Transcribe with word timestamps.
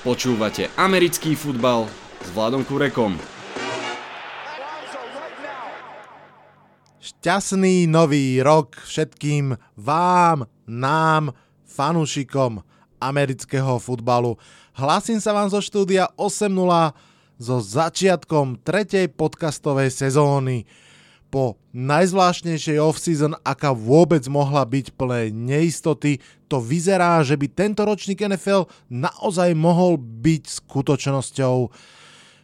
Počúvate 0.00 0.72
americký 0.80 1.36
futbal 1.36 1.84
s 2.24 2.32
Vladom 2.32 2.64
Kurekom. 2.64 3.20
Šťastný 6.96 7.84
nový 7.84 8.40
rok 8.40 8.80
všetkým 8.80 9.60
vám, 9.76 10.48
nám, 10.64 11.36
fanúšikom 11.68 12.64
amerického 12.96 13.76
futbalu. 13.76 14.40
Hlasím 14.72 15.20
sa 15.20 15.36
vám 15.36 15.52
zo 15.52 15.60
štúdia 15.60 16.08
8.0 16.16 16.48
so 17.36 17.60
začiatkom 17.60 18.64
tretej 18.64 19.12
podcastovej 19.12 19.92
sezóny 19.92 20.64
po 21.30 21.56
najzvláštnejšej 21.70 22.82
off-season, 22.82 23.38
aká 23.46 23.70
vôbec 23.70 24.26
mohla 24.26 24.66
byť 24.66 24.98
plné 24.98 25.30
neistoty, 25.30 26.18
to 26.50 26.58
vyzerá, 26.58 27.22
že 27.22 27.38
by 27.38 27.46
tento 27.46 27.86
ročník 27.86 28.26
NFL 28.26 28.66
naozaj 28.90 29.54
mohol 29.54 29.94
byť 29.96 30.66
skutočnosťou. 30.66 31.70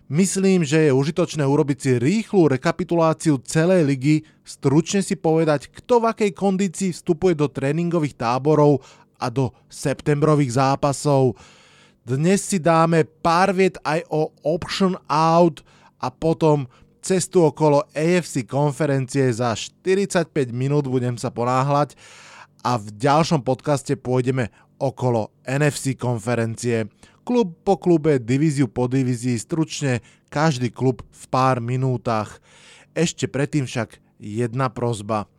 Myslím, 0.07 0.63
že 0.63 0.87
je 0.87 0.95
užitočné 0.95 1.43
urobiť 1.43 1.79
si 1.83 1.91
rýchlu 1.99 2.47
rekapituláciu 2.47 3.43
celej 3.43 3.83
ligy, 3.91 4.17
stručne 4.47 5.03
si 5.03 5.19
povedať, 5.19 5.67
kto 5.67 5.99
v 5.99 6.09
akej 6.15 6.31
kondícii 6.31 6.95
vstupuje 6.95 7.35
do 7.35 7.51
tréningových 7.51 8.15
táborov 8.15 8.87
a 9.19 9.27
do 9.27 9.51
septembrových 9.67 10.63
zápasov. 10.63 11.35
Dnes 12.07 12.39
si 12.39 12.63
dáme 12.63 13.03
pár 13.03 13.51
viet 13.51 13.83
aj 13.83 14.07
o 14.07 14.31
option 14.47 14.95
out 15.11 15.67
a 15.99 16.07
potom 16.07 16.71
cestu 17.07 17.47
okolo 17.47 17.87
AFC 17.95 18.43
konferencie 18.43 19.31
za 19.31 19.55
45 19.55 20.27
minút 20.51 20.91
budem 20.91 21.15
sa 21.15 21.31
ponáhľať 21.31 21.95
a 22.67 22.75
v 22.83 22.91
ďalšom 22.99 23.47
podcaste 23.47 23.95
pôjdeme 23.95 24.51
okolo 24.83 25.31
NFC 25.47 25.95
konferencie. 25.95 26.91
Klub 27.23 27.55
po 27.63 27.79
klube, 27.79 28.19
divíziu 28.19 28.67
po 28.67 28.91
divízii, 28.91 29.39
stručne 29.39 30.03
každý 30.35 30.75
klub 30.75 31.07
v 31.15 31.25
pár 31.31 31.63
minútach. 31.63 32.43
Ešte 32.91 33.31
predtým 33.31 33.71
však 33.71 34.03
jedna 34.19 34.67
prozba. 34.67 35.31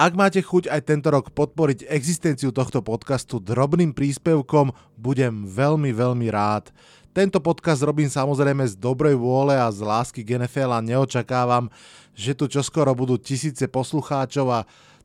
Ak 0.00 0.16
máte 0.16 0.40
chuť 0.40 0.72
aj 0.72 0.80
tento 0.88 1.12
rok 1.12 1.28
podporiť 1.36 1.84
existenciu 1.92 2.56
tohto 2.56 2.80
podcastu 2.80 3.36
drobným 3.36 3.92
príspevkom, 3.92 4.72
budem 4.96 5.44
veľmi, 5.44 5.92
veľmi 5.92 6.32
rád. 6.32 6.72
Tento 7.10 7.42
podcast 7.42 7.82
robím 7.82 8.06
samozrejme 8.06 8.62
z 8.70 8.78
dobrej 8.78 9.18
vôle 9.18 9.58
a 9.58 9.66
z 9.74 9.82
lásky 9.82 10.22
k 10.22 10.38
NFL 10.38 10.70
a 10.70 10.78
neočakávam, 10.78 11.66
že 12.14 12.38
tu 12.38 12.46
čoskoro 12.46 12.94
budú 12.94 13.18
tisíce 13.18 13.66
poslucháčov 13.66 14.46
a 14.46 14.60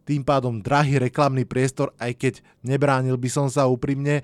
tým 0.05 0.21
pádom 0.21 0.61
drahý 0.61 1.01
reklamný 1.01 1.49
priestor, 1.49 1.89
aj 1.97 2.13
keď 2.13 2.33
nebránil 2.61 3.17
by 3.17 3.29
som 3.33 3.49
sa 3.49 3.65
úprimne. 3.65 4.21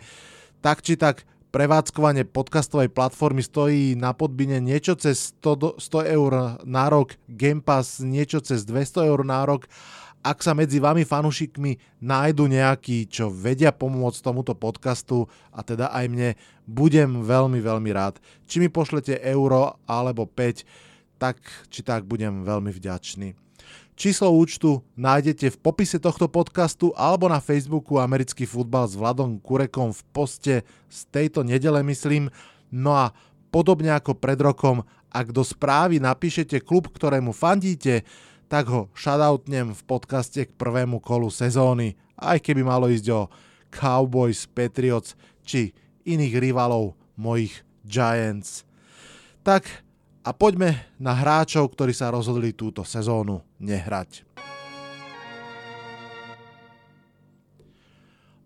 Tak 0.61 0.85
či 0.85 0.93
tak, 0.93 1.25
prevádzkovanie 1.49 2.29
podcastovej 2.29 2.93
platformy 2.93 3.41
stojí 3.41 3.97
na 3.97 4.13
podbine 4.13 4.61
niečo 4.61 4.93
cez 4.93 5.33
100, 5.41 5.81
100 5.81 6.05
eur 6.13 6.61
na 6.61 6.85
rok, 6.85 7.17
Game 7.25 7.65
Pass 7.65 7.97
niečo 7.97 8.45
cez 8.45 8.61
200 8.61 9.09
eur 9.09 9.25
na 9.25 9.41
rok 9.41 9.65
ak 10.21 10.45
sa 10.45 10.53
medzi 10.53 10.77
vami 10.77 11.01
fanúšikmi 11.01 12.01
nájdu 12.01 12.45
nejakí, 12.45 13.09
čo 13.09 13.33
vedia 13.33 13.73
pomôcť 13.73 14.21
tomuto 14.21 14.53
podcastu 14.53 15.25
a 15.49 15.65
teda 15.65 15.89
aj 15.89 16.05
mne, 16.09 16.29
budem 16.69 17.25
veľmi, 17.25 17.57
veľmi 17.57 17.89
rád. 17.89 18.21
Či 18.45 18.61
mi 18.61 18.69
pošlete 18.69 19.17
euro 19.25 19.81
alebo 19.89 20.29
5, 20.29 20.61
tak 21.17 21.41
či 21.73 21.81
tak 21.81 22.05
budem 22.05 22.45
veľmi 22.45 22.69
vďačný. 22.69 23.33
Číslo 23.97 24.33
účtu 24.33 24.81
nájdete 24.97 25.53
v 25.53 25.61
popise 25.61 26.01
tohto 26.01 26.25
podcastu 26.25 26.89
alebo 26.97 27.29
na 27.29 27.37
Facebooku 27.37 28.01
Americký 28.01 28.49
futbal 28.49 28.89
s 28.89 28.97
Vladom 28.97 29.37
Kurekom 29.37 29.93
v 29.93 30.01
poste 30.09 30.55
z 30.89 30.99
tejto 31.13 31.45
nedele 31.45 31.85
myslím. 31.85 32.33
No 32.73 32.97
a 32.97 33.13
podobne 33.53 33.93
ako 33.93 34.17
pred 34.17 34.41
rokom, 34.41 34.81
ak 35.11 35.29
do 35.35 35.45
správy 35.45 36.01
napíšete 36.01 36.63
klub, 36.63 36.89
ktorému 36.89 37.35
fandíte, 37.35 38.07
tak 38.51 38.67
ho 38.67 38.91
shoutoutnem 38.91 39.71
v 39.71 39.81
podcaste 39.87 40.43
k 40.43 40.51
prvému 40.59 40.99
kolu 40.99 41.31
sezóny, 41.31 41.95
aj 42.19 42.43
keby 42.43 42.67
malo 42.67 42.91
ísť 42.91 43.07
o 43.15 43.31
Cowboys, 43.71 44.43
Patriots 44.43 45.15
či 45.47 45.71
iných 46.03 46.35
rivalov 46.35 46.99
mojich 47.15 47.63
Giants. 47.87 48.67
Tak 49.47 49.87
a 50.27 50.35
poďme 50.35 50.91
na 50.99 51.15
hráčov, 51.15 51.71
ktorí 51.71 51.95
sa 51.95 52.11
rozhodli 52.11 52.51
túto 52.51 52.83
sezónu 52.83 53.39
nehrať. 53.63 54.27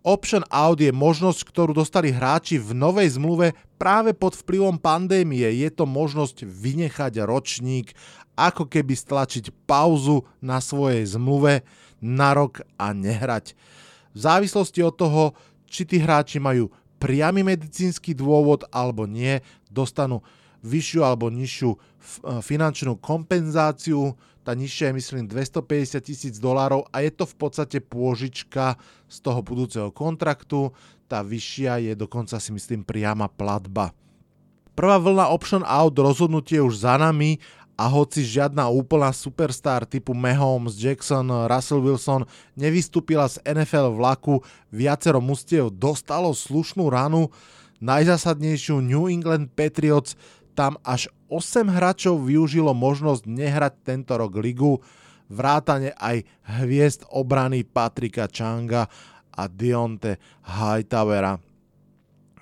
Option 0.06 0.46
out 0.54 0.78
je 0.78 0.94
možnosť, 0.94 1.50
ktorú 1.50 1.74
dostali 1.74 2.14
hráči 2.14 2.62
v 2.62 2.78
novej 2.78 3.18
zmluve 3.18 3.58
práve 3.82 4.14
pod 4.14 4.38
vplyvom 4.38 4.78
pandémie. 4.78 5.50
Je 5.50 5.66
to 5.74 5.90
možnosť 5.90 6.46
vynechať 6.46 7.26
ročník 7.26 7.98
ako 8.36 8.68
keby 8.68 8.94
stlačiť 8.96 9.52
pauzu 9.66 10.24
na 10.44 10.60
svojej 10.60 11.04
zmluve 11.08 11.64
na 12.04 12.36
rok 12.36 12.62
a 12.76 12.92
nehrať. 12.92 13.56
V 14.16 14.18
závislosti 14.20 14.80
od 14.84 14.96
toho, 14.96 15.24
či 15.68 15.84
tí 15.84 16.00
hráči 16.00 16.40
majú 16.40 16.72
priamy 17.00 17.44
medicínsky 17.44 18.16
dôvod 18.16 18.64
alebo 18.72 19.04
nie, 19.04 19.44
dostanú 19.68 20.24
vyššiu 20.64 21.02
alebo 21.04 21.28
nižšiu 21.28 21.76
finančnú 22.42 22.98
kompenzáciu. 22.98 24.16
Tá 24.46 24.54
nižšia 24.54 24.94
je 24.94 24.98
myslím 25.02 25.24
250 25.26 26.06
tisíc 26.06 26.36
dolárov 26.38 26.86
a 26.94 27.02
je 27.02 27.12
to 27.12 27.26
v 27.26 27.36
podstate 27.36 27.78
pôžička 27.82 28.78
z 29.10 29.18
toho 29.22 29.42
budúceho 29.42 29.90
kontraktu. 29.90 30.70
Tá 31.10 31.26
vyššia 31.26 31.92
je 31.92 31.94
dokonca 31.98 32.38
si 32.38 32.54
myslím 32.54 32.86
priama 32.86 33.26
platba. 33.30 33.94
Prvá 34.76 35.00
vlna 35.00 35.32
option 35.32 35.64
out 35.64 35.96
rozhodnutie 35.98 36.60
už 36.60 36.84
za 36.84 37.00
nami 37.00 37.40
a 37.76 37.92
hoci 37.92 38.24
žiadna 38.24 38.72
úplná 38.72 39.12
superstar 39.12 39.84
typu 39.84 40.16
Mahomes, 40.16 40.80
Jackson, 40.80 41.28
Russell 41.48 41.84
Wilson 41.84 42.24
nevystúpila 42.56 43.28
z 43.28 43.44
NFL 43.44 43.92
vlaku, 44.00 44.40
viacero 44.72 45.20
mustiev 45.20 45.76
dostalo 45.76 46.32
slušnú 46.32 46.88
ranu, 46.88 47.28
najzásadnejšiu 47.84 48.80
New 48.80 49.12
England 49.12 49.52
Patriots 49.52 50.16
tam 50.56 50.80
až 50.88 51.12
8 51.28 51.68
hráčov 51.68 52.24
využilo 52.24 52.72
možnosť 52.72 53.28
nehrať 53.28 53.74
tento 53.84 54.16
rok 54.16 54.40
ligu, 54.40 54.80
vrátane 55.28 55.92
aj 56.00 56.24
hviezd 56.64 57.04
obrany 57.12 57.68
Patrika 57.68 58.32
Changa 58.32 58.88
a 59.36 59.44
Dionte 59.52 60.16
Hightowera. 60.48 61.55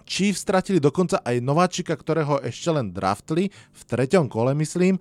Chiefs 0.03 0.43
stratili 0.43 0.79
dokonca 0.79 1.19
aj 1.23 1.41
nováčika, 1.43 1.97
ktorého 1.97 2.43
ešte 2.43 2.69
len 2.71 2.91
draftli, 2.91 3.49
v 3.49 3.81
treťom 3.87 4.29
kole 4.29 4.53
myslím, 4.55 4.99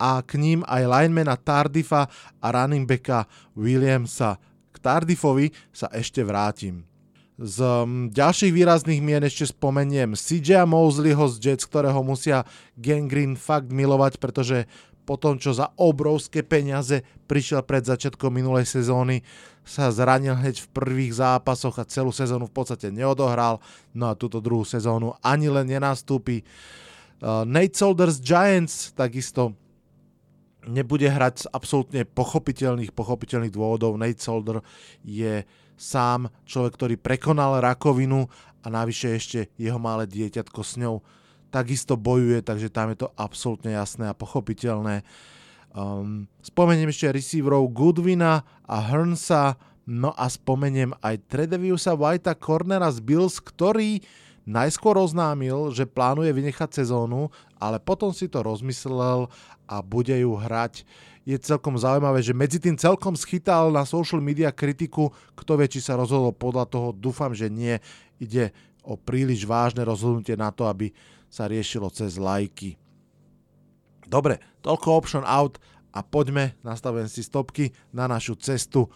a 0.00 0.24
k 0.24 0.40
ním 0.40 0.64
aj 0.64 0.88
linemana 0.88 1.36
Tardifa 1.36 2.08
a 2.40 2.46
running 2.48 2.88
backa 2.88 3.28
Williamsa. 3.52 4.40
K 4.72 4.76
Tardiffovi 4.80 5.52
sa 5.68 5.92
ešte 5.92 6.24
vrátim. 6.24 6.88
Z 7.40 7.60
mm, 7.60 8.12
ďalších 8.12 8.52
výrazných 8.52 9.00
mien 9.00 9.24
ešte 9.24 9.48
spomeniem 9.48 10.12
CJ 10.12 10.64
Mosleyho 10.68 11.24
z 11.28 11.36
Jets, 11.40 11.64
ktorého 11.68 12.00
musia 12.04 12.44
Gangrene 12.76 13.36
fakt 13.36 13.72
milovať, 13.72 14.20
pretože 14.20 14.68
po 15.08 15.16
tom, 15.16 15.40
čo 15.40 15.56
za 15.56 15.72
obrovské 15.80 16.44
peniaze 16.44 17.02
prišiel 17.26 17.64
pred 17.64 17.82
začiatkom 17.82 18.30
minulej 18.30 18.68
sezóny, 18.68 19.24
sa 19.70 19.86
zranil 19.94 20.34
hneď 20.34 20.66
v 20.66 20.72
prvých 20.74 21.22
zápasoch 21.22 21.78
a 21.78 21.86
celú 21.86 22.10
sezónu 22.10 22.50
v 22.50 22.54
podstate 22.58 22.90
neodohral, 22.90 23.62
no 23.94 24.10
a 24.10 24.18
túto 24.18 24.42
druhú 24.42 24.66
sezónu 24.66 25.14
ani 25.22 25.46
len 25.46 25.70
nenastúpi. 25.70 26.42
Uh, 27.22 27.46
Nate 27.46 27.78
Solders 27.78 28.18
Giants 28.18 28.90
takisto 28.98 29.54
nebude 30.66 31.06
hrať 31.06 31.46
z 31.46 31.50
absolútne 31.54 32.02
pochopiteľných, 32.02 32.90
pochopiteľných 32.90 33.54
dôvodov. 33.54 33.94
Nate 33.94 34.18
Solder 34.18 34.58
je 35.06 35.46
sám 35.78 36.28
človek, 36.44 36.72
ktorý 36.74 36.94
prekonal 36.98 37.62
rakovinu 37.62 38.26
a 38.60 38.66
navyše 38.68 39.16
ešte 39.16 39.48
jeho 39.56 39.78
malé 39.80 40.04
dieťatko 40.10 40.60
s 40.60 40.76
ňou 40.76 41.00
takisto 41.48 41.94
bojuje, 41.96 42.42
takže 42.44 42.68
tam 42.68 42.92
je 42.92 43.06
to 43.06 43.08
absolútne 43.16 43.72
jasné 43.72 44.10
a 44.10 44.18
pochopiteľné. 44.18 45.06
Um, 45.70 46.26
spomeniem 46.42 46.90
ešte 46.90 47.14
receiverov 47.14 47.70
Goodwina 47.70 48.42
a 48.66 48.76
Hearnsa, 48.82 49.54
no 49.86 50.10
a 50.18 50.26
spomeniem 50.26 50.90
aj 50.98 51.30
Tredeviusa 51.30 51.94
Whitea 51.94 52.34
Cornera 52.34 52.90
z 52.90 52.98
Bills, 52.98 53.38
ktorý 53.38 54.02
najskôr 54.50 54.98
oznámil, 54.98 55.70
že 55.70 55.86
plánuje 55.86 56.34
vynechať 56.34 56.82
sezónu, 56.82 57.30
ale 57.62 57.78
potom 57.78 58.10
si 58.10 58.26
to 58.26 58.42
rozmyslel 58.42 59.30
a 59.70 59.76
bude 59.78 60.14
ju 60.14 60.34
hrať. 60.34 60.82
Je 61.22 61.38
celkom 61.38 61.78
zaujímavé, 61.78 62.18
že 62.18 62.34
medzi 62.34 62.58
tým 62.58 62.74
celkom 62.74 63.14
schytal 63.14 63.70
na 63.70 63.86
social 63.86 64.18
media 64.18 64.50
kritiku, 64.50 65.14
kto 65.38 65.54
vie, 65.54 65.70
či 65.70 65.78
sa 65.78 65.94
rozhodol 65.94 66.34
podľa 66.34 66.66
toho, 66.66 66.88
dúfam, 66.90 67.30
že 67.30 67.46
nie. 67.46 67.78
Ide 68.18 68.50
o 68.82 68.98
príliš 68.98 69.46
vážne 69.46 69.86
rozhodnutie 69.86 70.34
na 70.34 70.50
to, 70.50 70.66
aby 70.66 70.90
sa 71.30 71.46
riešilo 71.46 71.86
cez 71.94 72.18
lajky. 72.18 72.74
Dobre, 74.10 74.42
toľko 74.62 74.88
option 74.92 75.24
out 75.24 75.58
a 75.90 76.06
poďme, 76.06 76.54
nastavujem 76.62 77.10
si 77.10 77.26
stopky 77.26 77.74
na 77.90 78.06
našu 78.06 78.38
cestu 78.38 78.86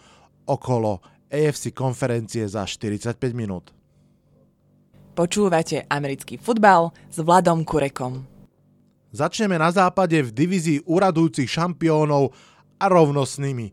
okolo 0.47 1.03
AFC 1.27 1.73
konferencie 1.75 2.47
za 2.47 2.63
45 2.63 3.19
minút. 3.35 3.75
Počúvate 5.15 5.87
americký 5.87 6.35
futbal 6.35 6.91
s 7.07 7.23
Vladom 7.23 7.63
Kurekom. 7.63 8.27
Začneme 9.15 9.55
na 9.55 9.71
západe 9.71 10.19
v 10.19 10.29
divízii 10.31 10.83
uradujúcich 10.83 11.47
šampiónov 11.47 12.35
a 12.75 12.85
rovno 12.91 13.23
s 13.23 13.39
nimi. 13.39 13.71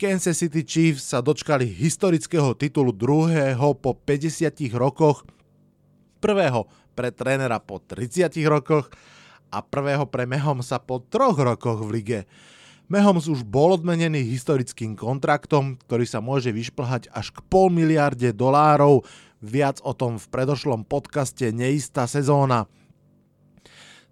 Kansas 0.00 0.40
City 0.40 0.64
Chiefs 0.64 1.12
sa 1.12 1.20
dočkali 1.20 1.68
historického 1.68 2.56
titulu 2.56 2.96
druhého 2.96 3.76
po 3.76 3.92
50 3.92 4.48
rokoch, 4.78 5.28
prvého 6.24 6.64
pre 6.96 7.12
trénera 7.12 7.60
po 7.60 7.84
30 7.84 8.32
rokoch 8.48 8.88
a 9.48 9.64
prvého 9.64 10.04
pre 10.08 10.28
Mahomes 10.28 10.72
po 10.84 11.00
troch 11.00 11.36
rokoch 11.36 11.84
v 11.84 11.90
lige. 12.00 12.20
Mahomes 12.88 13.28
už 13.28 13.44
bol 13.44 13.76
odmenený 13.76 14.24
historickým 14.24 14.96
kontraktom, 14.96 15.76
ktorý 15.84 16.08
sa 16.08 16.24
môže 16.24 16.48
vyšplhať 16.48 17.12
až 17.12 17.36
k 17.36 17.44
pol 17.52 17.68
miliarde 17.68 18.32
dolárov, 18.32 19.04
Viac 19.38 19.78
o 19.86 19.94
tom 19.94 20.18
v 20.18 20.26
predošlom 20.34 20.82
podcaste 20.82 21.54
Neistá 21.54 22.10
sezóna. 22.10 22.66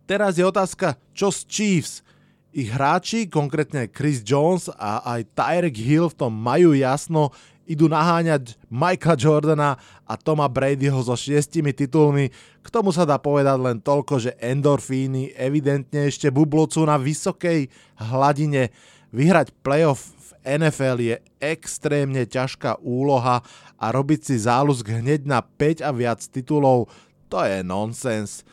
Teraz 0.07 0.39
je 0.39 0.47
otázka, 0.47 0.95
čo 1.11 1.35
s 1.35 1.43
Chiefs? 1.51 2.07
Ich 2.55 2.71
hráči, 2.71 3.27
konkrétne 3.27 3.91
Chris 3.91 4.23
Jones 4.23 4.71
a 4.71 5.03
aj 5.03 5.27
Tyrek 5.35 5.77
Hill 5.77 6.09
v 6.15 6.19
tom 6.25 6.33
majú 6.33 6.73
jasno, 6.79 7.35
idú 7.67 7.91
naháňať 7.91 8.55
Mikea 8.71 9.19
Jordana 9.19 9.77
a 10.07 10.15
Toma 10.15 10.47
Bradyho 10.47 11.03
so 11.03 11.19
šiestimi 11.19 11.75
titulmi. 11.75 12.31
K 12.63 12.69
tomu 12.71 12.95
sa 12.95 13.03
dá 13.03 13.19
povedať 13.19 13.59
len 13.59 13.79
toľko, 13.83 14.23
že 14.23 14.39
endorfíny 14.39 15.35
evidentne 15.35 16.07
ešte 16.07 16.31
bublocú 16.31 16.87
na 16.87 16.97
vysokej 16.97 17.69
hladine. 17.99 18.71
Vyhrať 19.11 19.51
playoff 19.67 20.17
NFL 20.47 20.99
je 21.03 21.17
extrémne 21.43 22.23
ťažká 22.23 22.79
úloha 22.87 23.43
a 23.77 23.87
robiť 23.91 24.21
si 24.31 24.37
záľusk 24.39 24.87
hneď 24.87 25.27
na 25.27 25.43
5 25.43 25.83
a 25.83 25.91
viac 25.91 26.23
titulov, 26.23 26.87
to 27.27 27.43
je 27.43 27.67
nonsens. 27.67 28.47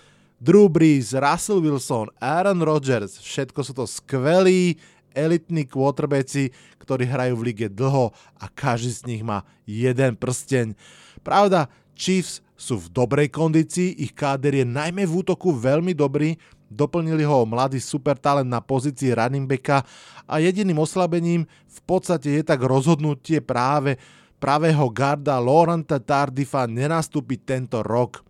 Drew 0.44 0.68
Brees, 0.68 1.16
Russell 1.16 1.64
Wilson, 1.64 2.12
Aaron 2.20 2.60
Rodgers, 2.66 3.22
všetko 3.22 3.60
sú 3.64 3.72
to 3.78 3.86
skvelí, 3.88 4.76
elitní 5.14 5.66
quarterbacki, 5.70 6.52
ktorí 6.82 7.08
hrajú 7.08 7.40
v 7.40 7.46
lige 7.54 7.68
dlho 7.70 8.12
a 8.38 8.46
každý 8.52 8.92
z 8.92 9.02
nich 9.08 9.24
má 9.24 9.48
jeden 9.64 10.18
prsteň. 10.20 10.76
Pravda, 11.24 11.72
Chiefs 11.94 12.42
sú 12.58 12.82
v 12.82 12.92
dobrej 12.92 13.30
kondícii, 13.30 14.02
ich 14.02 14.14
káder 14.14 14.58
je 14.58 14.66
najmä 14.66 15.06
v 15.06 15.24
útoku 15.24 15.54
veľmi 15.54 15.94
dobrý, 15.94 16.36
doplnili 16.74 17.22
ho 17.22 17.46
mladý 17.46 17.78
supertalent 17.78 18.50
na 18.50 18.60
pozícii 18.60 19.14
running 19.14 19.46
backa 19.46 19.86
a 20.26 20.42
jediným 20.42 20.82
oslabením 20.82 21.46
v 21.70 21.80
podstate 21.86 22.42
je 22.42 22.44
tak 22.44 22.66
rozhodnutie 22.66 23.46
práve 23.46 24.02
pravého 24.42 24.90
garda 24.90 25.38
Laurenta 25.38 26.02
Tardifa 26.02 26.66
nenastúpiť 26.68 27.40
tento 27.46 27.80
rok. 27.86 28.26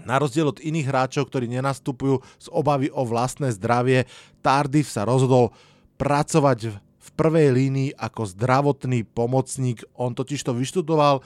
Na 0.00 0.16
rozdiel 0.16 0.48
od 0.48 0.64
iných 0.64 0.88
hráčov, 0.88 1.28
ktorí 1.28 1.44
nenastupujú 1.52 2.24
z 2.40 2.46
obavy 2.48 2.88
o 2.88 3.04
vlastné 3.04 3.52
zdravie, 3.52 4.08
Tardif 4.40 4.88
sa 4.88 5.04
rozhodol 5.04 5.52
pracovať 6.00 6.80
v 6.80 7.08
prvej 7.12 7.52
línii 7.52 7.90
ako 8.00 8.32
zdravotný 8.32 9.04
pomocník. 9.04 9.84
On 10.00 10.16
totiž 10.16 10.40
to 10.40 10.56
vyštudoval, 10.56 11.20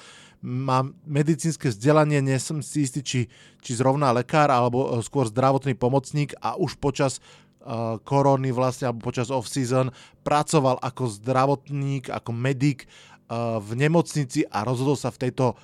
má 0.45 0.85
medicínske 1.07 1.71
vzdelanie, 1.71 2.19
nie 2.19 2.37
som 2.43 2.59
si 2.59 2.83
istý, 2.85 3.01
či, 3.01 3.21
či 3.63 3.71
zrovna 3.79 4.11
lekár 4.11 4.51
alebo 4.51 4.99
e, 4.99 5.01
skôr 5.01 5.31
zdravotný 5.31 5.73
pomocník 5.79 6.37
a 6.37 6.61
už 6.61 6.77
počas 6.77 7.17
uh, 7.65 7.97
korony 8.05 8.53
vlastne, 8.53 8.93
alebo 8.93 9.09
počas 9.09 9.33
off-season 9.33 9.89
pracoval 10.21 10.77
ako 10.85 11.09
zdravotník, 11.17 12.13
ako 12.13 12.31
medic 12.37 12.85
uh, 12.85 13.57
v 13.57 13.89
nemocnici 13.89 14.45
a 14.53 14.69
rozhodol 14.69 15.01
sa 15.01 15.09
v 15.09 15.31
tejto 15.31 15.57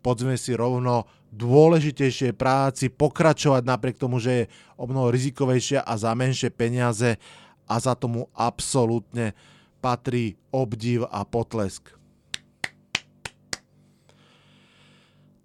podzme 0.00 0.38
si 0.38 0.56
rovno 0.56 1.10
dôležitejšie 1.30 2.34
práci 2.34 2.90
pokračovať 2.90 3.62
napriek 3.62 4.00
tomu, 4.00 4.18
že 4.18 4.32
je 4.32 4.44
o 4.80 4.88
mnoho 4.88 5.12
rizikovejšia 5.12 5.84
a 5.84 5.94
za 5.94 6.10
menšie 6.16 6.50
peniaze 6.50 7.20
a 7.70 7.78
za 7.78 7.94
tomu 7.94 8.26
absolútne 8.34 9.30
patrí 9.78 10.34
obdiv 10.50 11.06
a 11.06 11.22
potlesk. 11.22 11.94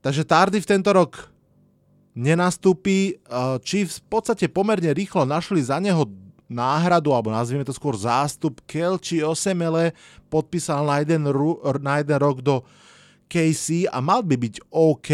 Takže 0.02 0.26
Tardy 0.26 0.58
v 0.58 0.70
tento 0.70 0.90
rok 0.90 1.30
nenastúpi. 2.18 3.22
Chiefs 3.62 4.02
v 4.02 4.08
podstate 4.10 4.50
pomerne 4.50 4.90
rýchlo 4.94 5.26
našli 5.26 5.62
za 5.62 5.78
neho 5.78 6.10
náhradu, 6.46 7.10
alebo 7.10 7.34
nazvieme 7.34 7.66
to 7.66 7.74
skôr 7.74 7.98
zástup. 7.98 8.62
Kelči 8.70 9.26
Osemele 9.26 9.98
podpísal 10.30 10.86
na 10.86 11.02
jeden, 11.02 11.26
na 11.82 11.94
jeden 12.02 12.18
rok 12.22 12.42
do 12.46 12.62
KC 13.26 13.90
a 13.90 13.98
mal 13.98 14.22
by 14.22 14.38
byť 14.38 14.56
OK. 14.70 15.10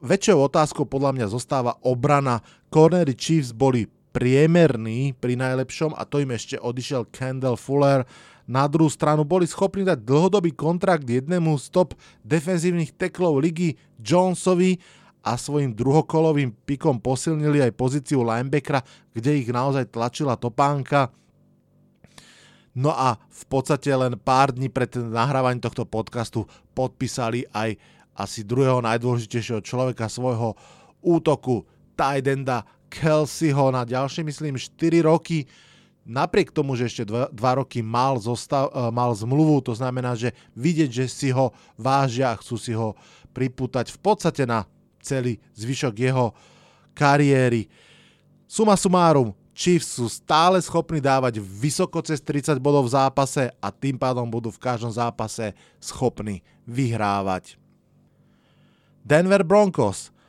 Väčšou 0.00 0.48
otázkou 0.48 0.88
podľa 0.88 1.12
mňa 1.20 1.26
zostáva 1.28 1.76
obrana. 1.84 2.40
Cornery 2.72 3.12
Chiefs 3.12 3.52
boli 3.52 3.84
priemerní 4.10 5.14
pri 5.16 5.38
najlepšom 5.38 5.94
a 5.94 6.02
to 6.06 6.22
im 6.22 6.34
ešte 6.34 6.58
odišiel 6.58 7.10
Kendall 7.10 7.58
Fuller. 7.58 8.06
Na 8.50 8.66
druhú 8.66 8.90
stranu 8.90 9.22
boli 9.22 9.46
schopní 9.46 9.86
dať 9.86 10.02
dlhodobý 10.02 10.50
kontrakt 10.58 11.06
jednému 11.06 11.54
z 11.58 11.70
top 11.70 11.94
defenzívnych 12.26 12.90
teklov 12.98 13.38
ligy 13.38 13.78
Jonesovi 14.02 14.82
a 15.22 15.38
svojim 15.38 15.76
druhokolovým 15.76 16.50
pikom 16.66 16.98
posilnili 16.98 17.62
aj 17.62 17.76
pozíciu 17.76 18.26
linebackera, 18.26 18.82
kde 19.14 19.44
ich 19.44 19.48
naozaj 19.52 19.92
tlačila 19.92 20.34
topánka. 20.34 21.12
No 22.74 22.90
a 22.94 23.18
v 23.18 23.44
podstate 23.50 23.90
len 23.92 24.16
pár 24.18 24.54
dní 24.54 24.70
pred 24.70 24.94
nahrávaním 24.98 25.62
tohto 25.62 25.84
podcastu 25.86 26.46
podpísali 26.74 27.44
aj 27.50 27.76
asi 28.16 28.42
druhého 28.42 28.82
najdôležitejšieho 28.82 29.60
človeka 29.62 30.10
svojho 30.10 30.56
útoku, 31.02 31.66
Tidenda 32.00 32.64
Kelseyho 32.90 33.70
na 33.70 33.86
ďalšie, 33.86 34.26
myslím, 34.26 34.58
4 34.58 35.06
roky 35.06 35.46
napriek 36.02 36.50
tomu, 36.50 36.74
že 36.74 36.90
ešte 36.90 37.06
dva, 37.06 37.30
dva 37.30 37.62
roky 37.62 37.80
mal, 37.80 38.18
zostav, 38.18 38.74
uh, 38.74 38.90
mal 38.90 39.14
zmluvu, 39.14 39.62
to 39.62 39.72
znamená, 39.78 40.18
že 40.18 40.34
vidieť, 40.58 40.90
že 40.90 41.06
si 41.06 41.28
ho 41.30 41.54
vážia 41.78 42.34
a 42.34 42.38
chcú 42.42 42.58
si 42.58 42.74
ho 42.74 42.98
pripútať 43.30 43.94
v 43.94 43.98
podstate 44.02 44.42
na 44.42 44.66
celý 44.98 45.38
zvyšok 45.54 45.94
jeho 45.94 46.34
kariéry. 46.92 47.70
Suma 48.50 48.74
sumárum, 48.74 49.30
Chiefs 49.54 50.00
sú 50.00 50.10
stále 50.10 50.58
schopní 50.58 50.98
dávať 50.98 51.38
vysoko 51.38 52.02
cez 52.02 52.18
30 52.18 52.58
bodov 52.58 52.90
v 52.90 52.96
zápase 52.96 53.52
a 53.62 53.68
tým 53.70 53.94
pádom 53.94 54.26
budú 54.26 54.50
v 54.50 54.62
každom 54.62 54.90
zápase 54.90 55.54
schopní 55.78 56.42
vyhrávať. 56.66 57.54
Denver 59.06 59.46
Broncos– 59.46 60.10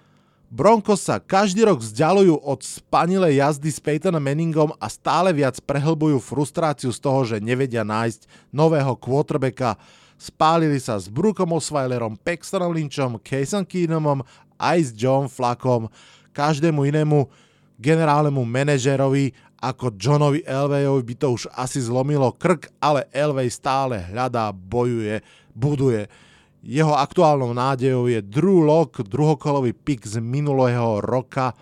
Broncos 0.52 1.08
sa 1.08 1.24
každý 1.24 1.64
rok 1.64 1.80
vzdialujú 1.80 2.44
od 2.44 2.60
spanilej 2.60 3.40
jazdy 3.40 3.72
s 3.72 3.80
Peytonom 3.80 4.20
Manningom 4.20 4.76
a 4.84 4.92
stále 4.92 5.31
viac 5.31 5.56
prehlbujú 5.64 6.20
frustráciu 6.20 6.92
z 6.92 7.00
toho, 7.00 7.24
že 7.24 7.40
nevedia 7.40 7.88
nájsť 7.88 8.52
nového 8.52 8.92
quarterbacka. 9.00 9.80
Spálili 10.20 10.76
sa 10.84 11.00
s 11.00 11.08
Brookom 11.08 11.56
Osweilerom, 11.56 12.20
Paxtonom 12.20 12.76
Lynchom, 12.76 13.24
Cason 13.24 13.64
Keenumom 13.64 14.28
aj 14.60 14.78
s 14.84 14.90
John 14.92 15.31
Flackom. 15.31 15.88
Každému 16.36 16.84
inému 16.84 17.31
generálnemu 17.80 18.44
manažerovi 18.44 19.31
ako 19.64 19.96
Johnovi 19.96 20.44
Elwayovi 20.44 21.04
by 21.08 21.16
to 21.16 21.28
už 21.31 21.48
asi 21.56 21.80
zlomilo 21.80 22.28
krk, 22.36 22.68
ale 22.84 23.08
Elway 23.16 23.48
stále 23.48 24.04
hľadá, 24.04 24.52
bojuje, 24.52 25.24
buduje. 25.56 26.12
Jeho 26.61 26.94
aktuálnou 26.94 27.57
nádejou 27.57 28.06
je 28.06 28.21
Drew 28.21 28.61
Lock, 28.61 29.01
druhokolový 29.01 29.73
pik 29.73 30.06
z 30.06 30.21
minulého 30.21 31.01
roka. 31.01 31.57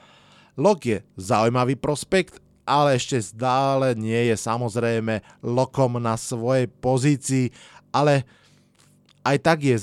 Lock 0.59 0.83
je 0.83 0.99
zaujímavý 1.15 1.79
prospekt, 1.79 2.43
ale 2.67 2.99
ešte 2.99 3.15
stále 3.23 3.95
nie 3.95 4.27
je 4.27 4.35
samozrejme 4.35 5.23
lokom 5.39 6.03
na 6.03 6.19
svojej 6.19 6.67
pozícii, 6.67 7.47
ale 7.95 8.27
aj 9.23 9.37
tak 9.39 9.63
je, 9.63 9.79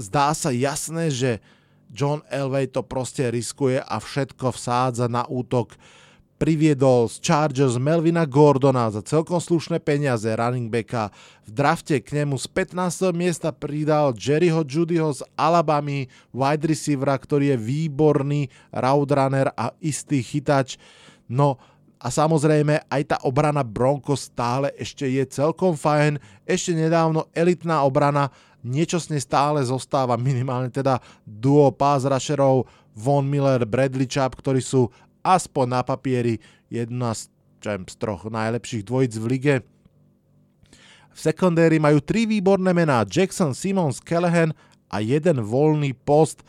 zdá 0.00 0.32
sa 0.32 0.48
jasné, 0.48 1.12
že 1.12 1.44
John 1.92 2.24
Elway 2.32 2.66
to 2.66 2.80
proste 2.80 3.28
riskuje 3.30 3.78
a 3.78 3.96
všetko 4.00 4.50
vsádza 4.56 5.06
na 5.12 5.28
útok 5.28 5.76
priviedol 6.44 7.08
z 7.08 7.24
Chargers 7.24 7.80
Melvina 7.80 8.28
Gordona 8.28 8.92
za 8.92 9.00
celkom 9.00 9.40
slušné 9.40 9.80
peniaze 9.80 10.28
running 10.28 10.68
backa. 10.68 11.08
V 11.48 11.56
drafte 11.56 11.96
k 12.04 12.20
nemu 12.20 12.36
z 12.36 12.44
15. 12.52 13.16
miesta 13.16 13.48
pridal 13.48 14.12
Jerryho 14.12 14.60
Judyho 14.60 15.08
z 15.08 15.24
Alabamy, 15.40 16.04
wide 16.36 16.68
receivera, 16.68 17.16
ktorý 17.16 17.56
je 17.56 17.64
výborný 17.64 18.52
route 18.76 19.16
runner 19.16 19.56
a 19.56 19.72
istý 19.80 20.20
chytač. 20.20 20.76
No 21.32 21.56
a 21.96 22.12
samozrejme 22.12 22.92
aj 22.92 23.02
tá 23.08 23.16
obrana 23.24 23.64
Broncos 23.64 24.28
stále 24.28 24.68
ešte 24.76 25.08
je 25.08 25.24
celkom 25.24 25.72
fajn. 25.80 26.20
Ešte 26.44 26.76
nedávno 26.76 27.24
elitná 27.32 27.80
obrana, 27.88 28.28
niečo 28.60 29.00
z 29.00 29.16
nej 29.16 29.24
stále 29.24 29.64
zostáva, 29.64 30.20
minimálne 30.20 30.68
teda 30.68 31.00
duo 31.24 31.72
pass 31.72 32.04
rusherov 32.04 32.68
Von 32.94 33.26
Miller, 33.26 33.64
Bradley 33.66 34.06
Chubb, 34.06 34.38
ktorí 34.38 34.62
sú 34.62 34.92
aspoň 35.24 35.66
na 35.66 35.80
papieri 35.80 36.38
jedna 36.68 37.16
z, 37.16 37.32
viem, 37.64 37.88
z 37.88 37.96
troch 37.96 38.28
najlepších 38.28 38.84
dvojic 38.84 39.12
v 39.16 39.24
lige. 39.26 39.54
V 41.14 41.18
sekundéri 41.18 41.80
majú 41.80 42.02
tri 42.04 42.28
výborné 42.28 42.76
mená 42.76 43.06
Jackson, 43.08 43.56
Simmons, 43.56 44.02
Callahan 44.02 44.52
a 44.92 45.00
jeden 45.00 45.40
voľný 45.40 45.96
post. 46.04 46.44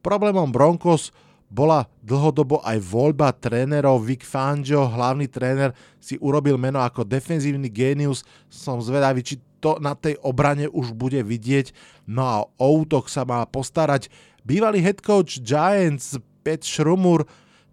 Problémom 0.00 0.50
Broncos 0.50 1.12
bola 1.46 1.86
dlhodobo 2.02 2.58
aj 2.66 2.82
voľba 2.82 3.30
trénerov. 3.30 4.02
Vic 4.02 4.26
Fangio, 4.26 4.90
hlavný 4.90 5.30
tréner, 5.30 5.70
si 6.02 6.18
urobil 6.18 6.58
meno 6.58 6.82
ako 6.82 7.06
defenzívny 7.06 7.70
génius. 7.70 8.26
Som 8.50 8.82
zvedavý, 8.82 9.22
či 9.22 9.38
to 9.62 9.78
na 9.78 9.94
tej 9.94 10.18
obrane 10.24 10.66
už 10.66 10.96
bude 10.96 11.22
vidieť. 11.22 11.70
No 12.08 12.22
a 12.26 12.36
o 12.58 12.66
útok 12.82 13.06
sa 13.06 13.22
má 13.22 13.44
postarať 13.46 14.10
bývalý 14.42 14.82
head 14.82 15.04
coach 15.04 15.38
Giants 15.44 16.18
Pat 16.42 16.62
Šrumur, 16.62 17.26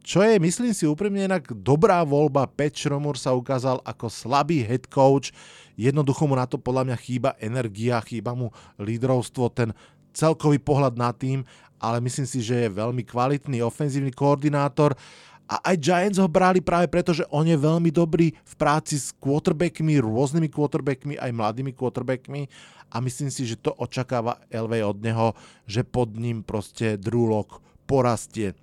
čo 0.03 0.19
je, 0.19 0.35
myslím 0.37 0.75
si 0.75 0.83
úprimne 0.83 1.23
inak 1.23 1.55
dobrá 1.63 2.03
voľba. 2.03 2.45
Pat 2.45 2.75
Šrumur 2.75 3.15
sa 3.15 3.31
ukázal 3.31 3.79
ako 3.87 4.11
slabý 4.11 4.61
head 4.61 4.91
coach. 4.91 5.31
Jednoducho 5.79 6.27
mu 6.27 6.35
na 6.35 6.43
to 6.43 6.59
podľa 6.59 6.91
mňa 6.91 6.97
chýba 6.99 7.31
energia, 7.39 8.03
chýba 8.03 8.35
mu 8.35 8.51
lídrovstvo, 8.77 9.49
ten 9.49 9.71
celkový 10.13 10.61
pohľad 10.61 10.93
na 10.93 11.09
tým 11.09 11.41
ale 11.83 11.99
myslím 11.99 12.23
si, 12.23 12.39
že 12.39 12.55
je 12.55 12.79
veľmi 12.79 13.03
kvalitný 13.03 13.59
ofenzívny 13.59 14.15
koordinátor 14.15 14.95
a 15.43 15.59
aj 15.67 15.75
Giants 15.75 16.19
ho 16.23 16.31
brali 16.31 16.63
práve 16.63 16.87
preto, 16.87 17.11
že 17.11 17.27
on 17.27 17.43
je 17.43 17.59
veľmi 17.59 17.91
dobrý 17.91 18.31
v 18.31 18.53
práci 18.55 18.95
s 18.95 19.11
quarterbackmi, 19.19 19.99
rôznymi 19.99 20.47
quarterbackmi, 20.47 21.19
aj 21.19 21.35
mladými 21.35 21.75
quarterbackmi 21.75 22.47
a 22.87 23.03
myslím 23.03 23.27
si, 23.27 23.43
že 23.43 23.59
to 23.59 23.75
očakáva 23.75 24.39
LV 24.47 24.73
od 24.87 24.97
neho, 25.03 25.27
že 25.67 25.83
pod 25.83 26.15
ním 26.15 26.39
proste 26.39 26.95
Drew 26.95 27.27
porastie. 27.83 28.55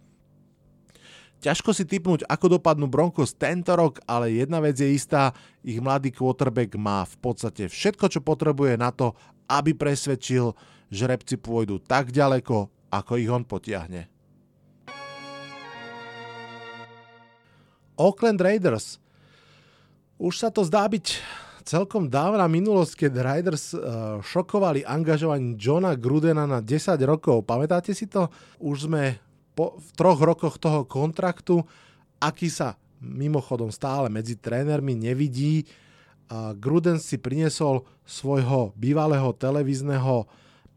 Ťažko 1.40 1.73
si 1.73 1.88
typnúť, 1.88 2.28
ako 2.28 2.61
dopadnú 2.61 2.85
Broncos 2.85 3.32
tento 3.32 3.73
rok, 3.73 3.97
ale 4.04 4.37
jedna 4.37 4.61
vec 4.61 4.76
je 4.76 4.92
istá, 4.92 5.32
ich 5.64 5.80
mladý 5.80 6.12
quarterback 6.12 6.76
má 6.76 7.09
v 7.09 7.16
podstate 7.16 7.64
všetko, 7.64 8.12
čo 8.12 8.20
potrebuje 8.20 8.76
na 8.76 8.92
to, 8.92 9.16
aby 9.49 9.73
presvedčil, 9.73 10.52
že 10.92 11.09
repci 11.09 11.40
pôjdu 11.40 11.80
tak 11.80 12.12
ďaleko, 12.12 12.68
ako 12.92 13.12
ich 13.16 13.32
on 13.32 13.49
potiahne. 13.49 14.12
Oakland 17.97 18.40
Raiders. 18.44 19.00
Už 20.20 20.37
sa 20.37 20.52
to 20.52 20.61
zdá 20.61 20.85
byť 20.85 21.25
celkom 21.64 22.12
dávna 22.12 22.44
minulosť, 22.52 23.09
keď 23.09 23.12
Raiders 23.16 23.73
uh, 23.73 24.20
šokovali 24.20 24.85
angažovaním 24.85 25.56
Johna 25.56 25.97
Grudena 25.97 26.44
na 26.44 26.61
10 26.61 27.00
rokov. 27.09 27.49
Pamätáte 27.49 27.97
si 27.97 28.04
to? 28.04 28.28
Už 28.61 28.92
sme 28.92 29.29
po, 29.57 29.78
v 29.78 29.88
troch 29.99 30.21
rokoch 30.21 30.57
toho 30.57 30.87
kontraktu, 30.87 31.62
aký 32.23 32.49
sa 32.52 32.76
mimochodom 33.00 33.73
stále 33.73 34.12
medzi 34.12 34.37
trénermi 34.37 34.92
nevidí. 34.92 35.64
Gruden 36.30 37.00
si 37.02 37.19
priniesol 37.19 37.83
svojho 38.07 38.76
bývalého 38.78 39.33
televízneho 39.35 40.28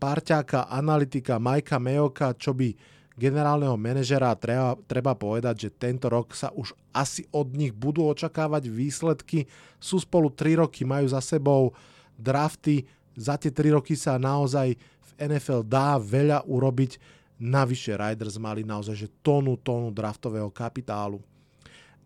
parťáka, 0.02 0.72
analytika 0.72 1.38
Majka 1.38 1.78
Mejoka, 1.78 2.34
čo 2.34 2.56
by 2.58 2.74
generálneho 3.14 3.78
manažera 3.78 4.34
treba, 4.34 4.74
treba 4.90 5.14
povedať, 5.14 5.70
že 5.70 5.76
tento 5.78 6.10
rok 6.10 6.34
sa 6.34 6.50
už 6.58 6.74
asi 6.90 7.30
od 7.30 7.54
nich 7.54 7.70
budú 7.70 8.10
očakávať 8.10 8.74
výsledky. 8.74 9.46
Sú 9.78 10.02
spolu 10.02 10.34
3 10.34 10.66
roky, 10.66 10.82
majú 10.82 11.06
za 11.06 11.22
sebou 11.22 11.78
drafty, 12.18 12.90
za 13.14 13.38
tie 13.38 13.54
3 13.54 13.78
roky 13.78 13.94
sa 13.94 14.18
naozaj 14.18 14.74
v 14.80 15.12
NFL 15.22 15.62
dá 15.62 16.02
veľa 16.02 16.42
urobiť. 16.50 16.98
Navyše 17.44 18.00
Riders 18.00 18.40
mali 18.40 18.64
naozaj 18.64 18.96
že 18.96 19.12
tónu, 19.20 19.60
tónu 19.60 19.92
draftového 19.92 20.48
kapitálu. 20.48 21.20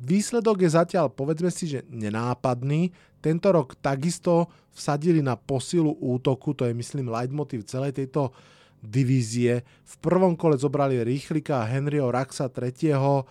Výsledok 0.01 0.65
je 0.65 0.70
zatiaľ, 0.74 1.13
povedzme 1.13 1.53
si, 1.53 1.70
že 1.70 1.86
nenápadný. 1.89 2.89
Tento 3.22 3.50
rok 3.53 3.77
takisto 3.77 4.50
vsadili 4.74 5.22
na 5.22 5.38
posilu 5.38 5.94
útoku, 6.01 6.58
to 6.58 6.65
je 6.65 6.74
myslím 6.74 7.13
leitmotiv 7.13 7.65
celej 7.70 7.98
tejto 7.98 8.34
divízie. 8.82 9.65
V 9.86 9.96
prvom 10.01 10.38
kole 10.38 10.58
zobrali 10.58 11.01
Rýchlika 11.01 11.65
Henryho 11.65 12.13
Raxa 12.13 12.50
tretieho. 12.50 13.25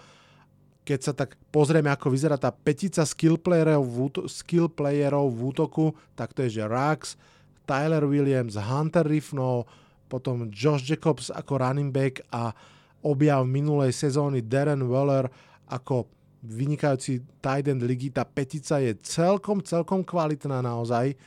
Keď 0.87 1.01
sa 1.03 1.11
tak 1.15 1.35
pozrieme, 1.51 1.91
ako 1.91 2.15
vyzerá 2.15 2.39
tá 2.39 2.51
petica 2.55 3.03
skill 3.03 3.39
playerov 3.39 3.83
v, 3.83 3.97
úto- 4.07 4.27
skill 4.31 4.71
playerov 4.71 5.35
v 5.35 5.41
útoku, 5.43 5.87
tak 6.15 6.35
to 6.35 6.47
je, 6.47 6.63
že 6.63 6.71
Rax, 6.71 7.19
Tyler 7.67 8.07
Williams, 8.07 8.55
Hunter 8.55 9.07
Riffno, 9.07 9.67
potom 10.07 10.49
Josh 10.49 10.87
Jacobs 10.87 11.29
ako 11.35 11.59
running 11.61 11.91
back 11.91 12.23
a 12.31 12.55
objav 13.03 13.47
minulej 13.47 13.95
sezóny 13.95 14.43
Darren 14.43 14.87
Weller 14.87 15.31
ako 15.67 16.11
vynikajúci 16.47 17.23
tight 17.43 17.67
end 17.67 17.83
ligy. 17.83 18.15
Tá 18.15 18.23
petica 18.23 18.79
je 18.79 18.95
celkom, 19.03 19.63
celkom 19.63 20.07
kvalitná 20.07 20.63
naozaj. 20.63 21.19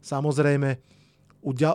Samozrejme, 0.00 0.80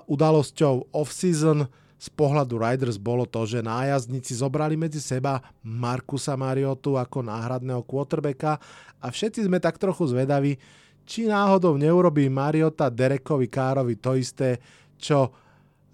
udalosťou 0.05 0.93
off-season 0.93 1.65
z 1.95 2.07
pohľadu 2.13 2.59
Riders 2.59 3.01
bolo 3.01 3.25
to, 3.25 3.47
že 3.47 3.65
nájazdníci 3.65 4.37
zobrali 4.37 4.77
medzi 4.77 5.01
seba 5.01 5.41
Markusa 5.63 6.37
Mariotu 6.37 6.99
ako 6.99 7.25
náhradného 7.25 7.81
quarterbacka 7.87 8.61
a 9.01 9.07
všetci 9.09 9.47
sme 9.47 9.57
tak 9.57 9.79
trochu 9.79 10.11
zvedaví, 10.11 10.59
či 11.05 11.29
náhodou 11.29 11.79
neurobí 11.79 12.27
Mariota 12.27 12.91
Derekovi 12.91 13.47
Károvi 13.47 13.95
to 13.97 14.17
isté, 14.17 14.59
čo 14.99 15.44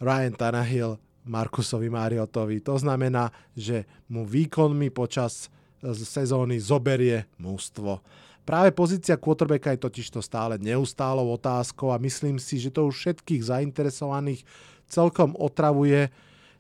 Ryan 0.01 0.34
Tannehill 0.34 0.98
Markusovi 1.29 1.88
Mariotovi. 1.88 2.60
To 2.65 2.75
znamená, 2.81 3.29
že 3.53 3.86
mu 4.10 4.25
výkonmi 4.25 4.89
počas 4.89 5.53
sezóny 5.86 6.58
zoberie 6.58 7.29
mústvo. 7.38 8.01
Práve 8.41 8.74
pozícia 8.74 9.22
quarterbacka 9.22 9.77
je 9.77 9.86
totiž 9.86 10.08
to 10.17 10.22
stále 10.22 10.58
neustálou 10.58 11.29
otázkou 11.38 11.93
a 11.93 12.01
myslím 12.01 12.41
si, 12.41 12.58
že 12.58 12.74
to 12.74 12.89
už 12.89 12.98
všetkých 12.98 13.46
zainteresovaných 13.46 14.41
celkom 14.89 15.38
otravuje. 15.38 16.10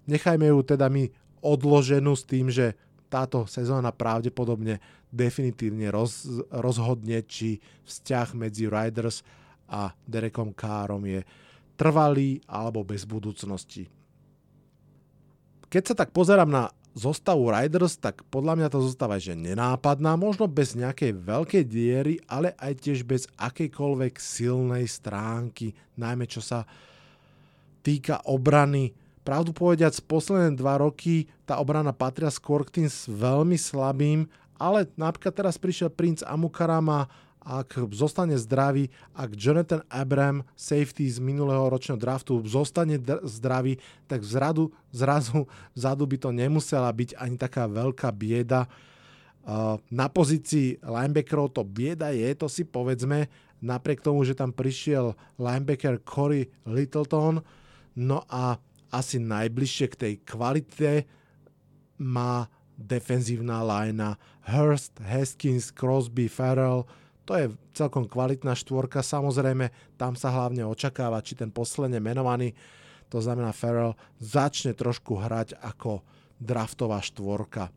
Nechajme 0.05 0.45
ju 0.53 0.61
teda 0.61 0.89
my 0.93 1.09
odloženú 1.41 2.13
s 2.13 2.23
tým, 2.23 2.53
že 2.53 2.77
táto 3.09 3.49
sezóna 3.49 3.89
pravdepodobne 3.89 4.77
definitívne 5.11 5.89
roz, 5.91 6.29
rozhodne, 6.53 7.25
či 7.25 7.59
vzťah 7.83 8.27
medzi 8.37 8.69
Riders 8.69 9.25
a 9.67 9.91
Derekom 10.05 10.53
Károm 10.53 11.03
je 11.03 11.25
trvalý 11.81 12.37
alebo 12.45 12.85
bez 12.85 13.09
budúcnosti. 13.09 13.89
Keď 15.65 15.81
sa 15.81 15.95
tak 15.97 16.13
pozerám 16.13 16.45
na 16.45 16.69
zostavu 16.93 17.49
Riders, 17.49 17.97
tak 17.97 18.21
podľa 18.29 18.53
mňa 18.59 18.67
to 18.69 18.85
zostáva 18.85 19.17
že 19.17 19.33
nenápadná, 19.33 20.13
možno 20.13 20.45
bez 20.45 20.77
nejakej 20.77 21.17
veľkej 21.17 21.63
diery, 21.65 22.21
ale 22.29 22.53
aj 22.61 22.85
tiež 22.85 23.01
bez 23.01 23.25
akejkoľvek 23.33 24.13
silnej 24.21 24.85
stránky, 24.85 25.73
najmä 25.97 26.29
čo 26.29 26.43
sa 26.43 26.69
týka 27.81 28.21
obrany. 28.29 28.93
Pravdu 29.25 29.49
povediac, 29.49 29.97
posledné 30.05 30.53
dva 30.53 30.77
roky 30.77 31.25
tá 31.49 31.57
obrana 31.57 31.97
patria 31.97 32.29
skôr 32.29 32.61
k 32.61 32.83
tým 32.83 32.89
veľmi 33.09 33.57
slabým, 33.57 34.29
ale 34.61 34.85
napríklad 34.93 35.33
teraz 35.33 35.57
prišiel 35.57 35.89
princ 35.89 36.21
Amukarama 36.21 37.09
ak 37.41 37.89
zostane 37.89 38.37
zdravý, 38.37 38.93
ak 39.17 39.33
Jonathan 39.33 39.81
Abram, 39.89 40.45
safety 40.53 41.09
z 41.09 41.17
minulého 41.17 41.65
ročného 41.73 41.97
draftu, 41.97 42.37
zostane 42.45 43.01
d- 43.01 43.17
zdravý, 43.25 43.81
tak 44.05 44.21
vzradu, 44.21 44.69
zrazu 44.93 45.49
vzadu 45.73 46.05
by 46.05 46.17
to 46.21 46.29
nemusela 46.29 46.93
byť 46.93 47.17
ani 47.17 47.35
taká 47.41 47.65
veľká 47.65 48.13
bieda. 48.13 48.69
Uh, 49.41 49.81
na 49.89 50.05
pozícii 50.05 50.77
linebackerov 50.85 51.49
to 51.49 51.65
bieda 51.65 52.13
je, 52.13 52.29
to 52.37 52.45
si 52.45 52.61
povedzme, 52.61 53.25
napriek 53.57 54.05
tomu, 54.05 54.21
že 54.21 54.37
tam 54.37 54.53
prišiel 54.53 55.17
linebacker 55.41 55.97
Corey 56.05 56.45
Littleton, 56.69 57.41
no 57.97 58.21
a 58.29 58.61
asi 58.93 59.17
najbližšie 59.17 59.85
k 59.89 59.95
tej 59.97 60.13
kvalite 60.21 61.09
má 61.97 62.45
defenzívna 62.77 63.65
linea 63.65 64.17
Hurst, 64.45 65.01
Haskins, 65.01 65.73
Crosby, 65.73 66.29
Farrell, 66.29 66.85
to 67.31 67.39
je 67.39 67.47
celkom 67.71 68.11
kvalitná 68.11 68.51
štvorka, 68.51 68.99
samozrejme 68.99 69.71
tam 69.95 70.19
sa 70.19 70.35
hlavne 70.35 70.67
očakáva, 70.67 71.23
či 71.23 71.39
ten 71.39 71.47
posledne 71.47 72.03
menovaný, 72.03 72.51
to 73.07 73.23
znamená 73.23 73.55
Farrell, 73.55 73.95
začne 74.19 74.75
trošku 74.75 75.15
hrať 75.15 75.55
ako 75.63 76.03
draftová 76.43 76.99
štvorka. 76.99 77.71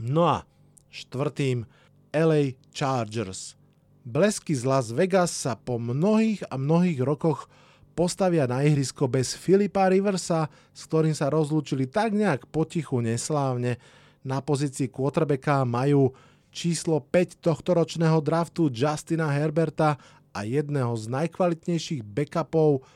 No 0.00 0.24
a 0.24 0.48
štvrtým 0.88 1.68
LA 2.16 2.56
Chargers. 2.72 3.60
Blesky 4.08 4.56
z 4.56 4.64
Las 4.64 4.88
Vegas 4.88 5.28
sa 5.28 5.52
po 5.52 5.76
mnohých 5.76 6.48
a 6.48 6.56
mnohých 6.56 7.04
rokoch 7.04 7.44
postavia 7.92 8.48
na 8.48 8.64
ihrisko 8.64 9.04
bez 9.04 9.36
Filipa 9.36 9.84
Riversa, 9.92 10.48
s 10.72 10.88
ktorým 10.88 11.12
sa 11.12 11.28
rozlúčili 11.28 11.92
tak 11.92 12.16
nejak 12.16 12.48
potichu 12.48 13.04
neslávne. 13.04 13.76
Na 14.24 14.40
pozícii 14.40 14.88
quarterbacka 14.88 15.68
majú 15.68 16.16
číslo 16.54 17.02
5 17.02 17.42
tohtoročného 17.42 18.22
draftu 18.22 18.70
Justina 18.70 19.26
Herberta 19.26 19.98
a 20.30 20.46
jedného 20.46 20.94
z 20.94 21.10
najkvalitnejších 21.10 22.06
backupov 22.06 22.86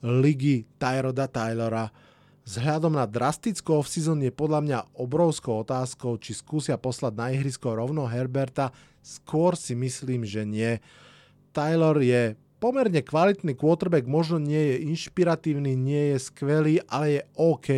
ligy 0.00 0.64
Tyroda 0.80 1.28
Tylora. 1.28 1.92
Vzhľadom 2.48 2.96
na 2.96 3.04
drastickú 3.04 3.84
off-season 3.84 4.24
je 4.24 4.32
podľa 4.32 4.60
mňa 4.64 4.78
obrovskou 4.96 5.60
otázkou, 5.60 6.16
či 6.16 6.32
skúsia 6.32 6.80
poslať 6.80 7.12
na 7.12 7.28
ihrisko 7.28 7.76
rovno 7.76 8.08
Herberta. 8.08 8.72
Skôr 9.04 9.52
si 9.52 9.76
myslím, 9.76 10.24
že 10.24 10.48
nie. 10.48 10.80
Tyler 11.52 12.00
je 12.00 12.22
pomerne 12.56 13.04
kvalitný 13.04 13.52
quarterback, 13.52 14.08
možno 14.08 14.40
nie 14.40 14.64
je 14.72 14.76
inšpiratívny, 14.88 15.76
nie 15.76 16.16
je 16.16 16.18
skvelý, 16.24 16.80
ale 16.88 17.20
je 17.20 17.22
OK 17.36 17.68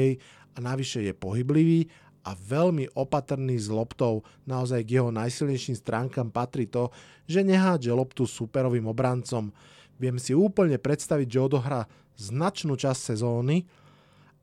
a 0.55 0.59
navyše 0.63 1.03
je 1.03 1.19
pohyblivý 1.19 1.91
a 2.25 2.37
veľmi 2.37 2.93
opatrný 2.93 3.57
s 3.57 3.73
loptou. 3.73 4.25
Naozaj 4.45 4.85
k 4.85 5.01
jeho 5.01 5.11
najsilnejším 5.11 5.77
stránkam 5.77 6.29
patrí 6.29 6.69
to, 6.69 6.93
že 7.25 7.41
nehádže 7.47 7.93
loptu 7.95 8.29
superovým 8.29 8.89
obrancom. 8.89 9.53
Viem 9.97 10.17
si 10.21 10.37
úplne 10.37 10.77
predstaviť, 10.77 11.29
že 11.29 11.45
odohrá 11.45 11.89
značnú 12.17 12.77
časť 12.77 13.17
sezóny 13.17 13.65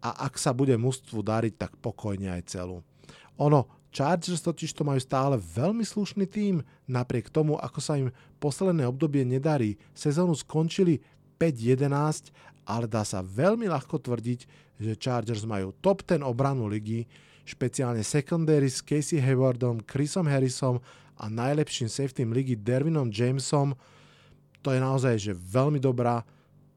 a 0.01 0.29
ak 0.29 0.37
sa 0.37 0.53
bude 0.53 0.73
mústvu 0.77 1.21
dariť, 1.21 1.53
tak 1.57 1.71
pokojne 1.81 2.33
aj 2.33 2.43
celú. 2.49 2.81
Ono, 3.37 3.69
Chargers 3.93 4.45
totiž 4.45 4.73
to 4.77 4.85
majú 4.85 5.01
stále 5.01 5.37
veľmi 5.37 5.81
slušný 5.81 6.29
tím, 6.29 6.61
napriek 6.85 7.33
tomu, 7.33 7.57
ako 7.57 7.79
sa 7.81 7.97
im 7.97 8.13
posledné 8.37 8.85
obdobie 8.85 9.25
nedarí. 9.25 9.77
Sezónu 9.97 10.37
skončili 10.37 11.01
5-11, 11.41 12.29
ale 12.67 12.85
dá 12.85 13.01
sa 13.01 13.25
veľmi 13.25 13.65
ľahko 13.65 13.97
tvrdiť, 13.97 14.39
že 14.77 14.99
Chargers 15.01 15.47
majú 15.49 15.73
top 15.81 16.05
10 16.05 16.21
obranu 16.21 16.69
ligy, 16.69 17.09
špeciálne 17.47 18.03
secondary 18.03 18.67
s 18.67 18.83
Casey 18.83 19.23
Haywardom, 19.23 19.79
Chrisom 19.87 20.27
Harrisom 20.27 20.83
a 21.15 21.31
najlepším 21.31 21.87
safety 21.87 22.27
ligy 22.27 22.59
Dervinom 22.59 23.07
Jamesom. 23.07 23.71
To 24.59 24.75
je 24.75 24.79
naozaj 24.83 25.15
že 25.15 25.31
veľmi 25.31 25.79
dobrá 25.79 26.27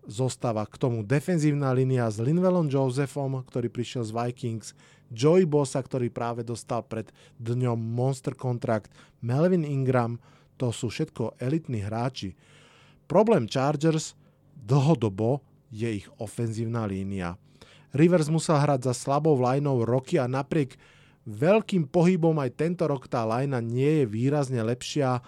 zostava 0.07 0.63
k 0.65 0.79
tomu 0.79 1.03
defenzívna 1.03 1.75
línia 1.75 2.07
s 2.07 2.23
Linvelom 2.23 2.71
Josephom, 2.71 3.43
ktorý 3.43 3.67
prišiel 3.69 4.07
z 4.07 4.15
Vikings, 4.15 4.69
Joey 5.11 5.43
Bossa, 5.43 5.83
ktorý 5.83 6.07
práve 6.09 6.47
dostal 6.47 6.87
pred 6.87 7.11
dňom 7.43 7.77
Monster 7.77 8.39
kontrakt, 8.39 8.95
Melvin 9.19 9.67
Ingram, 9.67 10.23
to 10.55 10.71
sú 10.71 10.87
všetko 10.87 11.41
elitní 11.43 11.83
hráči. 11.83 12.39
Problém 13.11 13.51
Chargers 13.51 14.15
dlhodobo 14.55 15.43
je 15.75 16.05
ich 16.05 16.07
ofenzívna 16.23 16.87
línia. 16.87 17.35
Rivers 17.91 18.31
musel 18.31 18.59
hrať 18.59 18.91
za 18.91 18.95
slabou 18.95 19.35
lineou 19.39 19.83
roky 19.83 20.17
a 20.19 20.31
napriek 20.31 20.79
veľkým 21.27 21.91
pohybom 21.91 22.39
aj 22.39 22.51
tento 22.57 22.85
rok 22.87 23.11
tá 23.11 23.27
linea 23.27 23.61
nie 23.61 24.03
je 24.03 24.05
výrazne 24.07 24.63
lepšia. 24.63 25.21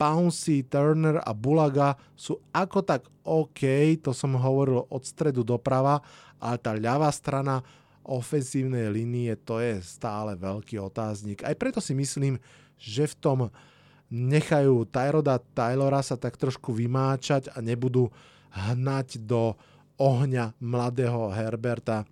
Pouncy, 0.00 0.64
Turner 0.64 1.20
a 1.20 1.36
Bulaga 1.36 1.92
sú 2.16 2.40
ako 2.56 2.80
tak 2.80 3.04
OK, 3.20 4.00
to 4.00 4.16
som 4.16 4.32
hovoril 4.32 4.88
od 4.88 5.02
stredu 5.04 5.44
doprava, 5.44 6.00
ale 6.40 6.56
tá 6.56 6.72
ľavá 6.72 7.12
strana 7.12 7.60
ofenzívnej 8.00 8.88
línie 8.88 9.36
to 9.36 9.60
je 9.60 9.76
stále 9.84 10.32
veľký 10.40 10.80
otáznik. 10.80 11.44
Aj 11.44 11.52
preto 11.52 11.84
si 11.84 11.92
myslím, 11.92 12.40
že 12.80 13.04
v 13.12 13.14
tom 13.20 13.38
nechajú 14.08 14.88
Tyroda 14.88 15.38
Taylora 15.38 16.00
sa 16.00 16.16
tak 16.16 16.40
trošku 16.40 16.72
vymáčať 16.72 17.52
a 17.52 17.60
nebudú 17.60 18.08
hnať 18.50 19.22
do 19.22 19.54
ohňa 20.00 20.56
mladého 20.64 21.28
Herberta. 21.28 22.08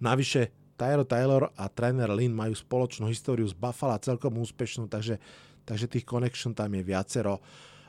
Navyše 0.00 0.48
Tyro 0.76 1.04
Taylor 1.04 1.52
a 1.56 1.68
tréner 1.68 2.08
Lynn 2.08 2.32
majú 2.32 2.56
spoločnú 2.56 3.08
históriu 3.12 3.44
z 3.44 3.56
Buffalo 3.56 3.96
celkom 4.00 4.40
úspešnú, 4.40 4.88
takže, 4.88 5.20
takže 5.68 5.88
tých 5.88 6.08
connection 6.08 6.56
tam 6.56 6.72
je 6.72 6.82
viacero. 6.84 7.40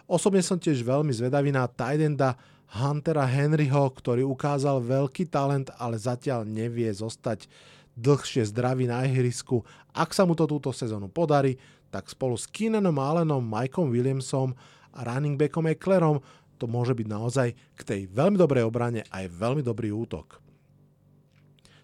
Osobne 0.08 0.40
som 0.40 0.56
tiež 0.56 0.84
veľmi 0.84 1.12
zvedavý 1.12 1.52
na 1.52 1.68
Tidenda 1.68 2.40
Huntera 2.68 3.28
Henryho, 3.28 3.92
ktorý 3.92 4.24
ukázal 4.28 4.84
veľký 4.84 5.28
talent, 5.28 5.72
ale 5.80 6.00
zatiaľ 6.00 6.48
nevie 6.48 6.88
zostať 6.92 7.48
dlhšie 7.96 8.48
zdravý 8.52 8.88
na 8.88 9.04
ihrisku. 9.04 9.64
Ak 9.92 10.12
sa 10.16 10.24
mu 10.24 10.36
to 10.36 10.48
túto 10.48 10.72
sezónu 10.72 11.12
podarí, 11.12 11.60
tak 11.92 12.08
spolu 12.12 12.36
s 12.36 12.48
Keenanom 12.48 13.00
Allenom, 13.00 13.44
Mikeom 13.44 13.92
Williamsom 13.92 14.56
a 14.96 15.00
running 15.08 15.40
backom 15.40 15.68
Ecklerom 15.68 16.20
to 16.58 16.66
môže 16.66 16.98
byť 16.98 17.08
naozaj 17.08 17.54
k 17.54 17.82
tej 17.82 18.02
veľmi 18.10 18.36
dobrej 18.36 18.66
obrane 18.66 19.06
aj 19.14 19.30
veľmi 19.30 19.62
dobrý 19.62 19.94
útok. 19.94 20.42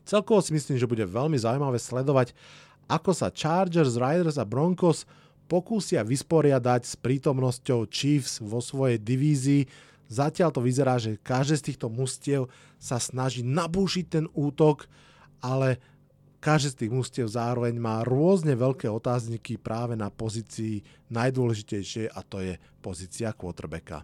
Celkovo 0.04 0.44
si 0.44 0.52
myslím, 0.52 0.76
že 0.76 0.90
bude 0.90 1.08
veľmi 1.08 1.40
zaujímavé 1.40 1.80
sledovať, 1.80 2.36
ako 2.92 3.16
sa 3.16 3.32
Chargers, 3.32 3.96
Riders 3.96 4.36
a 4.36 4.44
Broncos 4.44 5.08
pokúsia 5.48 6.04
vysporiadať 6.04 6.82
s 6.84 6.94
prítomnosťou 7.00 7.88
Chiefs 7.88 8.44
vo 8.44 8.60
svojej 8.60 9.00
divízii. 9.00 9.64
Zatiaľ 10.12 10.52
to 10.52 10.60
vyzerá, 10.60 11.00
že 11.00 11.16
každé 11.24 11.56
z 11.60 11.66
týchto 11.72 11.88
mustiev 11.88 12.52
sa 12.76 13.00
snaží 13.00 13.42
nabúšiť 13.42 14.06
ten 14.12 14.26
útok, 14.36 14.92
ale 15.40 15.80
každé 16.44 16.70
z 16.76 16.80
tých 16.84 16.92
mustiev 16.92 17.28
zároveň 17.32 17.80
má 17.80 18.04
rôzne 18.04 18.60
veľké 18.60 18.92
otázniky 18.92 19.56
práve 19.56 19.96
na 19.96 20.12
pozícii 20.12 20.84
najdôležitejšie 21.08 22.12
a 22.12 22.20
to 22.28 22.44
je 22.44 22.60
pozícia 22.84 23.32
quarterbacka. 23.32 24.04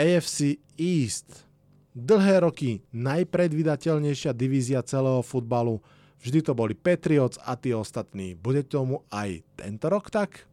AFC 0.00 0.56
East. 0.80 1.44
Dlhé 1.92 2.40
roky 2.40 2.80
najpredvydateľnejšia 2.96 4.32
divízia 4.32 4.80
celého 4.80 5.20
futbalu. 5.20 5.84
Vždy 6.24 6.40
to 6.40 6.56
boli 6.56 6.72
Patriots 6.72 7.36
a 7.44 7.52
tí 7.52 7.76
ostatní. 7.76 8.32
Bude 8.32 8.64
tomu 8.64 9.04
aj 9.12 9.44
tento 9.60 9.92
rok 9.92 10.08
tak? 10.08 10.48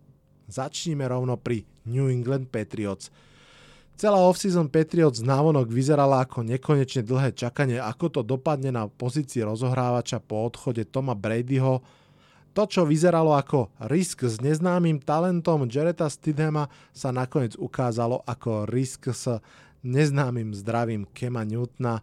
Začníme 0.51 1.07
rovno 1.07 1.39
pri 1.39 1.63
New 1.87 2.11
England 2.11 2.51
Patriots. 2.51 3.07
Celá 3.95 4.19
offseason 4.19 4.67
Patriots 4.67 5.23
návonok 5.23 5.71
vyzerala 5.71 6.27
ako 6.27 6.43
nekonečne 6.43 7.07
dlhé 7.07 7.31
čakanie, 7.31 7.79
ako 7.79 8.19
to 8.19 8.21
dopadne 8.27 8.75
na 8.75 8.91
pozícii 8.91 9.47
rozohrávača 9.47 10.19
po 10.19 10.43
odchode 10.43 10.83
Toma 10.91 11.15
Bradyho, 11.15 11.79
to, 12.57 12.65
čo 12.65 12.89
vyzeralo 12.89 13.37
ako 13.37 13.69
risk 13.85 14.25
s 14.25 14.41
neznámym 14.41 14.97
talentom 14.97 15.69
Jareta 15.69 16.09
Stidhama, 16.09 16.73
sa 16.89 17.13
nakoniec 17.13 17.53
ukázalo 17.53 18.25
ako 18.25 18.65
risk 18.65 19.13
s 19.13 19.29
neznámym 19.85 20.57
zdravím 20.57 21.05
Kema 21.13 21.45
Newtona. 21.45 22.01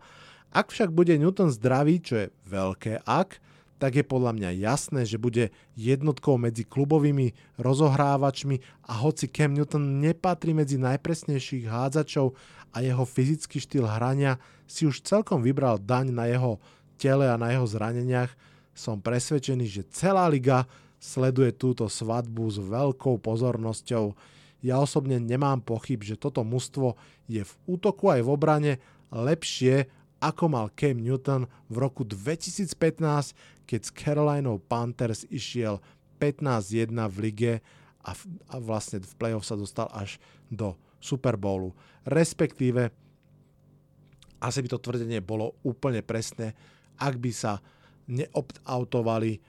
Ak 0.54 0.70
však 0.70 0.94
bude 0.94 1.18
Newton 1.18 1.50
zdravý, 1.50 1.98
čo 1.98 2.14
je 2.22 2.26
veľké 2.46 3.02
ak, 3.02 3.42
tak 3.82 3.98
je 3.98 4.06
podľa 4.06 4.38
mňa 4.38 4.50
jasné, 4.62 5.02
že 5.02 5.18
bude 5.18 5.50
jednotkou 5.74 6.38
medzi 6.38 6.62
klubovými 6.62 7.34
rozohrávačmi 7.58 8.62
a 8.86 9.02
hoci 9.02 9.26
Cam 9.26 9.58
Newton 9.58 9.98
nepatrí 9.98 10.54
medzi 10.54 10.78
najpresnejších 10.78 11.66
hádzačov 11.66 12.38
a 12.70 12.78
jeho 12.78 13.02
fyzický 13.02 13.58
štýl 13.58 13.90
hrania 13.90 14.38
si 14.70 14.86
už 14.86 15.02
celkom 15.02 15.42
vybral 15.42 15.82
daň 15.82 16.14
na 16.14 16.30
jeho 16.30 16.62
tele 16.94 17.26
a 17.26 17.34
na 17.34 17.50
jeho 17.50 17.66
zraneniach, 17.66 18.30
som 18.74 18.98
presvedčený, 18.98 19.64
že 19.70 19.82
celá 19.88 20.26
liga 20.26 20.66
sleduje 20.98 21.54
túto 21.54 21.86
svadbu 21.86 22.44
s 22.50 22.58
veľkou 22.58 23.22
pozornosťou. 23.22 24.12
Ja 24.64 24.80
osobne 24.80 25.22
nemám 25.22 25.62
pochyb, 25.62 26.02
že 26.02 26.18
toto 26.18 26.42
mužstvo 26.42 26.98
je 27.30 27.44
v 27.44 27.52
útoku 27.68 28.10
aj 28.10 28.20
v 28.24 28.32
obrane 28.32 28.72
lepšie, 29.14 29.86
ako 30.18 30.44
mal 30.48 30.66
Cam 30.72 30.98
Newton 30.98 31.44
v 31.68 31.76
roku 31.76 32.02
2015, 32.02 32.74
keď 33.68 33.80
s 33.84 33.90
Carolinou 33.92 34.56
Panthers 34.56 35.28
išiel 35.28 35.84
15-1 36.16 36.96
v 37.12 37.16
lige 37.20 37.52
a, 38.00 38.16
v, 38.16 38.20
a 38.48 38.56
vlastne 38.56 39.04
v 39.04 39.14
playoff 39.20 39.44
sa 39.44 39.60
dostal 39.60 39.92
až 39.92 40.16
do 40.48 40.72
Super 41.04 41.36
Bowlu. 41.36 41.76
Respektíve, 42.08 42.88
asi 44.40 44.58
by 44.64 44.68
to 44.72 44.80
tvrdenie 44.80 45.20
bolo 45.20 45.56
úplne 45.60 46.00
presné, 46.00 46.56
ak 46.96 47.20
by 47.20 47.32
sa 47.32 47.60
neopt-outovali 48.08 49.40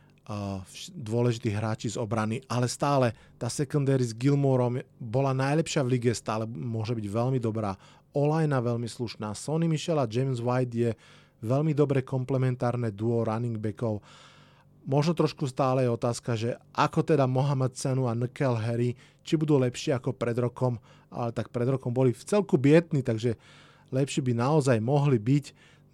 dôležití 0.98 1.54
hráči 1.54 1.94
z 1.94 2.02
obrany, 2.02 2.42
ale 2.50 2.66
stále 2.66 3.14
tá 3.38 3.46
secondary 3.46 4.02
s 4.02 4.18
Gilmorom 4.18 4.82
bola 4.98 5.38
najlepšia 5.38 5.86
v 5.86 6.02
lige, 6.02 6.12
stále 6.18 6.50
môže 6.50 6.98
byť 6.98 7.06
veľmi 7.06 7.38
dobrá. 7.38 7.78
Olajna 8.10 8.58
veľmi 8.58 8.90
slušná. 8.90 9.38
Sonny 9.38 9.70
Michel 9.70 10.02
a 10.02 10.10
James 10.10 10.42
White 10.42 10.74
je 10.74 10.92
veľmi 11.46 11.78
dobre 11.78 12.02
komplementárne 12.02 12.90
duo 12.90 13.22
running 13.22 13.62
backov. 13.62 14.02
Možno 14.86 15.14
trošku 15.14 15.46
stále 15.46 15.86
je 15.86 15.94
otázka, 15.94 16.34
že 16.34 16.58
ako 16.74 17.06
teda 17.06 17.30
Mohamed 17.30 17.78
Senu 17.78 18.10
a 18.10 18.18
Nikel 18.18 18.58
Harry, 18.58 18.98
či 19.22 19.38
budú 19.38 19.62
lepšie 19.62 19.94
ako 19.94 20.14
pred 20.18 20.38
rokom, 20.42 20.82
ale 21.14 21.38
tak 21.38 21.54
pred 21.54 21.70
rokom 21.70 21.94
boli 21.94 22.18
v 22.18 22.26
celku 22.26 22.58
bietni, 22.58 23.06
takže 23.06 23.38
lepšie 23.94 24.26
by 24.26 24.34
naozaj 24.34 24.78
mohli 24.82 25.22
byť 25.22 25.46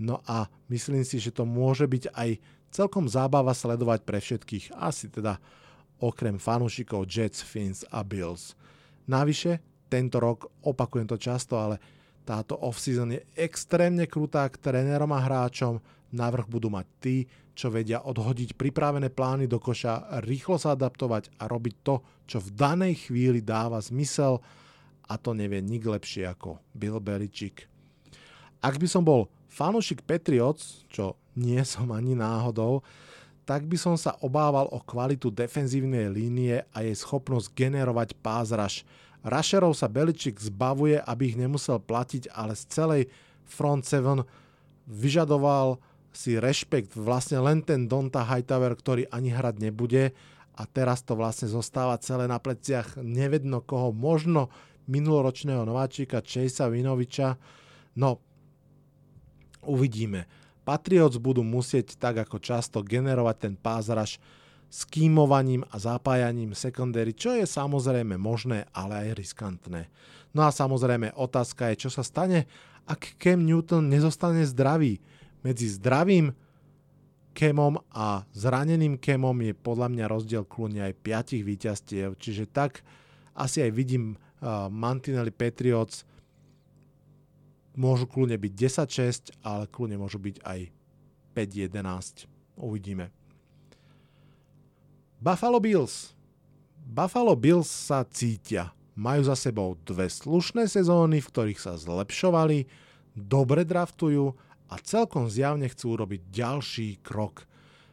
No 0.01 0.25
a 0.25 0.49
myslím 0.73 1.05
si, 1.05 1.21
že 1.21 1.29
to 1.29 1.45
môže 1.45 1.85
byť 1.85 2.09
aj 2.17 2.41
celkom 2.73 3.05
zábava 3.05 3.53
sledovať 3.53 4.01
pre 4.01 4.17
všetkých, 4.17 4.73
asi 4.73 5.13
teda 5.13 5.37
okrem 6.01 6.41
fanúšikov 6.41 7.05
Jets, 7.05 7.45
Fins 7.45 7.85
a 7.93 8.01
Bills. 8.01 8.57
Navyše, 9.05 9.61
tento 9.85 10.17
rok, 10.17 10.49
opakujem 10.65 11.05
to 11.05 11.21
často, 11.21 11.61
ale 11.61 11.77
táto 12.25 12.57
off-season 12.57 13.13
je 13.13 13.21
extrémne 13.37 14.09
krutá 14.09 14.49
k 14.49 14.57
trénerom 14.57 15.13
a 15.13 15.21
hráčom, 15.21 15.77
navrh 16.09 16.49
budú 16.49 16.73
mať 16.73 16.87
tí, 16.97 17.17
čo 17.53 17.69
vedia 17.69 18.01
odhodiť 18.01 18.57
pripravené 18.57 19.13
plány 19.13 19.45
do 19.45 19.61
koša, 19.61 20.23
rýchlo 20.25 20.57
sa 20.57 20.73
adaptovať 20.73 21.29
a 21.37 21.45
robiť 21.45 21.75
to, 21.85 22.01
čo 22.25 22.41
v 22.41 22.49
danej 22.57 23.05
chvíli 23.05 23.43
dáva 23.43 23.77
zmysel 23.77 24.41
a 25.05 25.13
to 25.19 25.35
nevie 25.35 25.59
nik 25.59 25.83
lepšie 25.83 26.25
ako 26.25 26.57
Bill 26.71 27.03
Belichick. 27.03 27.67
Ak 28.63 28.79
by 28.79 28.87
som 28.87 29.03
bol 29.03 29.27
fanúšik 29.51 30.07
Patriots, 30.07 30.87
čo 30.87 31.19
nie 31.35 31.59
som 31.67 31.91
ani 31.91 32.15
náhodou, 32.15 32.79
tak 33.43 33.67
by 33.67 33.75
som 33.75 33.99
sa 33.99 34.15
obával 34.23 34.71
o 34.71 34.79
kvalitu 34.79 35.27
defenzívnej 35.27 36.07
línie 36.07 36.63
a 36.71 36.87
jej 36.87 36.95
schopnosť 36.95 37.51
generovať 37.51 38.15
pázraž. 38.23 38.87
Rusherov 39.21 39.75
sa 39.75 39.91
Beličik 39.91 40.39
zbavuje, 40.39 40.97
aby 40.97 41.35
ich 41.35 41.37
nemusel 41.37 41.77
platiť, 41.83 42.31
ale 42.31 42.55
z 42.55 42.63
celej 42.71 43.01
front 43.43 43.83
seven 43.83 44.23
vyžadoval 44.87 45.77
si 46.15 46.39
rešpekt 46.39 46.95
vlastne 46.95 47.43
len 47.43 47.59
ten 47.61 47.91
Donta 47.91 48.23
Hightower, 48.23 48.71
ktorý 48.73 49.03
ani 49.11 49.31
hrať 49.31 49.55
nebude 49.61 50.15
a 50.55 50.63
teraz 50.67 51.01
to 51.03 51.15
vlastne 51.15 51.47
zostáva 51.47 51.95
celé 52.01 52.27
na 52.27 52.37
pleciach 52.39 52.99
nevedno 52.99 53.63
koho, 53.63 53.95
možno 53.95 54.51
minuloročného 54.91 55.63
nováčika 55.63 56.19
Chase'a 56.19 56.67
Vinoviča. 56.67 57.39
No, 57.95 58.19
uvidíme. 59.65 60.25
Patriots 60.61 61.17
budú 61.17 61.41
musieť 61.41 61.97
tak 61.97 62.21
ako 62.21 62.37
často 62.37 62.85
generovať 62.85 63.35
ten 63.49 63.53
pázraž 63.57 64.21
s 64.71 64.87
kýmovaním 64.87 65.67
a 65.67 65.75
zapájaním 65.81 66.55
secondary, 66.55 67.11
čo 67.11 67.35
je 67.35 67.43
samozrejme 67.43 68.15
možné, 68.15 68.69
ale 68.71 69.09
aj 69.09 69.19
riskantné. 69.19 69.91
No 70.31 70.47
a 70.47 70.49
samozrejme 70.53 71.11
otázka 71.17 71.73
je, 71.75 71.87
čo 71.87 71.89
sa 71.91 72.07
stane, 72.07 72.47
ak 72.87 73.19
Cam 73.19 73.43
Newton 73.43 73.91
nezostane 73.91 74.47
zdravý. 74.47 75.03
Medzi 75.41 75.67
zdravým 75.73 76.31
Kemom 77.33 77.81
a 77.91 78.23
zraneným 78.31 78.95
Kemom 78.95 79.35
je 79.43 79.55
podľa 79.55 79.87
mňa 79.91 80.05
rozdiel 80.07 80.43
kľúne 80.45 80.85
aj 80.85 80.93
5 81.03 81.41
víťazstiev, 81.41 82.15
čiže 82.19 82.47
tak 82.47 82.85
asi 83.35 83.63
aj 83.63 83.71
vidím 83.71 84.15
uh, 84.15 84.67
Mantinelli 84.67 85.31
Patriots 85.31 86.03
môžu 87.75 88.07
kľúne 88.07 88.35
byť 88.35 88.53
10-6, 88.87 89.43
ale 89.43 89.67
kľúne 89.67 89.95
môžu 89.99 90.19
byť 90.19 90.43
aj 90.43 90.59
5-11. 91.35 92.27
Uvidíme. 92.59 93.09
Buffalo 95.21 95.61
Bills. 95.61 96.17
Buffalo 96.81 97.37
Bills 97.37 97.69
sa 97.69 98.03
cítia. 98.09 98.73
Majú 98.97 99.29
za 99.29 99.37
sebou 99.39 99.79
dve 99.87 100.11
slušné 100.11 100.67
sezóny, 100.67 101.23
v 101.23 101.29
ktorých 101.31 101.59
sa 101.61 101.79
zlepšovali, 101.79 102.67
dobre 103.15 103.63
draftujú 103.63 104.35
a 104.67 104.75
celkom 104.83 105.31
zjavne 105.31 105.67
chcú 105.71 105.95
urobiť 105.95 106.21
ďalší 106.31 106.99
krok. 106.99 107.47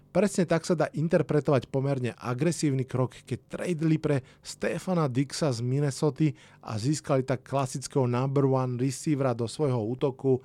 Presne 0.09 0.49
tak 0.49 0.65
sa 0.65 0.73
dá 0.73 0.89
interpretovať 0.97 1.69
pomerne 1.69 2.17
agresívny 2.17 2.89
krok, 2.89 3.13
keď 3.29 3.39
tradeli 3.45 4.01
pre 4.01 4.25
Stefana 4.41 5.05
Dixa 5.05 5.53
z 5.53 5.61
Minnesota 5.61 6.33
a 6.65 6.81
získali 6.81 7.21
tak 7.29 7.45
klasického 7.45 8.09
number 8.09 8.49
one 8.49 8.81
receivera 8.81 9.37
do 9.37 9.45
svojho 9.45 9.85
útoku. 9.85 10.41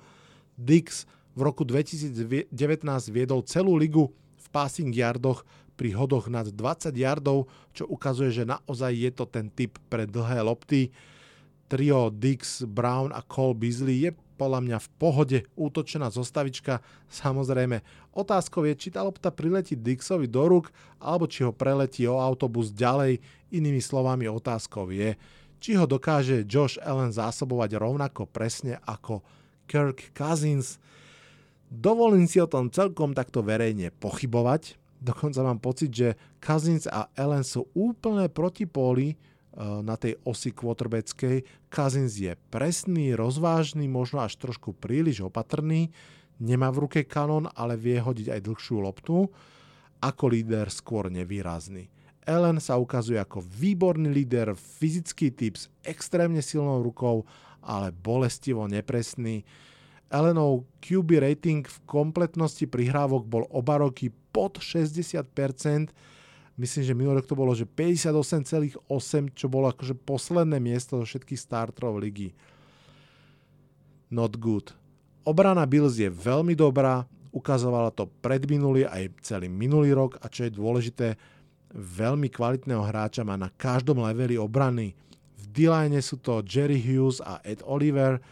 Dix 0.52 1.08
v 1.32 1.40
roku 1.48 1.64
2019 1.64 2.52
viedol 3.08 3.40
celú 3.48 3.80
ligu 3.80 4.12
v 4.36 4.46
passing 4.52 4.92
yardoch 4.92 5.42
pri 5.74 5.96
hodoch 5.96 6.28
nad 6.28 6.46
20 6.46 6.92
yardov, 6.94 7.48
čo 7.72 7.88
ukazuje, 7.88 8.30
že 8.30 8.44
naozaj 8.46 8.92
je 8.94 9.10
to 9.10 9.24
ten 9.26 9.48
typ 9.48 9.80
pre 9.90 10.04
dlhé 10.04 10.44
lopty. 10.44 10.92
Trio 11.66 12.12
Dix, 12.12 12.62
Brown 12.68 13.10
a 13.10 13.24
Cole 13.24 13.56
Beasley 13.56 14.06
je 14.06 14.10
podľa 14.34 14.60
mňa 14.66 14.78
v 14.82 14.88
pohode 14.98 15.38
útočená 15.54 16.10
zostavička. 16.10 16.82
Samozrejme, 17.08 17.80
otázkou 18.12 18.66
je, 18.66 18.74
či 18.74 18.88
tá 18.90 19.06
lopta 19.06 19.30
priletí 19.30 19.78
Dixovi 19.78 20.26
do 20.26 20.44
rúk, 20.44 20.74
alebo 20.98 21.30
či 21.30 21.46
ho 21.46 21.54
preletí 21.54 22.04
o 22.04 22.18
autobus 22.18 22.74
ďalej. 22.74 23.22
Inými 23.54 23.78
slovami, 23.78 24.26
otázkou 24.26 24.90
je, 24.90 25.14
či 25.62 25.80
ho 25.80 25.88
dokáže 25.88 26.44
Josh 26.44 26.76
Allen 26.82 27.14
zásobovať 27.14 27.80
rovnako 27.80 28.28
presne 28.28 28.82
ako 28.84 29.24
Kirk 29.64 30.12
Cousins. 30.12 30.76
Dovolím 31.72 32.28
si 32.28 32.36
o 32.42 32.50
tom 32.50 32.68
celkom 32.68 33.16
takto 33.16 33.40
verejne 33.40 33.88
pochybovať. 33.96 34.76
Dokonca 35.00 35.40
mám 35.40 35.60
pocit, 35.60 35.90
že 35.92 36.08
Cousins 36.40 36.84
a 36.84 37.08
Allen 37.16 37.44
sú 37.44 37.68
úplne 37.72 38.28
protipóly, 38.28 39.16
na 39.58 39.94
tej 39.94 40.18
osi 40.26 40.50
quarterbackej. 40.50 41.46
Cousins 41.70 42.18
je 42.18 42.34
presný, 42.50 43.14
rozvážny, 43.14 43.86
možno 43.86 44.22
až 44.26 44.34
trošku 44.38 44.74
príliš 44.74 45.22
opatrný, 45.22 45.94
nemá 46.42 46.74
v 46.74 46.86
ruke 46.86 47.00
kanón, 47.06 47.46
ale 47.54 47.78
vie 47.78 47.98
hodiť 48.02 48.34
aj 48.34 48.40
dlhšiu 48.42 48.78
loptu. 48.82 49.30
Ako 50.02 50.24
líder 50.28 50.68
skôr 50.68 51.08
nevýrazný. 51.08 51.88
Ellen 52.24 52.56
sa 52.56 52.80
ukazuje 52.80 53.20
ako 53.20 53.44
výborný 53.44 54.08
líder, 54.08 54.56
fyzický 54.56 55.28
typ 55.32 55.60
s 55.60 55.68
extrémne 55.84 56.40
silnou 56.40 56.80
rukou, 56.80 57.28
ale 57.60 57.92
bolestivo 57.92 58.64
nepresný. 58.64 59.44
Ellenov 60.08 60.64
QB 60.80 61.20
rating 61.20 61.64
v 61.64 61.78
kompletnosti 61.84 62.64
prihrávok 62.68 63.24
bol 63.28 63.44
oba 63.52 63.80
roky 63.80 64.12
pod 64.32 64.60
60%, 64.60 65.92
Myslím, 66.54 66.82
že 66.86 66.94
minulý 66.94 67.18
rok 67.18 67.26
to 67.26 67.34
bolo, 67.34 67.50
že 67.50 67.66
58,8, 67.66 68.78
čo 69.34 69.46
bolo 69.50 69.66
akože 69.74 69.98
posledné 70.06 70.62
miesto 70.62 71.02
zo 71.02 71.04
všetkých 71.06 71.40
startrov 71.40 71.98
ligy. 71.98 72.30
Not 74.14 74.38
good. 74.38 74.70
Obrana 75.26 75.66
Bills 75.66 75.98
je 75.98 76.06
veľmi 76.06 76.54
dobrá, 76.54 77.02
ukazovala 77.34 77.90
to 77.90 78.06
predminulý 78.22 78.86
aj 78.86 79.10
celý 79.26 79.50
minulý 79.50 79.90
rok 79.90 80.22
a 80.22 80.30
čo 80.30 80.46
je 80.46 80.54
dôležité, 80.54 81.18
veľmi 81.74 82.30
kvalitného 82.30 82.86
hráča 82.86 83.26
má 83.26 83.34
na 83.34 83.50
každom 83.50 84.06
leveli 84.06 84.38
obrany. 84.38 84.94
V 85.34 85.44
d 85.50 85.66
sú 85.98 86.22
to 86.22 86.38
Jerry 86.46 86.78
Hughes 86.78 87.18
a 87.18 87.42
Ed 87.42 87.66
Oliver, 87.66 88.22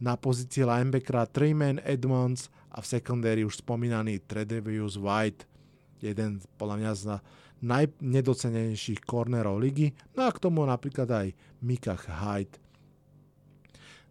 na 0.00 0.16
pozícii 0.16 0.64
linebackera 0.64 1.28
Treyman 1.28 1.78
Edmonds 1.84 2.48
a 2.72 2.80
v 2.80 2.88
secondary 2.88 3.44
už 3.44 3.60
spomínaný 3.60 4.24
Tredevius 4.24 4.96
White, 4.96 5.44
jeden 6.00 6.40
podľa 6.56 6.76
mňa 6.80 6.92
z 6.96 7.02
najnedocenenejších 7.60 9.04
kornerov 9.04 9.60
ligy, 9.60 9.92
no 10.16 10.24
a 10.24 10.30
k 10.32 10.42
tomu 10.42 10.64
napríklad 10.64 11.08
aj 11.08 11.26
Mikach 11.60 12.08
Hyde. 12.08 12.56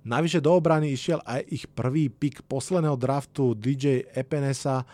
Navyše 0.06 0.40
do 0.40 0.56
obrany 0.56 0.96
išiel 0.96 1.20
aj 1.28 1.44
ich 1.52 1.66
prvý 1.68 2.08
pik 2.08 2.48
posledného 2.48 2.96
draftu 2.96 3.52
DJ 3.52 4.08
Epenesa 4.16 4.88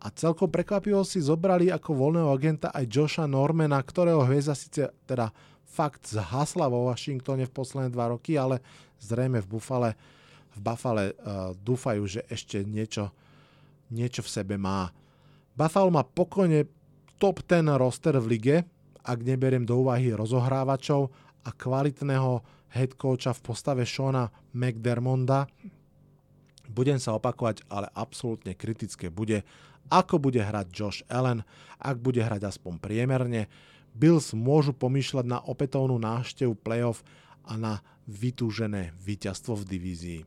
a 0.00 0.06
celkom 0.12 0.52
prekvapivo 0.52 1.00
si 1.00 1.20
zobrali 1.24 1.72
ako 1.72 1.96
voľného 1.96 2.28
agenta 2.28 2.68
aj 2.68 2.84
Josha 2.88 3.24
Normana, 3.24 3.80
ktorého 3.80 4.20
hviezda 4.28 4.52
síce 4.52 4.92
teda 5.08 5.32
fakt 5.64 6.12
zhasla 6.12 6.66
vo 6.66 6.90
Washingtone 6.90 7.46
v 7.46 7.54
posledné 7.56 7.88
dva 7.94 8.12
roky, 8.12 8.36
ale 8.36 8.60
zrejme 9.00 9.40
v 9.40 9.48
Buffale, 9.48 9.90
v 10.52 10.58
Buffale 10.60 11.04
uh, 11.14 11.56
dúfajú, 11.56 12.02
že 12.04 12.20
ešte 12.26 12.60
niečo, 12.66 13.14
niečo 13.88 14.20
v 14.20 14.32
sebe 14.32 14.54
má. 14.60 14.90
Buffalo 15.54 15.88
má 15.88 16.02
pokojne 16.02 16.68
top 17.20 17.44
10 17.44 17.68
roster 17.76 18.16
v 18.16 18.26
lige, 18.32 18.56
ak 19.04 19.20
neberiem 19.20 19.68
do 19.68 19.84
úvahy 19.84 20.16
rozohrávačov 20.16 21.12
a 21.44 21.52
kvalitného 21.52 22.40
head 22.72 22.96
coacha 22.96 23.36
v 23.36 23.44
postave 23.44 23.84
Shona 23.84 24.32
McDermonda. 24.56 25.44
Budem 26.72 26.96
sa 26.96 27.12
opakovať, 27.20 27.68
ale 27.68 27.92
absolútne 27.92 28.56
kritické 28.56 29.12
bude, 29.12 29.44
ako 29.92 30.16
bude 30.16 30.40
hrať 30.40 30.66
Josh 30.72 31.00
Allen, 31.12 31.44
ak 31.76 32.00
bude 32.00 32.24
hrať 32.24 32.40
aspoň 32.48 32.80
priemerne. 32.80 33.52
Bills 33.92 34.32
môžu 34.32 34.72
pomýšľať 34.72 35.26
na 35.28 35.38
opätovnú 35.44 36.00
návštevu 36.00 36.56
playoff 36.56 37.04
a 37.44 37.58
na 37.60 37.84
vytúžené 38.08 38.96
víťazstvo 39.02 39.60
v 39.60 39.64
divízii. 39.66 40.20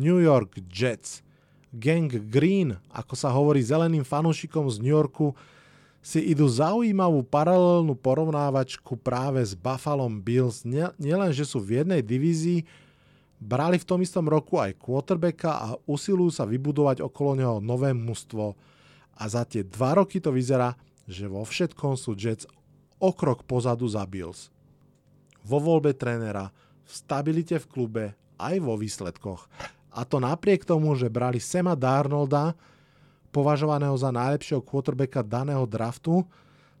New 0.00 0.16
York 0.16 0.56
Jets– 0.72 1.20
Gang 1.72 2.12
Green, 2.28 2.76
ako 2.92 3.16
sa 3.16 3.32
hovorí 3.32 3.64
zeleným 3.64 4.04
fanúšikom 4.04 4.68
z 4.68 4.76
New 4.84 4.92
Yorku, 4.92 5.32
si 6.04 6.20
idú 6.20 6.44
zaujímavú 6.44 7.24
paralelnú 7.24 7.96
porovnávačku 7.96 8.98
práve 9.00 9.40
s 9.40 9.56
Buffalo 9.56 10.04
Bills. 10.10 10.66
Nielen, 11.00 11.32
že 11.32 11.48
sú 11.48 11.62
v 11.64 11.80
jednej 11.80 12.04
divízii, 12.04 12.68
brali 13.40 13.80
v 13.80 13.88
tom 13.88 14.04
istom 14.04 14.28
roku 14.28 14.60
aj 14.60 14.76
quarterbacka 14.82 15.50
a 15.50 15.66
usilujú 15.88 16.30
sa 16.34 16.44
vybudovať 16.44 17.00
okolo 17.00 17.38
neho 17.38 17.56
nové 17.62 17.94
mužstvo. 17.96 18.52
A 19.16 19.22
za 19.30 19.46
tie 19.48 19.64
dva 19.64 19.96
roky 19.96 20.18
to 20.20 20.34
vyzerá, 20.34 20.76
že 21.08 21.24
vo 21.24 21.46
všetkom 21.46 21.96
sú 21.96 22.18
Jets 22.18 22.44
o 23.00 23.10
krok 23.14 23.46
pozadu 23.48 23.88
za 23.88 24.04
Bills. 24.04 24.52
Vo 25.42 25.58
voľbe 25.62 25.94
trénera, 25.96 26.52
v 26.84 26.90
stabilite 26.90 27.56
v 27.62 27.66
klube, 27.70 28.04
aj 28.42 28.58
vo 28.58 28.74
výsledkoch. 28.74 29.46
A 29.92 30.08
to 30.08 30.16
napriek 30.18 30.64
tomu, 30.64 30.96
že 30.96 31.12
brali 31.12 31.36
Sema 31.36 31.76
Darnolda, 31.76 32.56
považovaného 33.32 33.96
za 33.96 34.12
najlepšieho 34.12 34.60
quarterbacka 34.60 35.24
daného 35.24 35.64
draftu. 35.64 36.24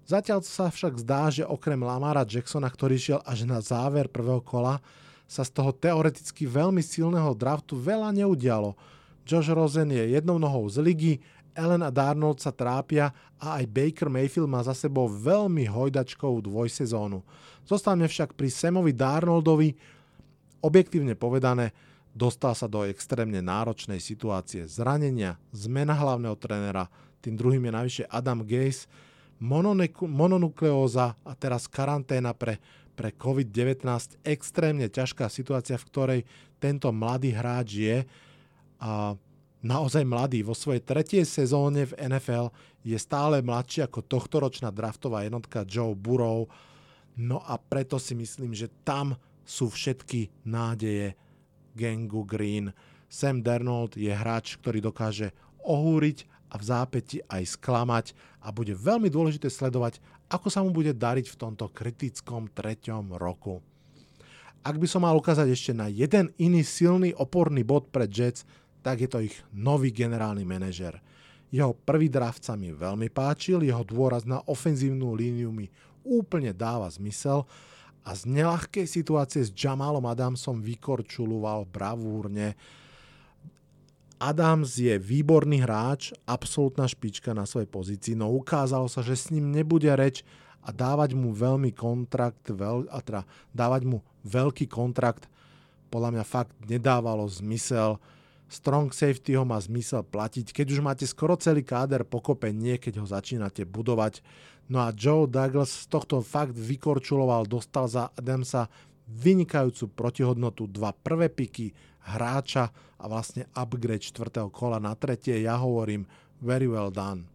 Zatiaľ 0.04 0.44
sa 0.44 0.68
však 0.68 1.00
zdá, 1.00 1.32
že 1.32 1.48
okrem 1.48 1.80
Lamara 1.80 2.28
Jacksona, 2.28 2.68
ktorý 2.68 2.96
šiel 3.00 3.20
až 3.24 3.48
na 3.48 3.64
záver 3.64 4.12
prvého 4.12 4.44
kola, 4.44 4.80
sa 5.24 5.48
z 5.48 5.50
toho 5.56 5.72
teoreticky 5.72 6.44
veľmi 6.44 6.84
silného 6.84 7.32
draftu 7.32 7.80
veľa 7.80 8.12
neudialo. 8.12 8.76
Josh 9.24 9.48
Rosen 9.48 9.88
je 9.88 10.12
jednou 10.12 10.36
nohou 10.36 10.68
z 10.68 10.84
ligy, 10.84 11.14
Ellen 11.52 11.84
a 11.84 11.92
Darnold 11.92 12.40
sa 12.40 12.48
trápia 12.48 13.12
a 13.36 13.60
aj 13.60 13.68
Baker 13.68 14.08
Mayfield 14.08 14.48
má 14.48 14.64
za 14.64 14.72
sebou 14.72 15.04
veľmi 15.08 15.68
hojdačkovú 15.68 16.48
dvojsezónu. 16.48 17.20
Zostane 17.68 18.08
však 18.08 18.32
pri 18.32 18.48
Samovi 18.48 18.96
Darnoldovi, 18.96 19.76
objektívne 20.64 21.12
povedané, 21.12 21.76
Dostal 22.12 22.52
sa 22.52 22.68
do 22.68 22.84
extrémne 22.84 23.40
náročnej 23.40 23.96
situácie 23.96 24.68
zranenia, 24.68 25.40
zmena 25.56 25.96
hlavného 25.96 26.36
trénera, 26.36 26.92
tým 27.24 27.38
druhým 27.40 27.64
je 27.64 27.72
najvyššie 27.72 28.04
Adam 28.12 28.44
Gaze, 28.44 28.84
mononukleóza 30.06 31.18
a 31.18 31.32
teraz 31.34 31.66
karanténa 31.66 32.30
pre, 32.36 32.62
pre 32.94 33.10
COVID-19. 33.10 33.82
Extrémne 34.22 34.86
ťažká 34.86 35.26
situácia, 35.26 35.74
v 35.80 35.88
ktorej 35.88 36.20
tento 36.62 36.92
mladý 36.94 37.34
hráč 37.34 37.68
je. 37.80 37.98
A 38.78 39.18
naozaj 39.62 40.06
mladý. 40.06 40.42
Vo 40.46 40.54
svojej 40.54 40.82
tretej 40.82 41.26
sezóne 41.26 41.90
v 41.90 41.96
NFL 41.98 42.50
je 42.82 42.98
stále 42.98 43.42
mladší 43.42 43.86
ako 43.86 44.02
tohtoročná 44.06 44.70
draftová 44.74 45.26
jednotka 45.26 45.66
Joe 45.66 45.94
Burrow. 45.94 46.50
No 47.14 47.42
a 47.42 47.58
preto 47.58 47.98
si 47.98 48.14
myslím, 48.18 48.54
že 48.54 48.70
tam 48.86 49.18
sú 49.42 49.70
všetky 49.70 50.30
nádeje 50.46 51.18
gangu 51.76 52.24
Green. 52.24 52.72
Sam 53.12 53.44
Darnold 53.44 54.00
je 54.00 54.08
hráč, 54.08 54.56
ktorý 54.56 54.80
dokáže 54.80 55.36
ohúriť 55.62 56.24
a 56.52 56.60
v 56.60 56.64
zápäti 56.64 57.18
aj 57.28 57.56
sklamať 57.56 58.06
a 58.44 58.52
bude 58.52 58.76
veľmi 58.76 59.08
dôležité 59.08 59.48
sledovať, 59.48 60.00
ako 60.28 60.48
sa 60.48 60.60
mu 60.64 60.72
bude 60.72 60.92
dariť 60.96 61.26
v 61.32 61.38
tomto 61.40 61.68
kritickom 61.72 62.48
treťom 62.52 63.16
roku. 63.16 63.60
Ak 64.62 64.78
by 64.78 64.86
som 64.86 65.02
mal 65.02 65.18
ukázať 65.18 65.48
ešte 65.50 65.72
na 65.74 65.90
jeden 65.90 66.30
iný 66.38 66.62
silný 66.62 67.10
oporný 67.18 67.66
bod 67.66 67.90
pre 67.90 68.06
Jets, 68.06 68.46
tak 68.82 69.02
je 69.02 69.08
to 69.10 69.18
ich 69.22 69.34
nový 69.50 69.90
generálny 69.90 70.46
manažer. 70.46 71.02
Jeho 71.52 71.76
prvý 71.76 72.08
draft 72.08 72.46
sa 72.46 72.56
mi 72.56 72.72
veľmi 72.72 73.12
páčil, 73.12 73.60
jeho 73.60 73.84
dôraz 73.84 74.24
na 74.24 74.40
ofenzívnu 74.48 75.12
líniu 75.12 75.52
mi 75.52 75.68
úplne 76.00 76.54
dáva 76.54 76.88
zmysel 76.88 77.44
a 78.02 78.14
z 78.18 78.26
nelahkej 78.26 78.86
situácie 78.86 79.46
s 79.46 79.54
Jamalom 79.54 80.04
Adamsom 80.06 80.58
vykorčuloval 80.58 81.66
bravúrne. 81.70 82.58
Adams 84.22 84.78
je 84.78 84.94
výborný 84.98 85.62
hráč, 85.62 86.14
absolútna 86.26 86.86
špička 86.86 87.34
na 87.34 87.42
svojej 87.42 87.66
pozícii, 87.66 88.14
no 88.14 88.30
ukázalo 88.30 88.86
sa, 88.86 89.02
že 89.02 89.18
s 89.18 89.34
ním 89.34 89.50
nebude 89.50 89.90
reč 89.94 90.22
a 90.62 90.70
dávať 90.70 91.18
mu 91.18 91.34
veľmi 91.34 91.74
kontrakt, 91.74 92.46
veľ, 92.46 92.86
a 92.90 93.02
teda 93.02 93.22
dávať 93.50 93.82
mu 93.82 93.98
veľký 94.22 94.70
kontrakt 94.70 95.26
podľa 95.92 96.16
mňa 96.16 96.24
fakt 96.24 96.56
nedávalo 96.64 97.28
zmysel 97.28 98.00
strong 98.52 98.92
safety 98.92 99.32
ho 99.32 99.48
má 99.48 99.56
zmysel 99.56 100.04
platiť, 100.04 100.52
keď 100.52 100.66
už 100.76 100.80
máte 100.84 101.04
skoro 101.08 101.40
celý 101.40 101.64
káder 101.64 102.04
pokope, 102.04 102.52
nie 102.52 102.76
keď 102.76 103.00
ho 103.00 103.06
začínate 103.08 103.64
budovať. 103.64 104.20
No 104.70 104.86
a 104.86 104.94
Joe 104.94 105.26
Douglas 105.26 105.84
z 105.84 105.90
tohto 105.90 106.22
fakt 106.22 106.54
vykorčuloval, 106.54 107.48
dostal 107.50 107.90
za 107.90 108.12
Adamsa 108.14 108.70
vynikajúcu 109.08 109.90
protihodnotu, 109.92 110.70
dva 110.70 110.94
prvé 110.94 111.28
piky 111.28 111.74
hráča 112.02 112.70
a 112.98 113.04
vlastne 113.10 113.50
upgrade 113.54 114.02
čtvrtého 114.02 114.48
kola 114.50 114.78
na 114.78 114.94
tretie. 114.94 115.42
Ja 115.42 115.58
hovorím 115.58 116.06
very 116.42 116.66
well 116.66 116.90
done. 116.90 117.26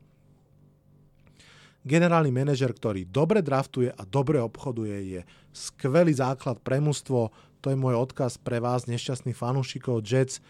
Generálny 1.87 2.35
manažer, 2.35 2.75
ktorý 2.75 3.07
dobre 3.07 3.39
draftuje 3.39 3.87
a 3.87 4.03
dobre 4.03 4.43
obchoduje, 4.43 4.95
je 5.07 5.21
skvelý 5.55 6.11
základ 6.11 6.59
pre 6.59 6.83
mužstvo. 6.83 7.31
To 7.63 7.67
je 7.71 7.79
môj 7.79 7.95
odkaz 7.95 8.35
pre 8.35 8.59
vás, 8.59 8.91
nešťastných 8.91 9.37
fanúšikov 9.37 10.03
Jets. 10.03 10.43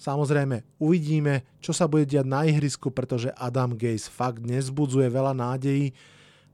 Samozrejme, 0.00 0.64
uvidíme, 0.80 1.44
čo 1.60 1.76
sa 1.76 1.84
bude 1.84 2.08
diať 2.08 2.24
na 2.24 2.48
ihrisku, 2.48 2.88
pretože 2.88 3.28
Adam 3.36 3.76
Gaze 3.76 4.08
fakt 4.08 4.40
nezbudzuje 4.40 5.12
veľa 5.12 5.36
nádejí. 5.36 5.92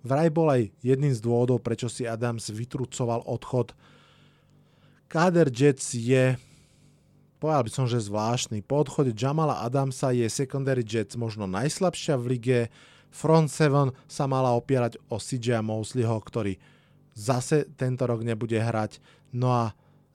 Vraj 0.02 0.34
bol 0.34 0.50
aj 0.50 0.74
jedným 0.82 1.14
z 1.14 1.22
dôvodov, 1.22 1.62
prečo 1.62 1.86
si 1.86 2.02
Adams 2.02 2.50
vytrucoval 2.50 3.22
odchod. 3.22 3.70
Káder 5.06 5.46
Jets 5.54 5.94
je, 5.94 6.34
povedal 7.38 7.62
by 7.62 7.70
som, 7.70 7.86
že 7.86 8.02
zvláštny. 8.02 8.66
Po 8.66 8.82
odchode 8.82 9.14
Jamala 9.14 9.62
Adamsa 9.62 10.10
je 10.10 10.26
secondary 10.26 10.82
Jets 10.82 11.14
možno 11.14 11.46
najslabšia 11.46 12.18
v 12.18 12.26
lige. 12.34 12.60
Front 13.14 13.54
7 13.54 13.94
sa 14.10 14.26
mala 14.26 14.58
opierať 14.58 14.98
o 15.06 15.22
CJ 15.22 15.62
Mosleyho, 15.62 16.18
ktorý 16.18 16.58
zase 17.14 17.70
tento 17.78 18.10
rok 18.10 18.26
nebude 18.26 18.58
hrať. 18.58 18.98
No 19.30 19.54
a 19.54 19.64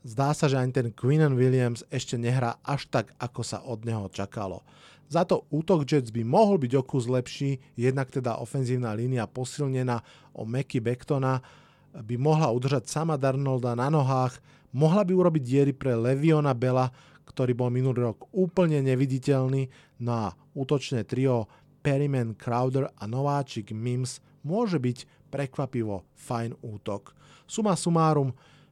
Zdá 0.01 0.33
sa, 0.33 0.49
že 0.49 0.57
ani 0.57 0.73
ten 0.73 0.89
Quinnen 0.89 1.37
Williams 1.37 1.85
ešte 1.93 2.17
nehrá 2.17 2.57
až 2.65 2.89
tak, 2.89 3.13
ako 3.21 3.41
sa 3.45 3.61
od 3.61 3.85
neho 3.85 4.09
čakalo. 4.09 4.65
Za 5.11 5.27
to 5.27 5.45
útok 5.53 5.85
Jets 5.85 6.09
by 6.09 6.25
mohol 6.25 6.57
byť 6.57 6.71
o 6.79 6.83
kus 6.87 7.05
lepší, 7.05 7.61
jednak 7.77 8.09
teda 8.09 8.39
ofenzívna 8.41 8.95
línia 8.97 9.29
posilnená 9.29 10.01
o 10.33 10.47
Meky 10.47 10.81
Bektona 10.81 11.43
by 11.91 12.15
mohla 12.15 12.49
udržať 12.49 12.87
sama 12.87 13.19
Darnolda 13.19 13.75
na 13.75 13.91
nohách, 13.91 14.39
mohla 14.71 15.03
by 15.03 15.11
urobiť 15.11 15.43
diery 15.43 15.73
pre 15.75 15.93
Leviona 15.93 16.55
Bela, 16.55 16.89
ktorý 17.27 17.53
bol 17.53 17.69
minulý 17.69 18.09
rok 18.09 18.31
úplne 18.33 18.79
neviditeľný, 18.81 19.67
no 20.01 20.11
a 20.15 20.27
útočné 20.55 21.05
trio 21.05 21.45
Perryman, 21.83 22.33
Crowder 22.33 22.89
a 22.89 23.03
nováčik 23.05 23.69
Mims 23.75 24.23
môže 24.41 24.81
byť 24.81 25.29
prekvapivo 25.29 26.07
fajn 26.15 26.57
útok. 26.63 27.13
Suma 27.45 27.75
sumárum, 27.75 28.31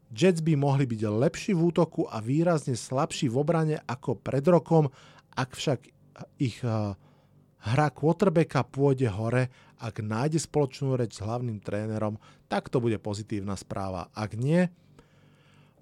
Jets 0.10 0.42
by 0.42 0.58
mohli 0.58 0.90
byť 0.90 1.02
lepší 1.06 1.52
v 1.54 1.70
útoku 1.70 2.10
a 2.10 2.18
výrazne 2.18 2.74
slabší 2.74 3.30
v 3.30 3.36
obrane 3.38 3.78
ako 3.86 4.18
pred 4.18 4.42
rokom, 4.50 4.90
ak 5.38 5.54
však 5.54 5.80
ich 6.42 6.58
eh, 6.66 6.98
hra 7.60 7.88
quarterbacka 7.94 8.66
pôjde 8.66 9.06
hore, 9.14 9.54
ak 9.80 10.02
nájde 10.02 10.42
spoločnú 10.42 10.98
reč 10.98 11.16
s 11.16 11.24
hlavným 11.24 11.62
trénerom, 11.62 12.18
tak 12.50 12.68
to 12.74 12.82
bude 12.82 12.98
pozitívna 13.00 13.54
správa. 13.54 14.10
Ak 14.18 14.34
nie, 14.34 14.68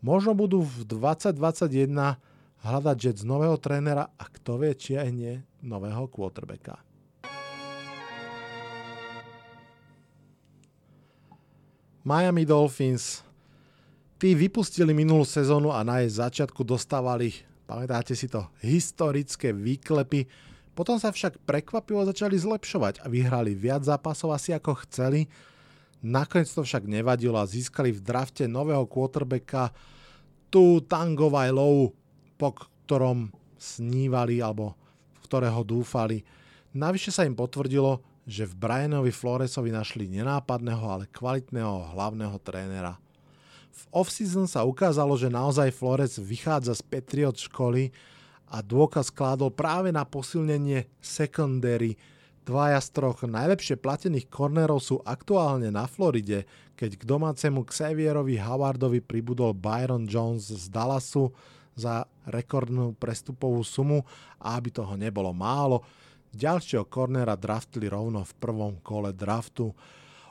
možno 0.03 0.35
budú 0.35 0.61
v 0.61 0.85
2021 0.85 2.19
hľadať 2.67 2.97
Jets 2.99 3.23
nového 3.23 3.55
trénera 3.57 4.11
a 4.11 4.25
kto 4.27 4.59
vie, 4.59 4.75
či 4.75 4.99
aj 4.99 5.09
nie 5.15 5.39
nového 5.63 6.11
quarterbacka. 6.11 6.83
Miami 12.07 12.47
Dolphins 12.47 13.26
Tí 14.17 14.33
vypustili 14.33 14.97
minulú 14.97 15.21
sezónu 15.21 15.69
a 15.69 15.85
na 15.85 16.01
jej 16.01 16.17
začiatku 16.17 16.65
dostávali, 16.65 17.37
pamätáte 17.69 18.17
si 18.17 18.25
to, 18.25 18.49
historické 18.65 19.53
výklepy, 19.53 20.25
potom 20.73 20.97
sa 20.97 21.13
však 21.13 21.45
prekvapivo 21.45 22.01
začali 22.01 22.33
zlepšovať 22.33 23.05
a 23.05 23.13
vyhrali 23.13 23.53
viac 23.53 23.85
zápasov 23.85 24.33
asi 24.33 24.57
ako 24.57 24.81
chceli. 24.89 25.29
Nakoniec 26.01 26.49
to 26.49 26.65
však 26.65 26.89
nevadilo 26.89 27.37
a 27.37 27.45
získali 27.45 27.93
v 27.93 28.01
drafte 28.01 28.49
nového 28.49 28.89
quarterbacka 28.89 29.69
tu 30.49 30.81
Tango 30.89 31.29
Low, 31.29 31.93
po 32.41 32.49
ktorom 32.57 33.29
snívali 33.57 34.41
alebo 34.41 34.73
v 35.13 35.19
ktorého 35.29 35.61
dúfali. 35.61 36.25
Navyše 36.73 37.13
sa 37.13 37.21
im 37.21 37.37
potvrdilo, 37.37 38.01
že 38.25 38.49
v 38.49 38.57
Brianovi 38.57 39.13
Floresovi 39.13 39.69
našli 39.69 40.09
nenápadného, 40.09 40.85
ale 40.89 41.05
kvalitného 41.09 41.93
hlavného 41.93 42.37
trénera. 42.41 42.97
V 43.77 43.85
off-season 43.93 44.49
sa 44.49 44.65
ukázalo, 44.65 45.13
že 45.13 45.29
naozaj 45.29 45.69
Flores 45.69 46.17
vychádza 46.17 46.73
z 46.73 46.81
Patriot 46.81 47.37
školy 47.37 47.93
a 48.49 48.65
dôkaz 48.65 49.13
kládol 49.13 49.53
práve 49.53 49.93
na 49.93 50.01
posilnenie 50.01 50.89
secondary. 50.97 51.93
Dvaja 52.41 52.81
z 52.81 52.89
troch 52.89 53.21
najlepšie 53.21 53.77
platených 53.77 54.33
kornerov 54.33 54.81
sú 54.81 54.97
aktuálne 55.05 55.69
na 55.69 55.85
Floride, 55.85 56.49
keď 56.73 56.97
k 56.97 57.03
domácemu 57.05 57.61
Xavierovi 57.69 58.41
Howardovi 58.41 58.97
pribudol 58.97 59.53
Byron 59.53 60.09
Jones 60.09 60.49
z 60.49 60.73
Dallasu 60.73 61.29
za 61.77 62.09
rekordnú 62.25 62.97
prestupovú 62.97 63.61
sumu 63.61 64.01
a 64.41 64.57
aby 64.57 64.73
toho 64.73 64.97
nebolo 64.97 65.29
málo, 65.37 65.85
ďalšieho 66.33 66.89
kornera 66.89 67.37
draftili 67.37 67.85
rovno 67.85 68.25
v 68.25 68.33
prvom 68.41 68.73
kole 68.81 69.13
draftu. 69.13 69.69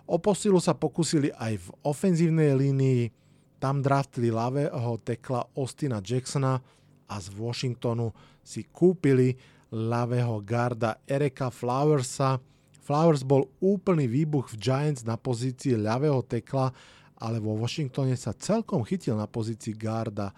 O 0.07 0.17
posilu 0.19 0.59
sa 0.59 0.75
pokusili 0.75 1.31
aj 1.31 1.63
v 1.63 1.69
ofenzívnej 1.87 2.59
línii, 2.59 3.26
tam 3.57 3.81
draftili 3.81 4.29
ľavého 4.29 5.01
tekla 5.01 5.49
Austina 5.57 6.05
Jacksona 6.05 6.61
a 7.09 7.15
z 7.17 7.27
Washingtonu 7.33 8.13
si 8.45 8.69
kúpili 8.69 9.35
ľavého 9.73 10.39
garda 10.45 11.01
Erika 11.09 11.51
Flowersa. 11.51 12.39
Flowers 12.87 13.27
bol 13.27 13.51
úplný 13.59 14.07
výbuch 14.07 14.55
v 14.55 14.61
Giants 14.63 15.03
na 15.03 15.19
pozícii 15.19 15.75
ľavého 15.75 16.23
tekla, 16.23 16.71
ale 17.19 17.43
vo 17.43 17.59
Washingtone 17.59 18.15
sa 18.15 18.37
celkom 18.37 18.87
chytil 18.87 19.19
na 19.19 19.27
pozícii 19.27 19.75
garda. 19.75 20.31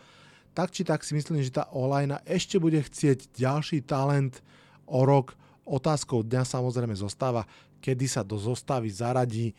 Tak 0.57 0.72
či 0.72 0.83
tak 0.83 1.04
si 1.04 1.12
myslím, 1.12 1.44
že 1.44 1.54
tá 1.54 1.68
Olajna 1.76 2.24
ešte 2.24 2.57
bude 2.57 2.81
chcieť 2.81 3.37
ďalší 3.37 3.85
talent 3.85 4.40
o 4.88 5.04
rok. 5.04 5.37
Otázkou 5.68 6.24
dňa 6.24 6.48
samozrejme 6.48 6.96
zostáva, 6.96 7.44
kedy 7.85 8.09
sa 8.09 8.24
do 8.24 8.40
zostavy 8.40 8.88
zaradí 8.88 9.52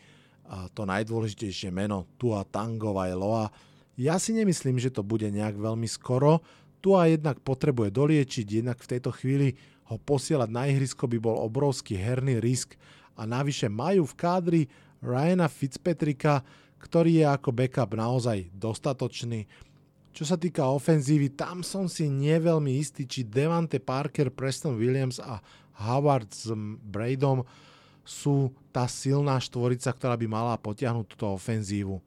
to 0.74 0.82
najdôležitejšie 0.82 1.70
meno 1.70 2.10
Tua 2.18 2.42
Tangova 2.42 3.06
je 3.06 3.14
Loa. 3.14 3.46
Ja 3.94 4.18
si 4.18 4.34
nemyslím, 4.34 4.82
že 4.82 4.90
to 4.90 5.06
bude 5.06 5.30
nejak 5.30 5.54
veľmi 5.54 5.86
skoro. 5.86 6.42
Tua 6.82 7.06
jednak 7.06 7.38
potrebuje 7.44 7.94
doliečiť, 7.94 8.46
jednak 8.64 8.82
v 8.82 8.90
tejto 8.96 9.14
chvíli 9.14 9.54
ho 9.86 9.98
posielať 9.98 10.48
na 10.50 10.66
ihrisko 10.70 11.06
by 11.06 11.18
bol 11.18 11.36
obrovský 11.38 11.98
herný 11.98 12.42
risk 12.42 12.74
a 13.18 13.26
navyše 13.26 13.70
majú 13.70 14.06
v 14.06 14.16
kádri 14.16 14.62
Ryana 15.02 15.50
Fitzpatricka, 15.50 16.42
ktorý 16.80 17.20
je 17.20 17.26
ako 17.28 17.50
backup 17.52 17.92
naozaj 17.92 18.48
dostatočný. 18.54 19.44
Čo 20.10 20.24
sa 20.26 20.36
týka 20.40 20.66
ofenzívy, 20.66 21.36
tam 21.38 21.62
som 21.62 21.86
si 21.86 22.10
neveľmi 22.10 22.80
istý, 22.80 23.06
či 23.06 23.22
Devante 23.22 23.78
Parker, 23.78 24.34
Preston 24.34 24.74
Williams 24.74 25.22
a 25.22 25.38
Howard 25.86 26.34
s 26.34 26.50
Bradom 26.82 27.46
sú 28.10 28.50
tá 28.74 28.90
silná 28.90 29.38
štvorica, 29.38 29.94
ktorá 29.94 30.18
by 30.18 30.26
mala 30.26 30.58
potiahnuť 30.58 31.06
túto 31.14 31.30
ofenzívu. 31.30 32.02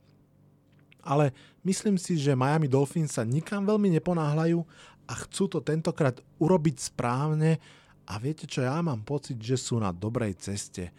Ale 0.99 1.31
myslím 1.63 1.95
si, 1.95 2.19
že 2.19 2.35
Miami 2.35 2.67
Dolphins 2.67 3.15
sa 3.15 3.23
nikam 3.23 3.63
veľmi 3.63 3.87
neponáhľajú 3.99 4.59
a 5.07 5.13
chcú 5.23 5.47
to 5.47 5.59
tentokrát 5.63 6.19
urobiť 6.43 6.91
správne 6.91 7.63
a 8.03 8.19
viete 8.19 8.43
čo, 8.43 8.67
ja 8.67 8.83
mám 8.83 8.99
pocit, 9.07 9.39
že 9.39 9.55
sú 9.55 9.79
na 9.79 9.95
dobrej 9.95 10.35
ceste. 10.43 10.91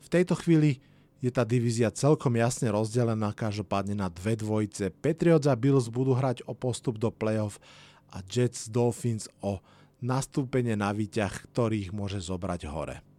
V 0.00 0.08
tejto 0.08 0.32
chvíli 0.40 0.80
je 1.20 1.28
tá 1.28 1.44
divízia 1.44 1.92
celkom 1.92 2.32
jasne 2.40 2.72
rozdelená, 2.72 3.36
každopádne 3.36 3.92
na 3.92 4.08
dve 4.08 4.40
dvojice. 4.40 4.88
Patriots 4.88 5.44
a 5.44 5.52
Bills 5.52 5.92
budú 5.92 6.16
hrať 6.16 6.40
o 6.48 6.56
postup 6.56 6.96
do 6.96 7.12
playoff 7.12 7.60
a 8.08 8.24
Jets 8.24 8.72
Dolphins 8.72 9.28
o 9.44 9.60
nastúpenie 10.00 10.80
na 10.80 10.96
výťah, 10.96 11.44
ktorých 11.52 11.92
môže 11.92 12.24
zobrať 12.24 12.64
hore. 12.72 13.09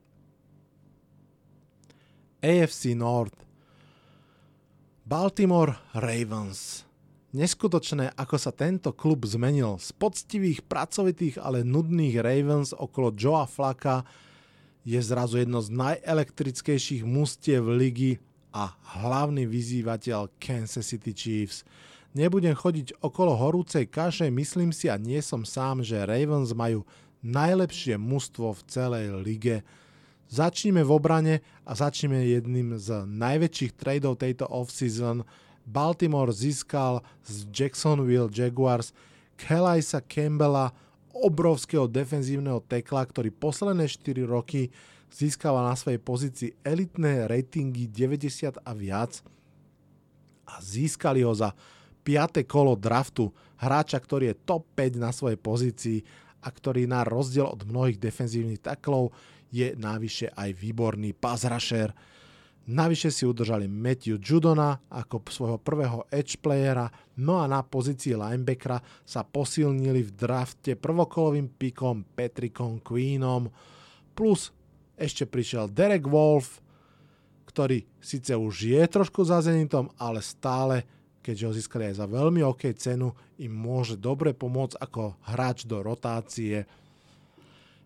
AFC 2.42 2.98
North 2.98 3.46
Baltimore 5.06 5.78
Ravens 5.94 6.90
Neskutočné, 7.38 8.18
ako 8.18 8.36
sa 8.42 8.50
tento 8.50 8.98
klub 8.98 9.30
zmenil 9.30 9.78
z 9.78 9.94
poctivých, 9.94 10.66
pracovitých, 10.66 11.38
ale 11.38 11.62
nudných 11.62 12.18
Ravens 12.18 12.74
okolo 12.74 13.14
Joea 13.14 13.46
Flaka 13.46 14.02
je 14.82 14.98
zrazu 14.98 15.46
jedno 15.46 15.62
z 15.62 15.70
najelektrickejších 15.70 17.06
mustiev 17.06 17.62
ligy 17.70 18.18
a 18.50 18.74
hlavný 18.98 19.46
vyzývateľ 19.46 20.34
Kansas 20.42 20.90
City 20.90 21.14
Chiefs. 21.14 21.62
Nebudem 22.18 22.58
chodiť 22.58 23.06
okolo 23.06 23.38
horúcej 23.38 23.86
kaše, 23.86 24.34
myslím 24.34 24.74
si 24.74 24.90
a 24.90 24.98
nie 24.98 25.22
som 25.22 25.46
sám, 25.46 25.86
že 25.86 26.10
Ravens 26.10 26.58
majú 26.58 26.90
najlepšie 27.22 28.02
mužstvo 28.02 28.50
v 28.58 28.62
celej 28.66 29.06
lige. 29.22 29.62
Začníme 30.32 30.80
v 30.88 30.96
obrane 30.96 31.36
a 31.68 31.76
začneme 31.76 32.24
jedným 32.24 32.80
z 32.80 33.04
najväčších 33.04 33.76
tradeov 33.76 34.16
tejto 34.16 34.48
offseason. 34.48 35.28
Baltimore 35.68 36.32
získal 36.32 37.04
z 37.28 37.52
Jacksonville 37.52 38.32
Jaguars 38.32 38.96
Kellysa 39.36 40.00
Campbella, 40.00 40.72
obrovského 41.12 41.84
defenzívneho 41.84 42.64
tekla, 42.64 43.04
ktorý 43.04 43.28
posledné 43.28 43.92
4 43.92 44.24
roky 44.24 44.72
získava 45.12 45.68
na 45.68 45.76
svojej 45.76 46.00
pozícii 46.00 46.50
elitné 46.64 47.28
ratingy 47.28 47.92
90 47.92 48.64
a 48.64 48.72
viac 48.72 49.20
a 50.48 50.64
získali 50.64 51.28
ho 51.28 51.36
za 51.36 51.52
5. 52.08 52.48
kolo 52.48 52.80
draftu 52.80 53.28
hráča, 53.60 54.00
ktorý 54.00 54.32
je 54.32 54.40
top 54.48 54.64
5 54.80 54.96
na 54.96 55.12
svojej 55.12 55.36
pozícii 55.36 56.00
a 56.40 56.48
ktorý 56.48 56.88
na 56.88 57.04
rozdiel 57.04 57.52
od 57.52 57.68
mnohých 57.68 58.00
defenzívnych 58.00 58.64
taklov 58.64 59.12
je 59.52 59.76
navyše 59.76 60.32
aj 60.32 60.56
výborný 60.56 61.14
pass. 61.14 61.46
Navyše 62.62 63.10
si 63.10 63.26
udržali 63.26 63.66
Matthew 63.66 64.22
Judona 64.22 64.78
ako 64.88 65.26
svojho 65.28 65.58
prvého 65.60 66.06
edge 66.14 66.38
playera, 66.40 66.88
no 67.18 67.42
a 67.42 67.50
na 67.50 67.66
pozícii 67.66 68.14
linebackera 68.14 68.80
sa 69.02 69.26
posilnili 69.26 70.06
v 70.06 70.12
drafte 70.14 70.78
prvokolovým 70.78 71.52
pikom 71.58 72.06
Patrickom 72.16 72.80
Queenom, 72.80 73.50
plus 74.14 74.54
ešte 74.94 75.26
prišiel 75.26 75.74
Derek 75.74 76.06
Wolf, 76.06 76.62
ktorý 77.50 77.84
síce 77.98 78.38
už 78.38 78.72
je 78.72 78.84
trošku 78.86 79.26
za 79.26 79.42
Zenitom, 79.42 79.90
ale 79.98 80.22
stále, 80.22 80.86
keďže 81.26 81.46
ho 81.50 81.54
získali 81.58 81.90
aj 81.90 81.96
za 81.98 82.06
veľmi 82.06 82.46
OK 82.46 82.72
cenu, 82.78 83.12
im 83.42 83.52
môže 83.52 83.98
dobre 83.98 84.38
pomôcť 84.38 84.78
ako 84.78 85.18
hráč 85.34 85.66
do 85.66 85.82
rotácie. 85.82 86.70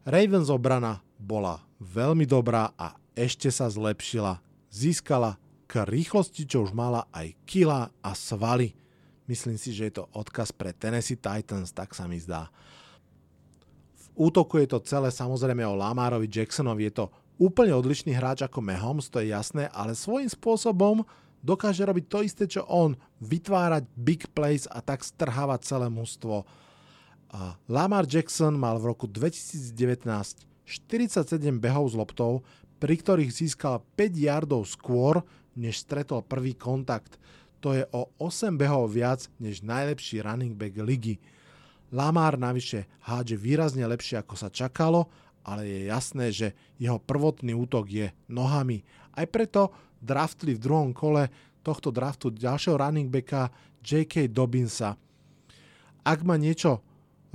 Ravens 0.04 0.52
obrana 0.52 1.00
bola 1.20 1.64
veľmi 1.80 2.28
dobrá 2.28 2.72
a 2.76 2.96
ešte 3.16 3.48
sa 3.52 3.72
zlepšila 3.72 4.44
získala 4.76 5.40
k 5.66 5.88
rýchlosti, 5.88 6.44
čo 6.44 6.68
už 6.68 6.76
mala 6.76 7.08
aj 7.16 7.32
kila 7.48 7.88
a 8.04 8.12
svaly. 8.12 8.76
Myslím 9.26 9.56
si, 9.58 9.72
že 9.72 9.90
je 9.90 10.04
to 10.04 10.06
odkaz 10.14 10.52
pre 10.52 10.76
Tennessee 10.76 11.18
Titans, 11.18 11.72
tak 11.72 11.96
sa 11.96 12.06
mi 12.06 12.20
zdá. 12.20 12.52
V 13.96 14.30
útoku 14.30 14.62
je 14.62 14.70
to 14.70 14.84
celé 14.84 15.10
samozrejme 15.10 15.64
o 15.66 15.80
Lamárovi 15.80 16.30
Jacksonovi, 16.30 16.92
je 16.92 16.94
to 17.02 17.06
úplne 17.42 17.74
odlišný 17.74 18.14
hráč 18.14 18.46
ako 18.46 18.62
Mahomes, 18.62 19.10
to 19.10 19.24
je 19.24 19.34
jasné, 19.34 19.72
ale 19.74 19.98
svojím 19.98 20.30
spôsobom 20.30 21.02
dokáže 21.42 21.82
robiť 21.82 22.06
to 22.06 22.20
isté, 22.22 22.44
čo 22.46 22.68
on, 22.70 22.94
vytvárať 23.24 23.90
big 23.98 24.30
plays 24.36 24.70
a 24.70 24.80
tak 24.84 25.02
strhávať 25.02 25.66
celé 25.66 25.88
mužstvo. 25.90 26.46
Lamar 27.68 28.06
Jackson 28.08 28.56
mal 28.56 28.80
v 28.80 28.94
roku 28.94 29.10
2019 29.10 30.55
47 30.66 31.62
behov 31.62 31.94
s 31.94 31.96
loptou, 31.96 32.42
pri 32.82 33.00
ktorých 33.00 33.32
získal 33.32 33.86
5 33.96 34.18
yardov 34.18 34.68
skôr, 34.68 35.22
než 35.56 35.86
stretol 35.86 36.26
prvý 36.26 36.58
kontakt. 36.58 37.16
To 37.64 37.72
je 37.72 37.88
o 37.96 38.12
8 38.20 38.60
behov 38.60 38.92
viac 38.92 39.26
než 39.40 39.64
najlepší 39.64 40.22
running 40.22 40.54
back 40.54 40.76
ligy. 40.78 41.18
Lamar 41.96 42.36
navyše 42.36 42.90
hádže 43.08 43.40
výrazne 43.40 43.88
lepšie 43.88 44.20
ako 44.20 44.36
sa 44.36 44.52
čakalo, 44.52 45.08
ale 45.46 45.70
je 45.70 45.80
jasné, 45.88 46.34
že 46.34 46.48
jeho 46.82 46.98
prvotný 46.98 47.54
útok 47.54 47.86
je 47.88 48.08
nohami. 48.28 48.82
Aj 49.14 49.24
preto 49.30 49.72
draftli 50.02 50.58
v 50.58 50.64
druhom 50.66 50.92
kole 50.92 51.30
tohto 51.62 51.94
draftu 51.94 52.34
ďalšieho 52.34 52.78
running 52.78 53.10
backa 53.10 53.54
J.K. 53.86 54.30
Dobinsa. 54.30 54.98
Ak 56.06 56.22
má 56.22 56.38
niečo 56.38 56.86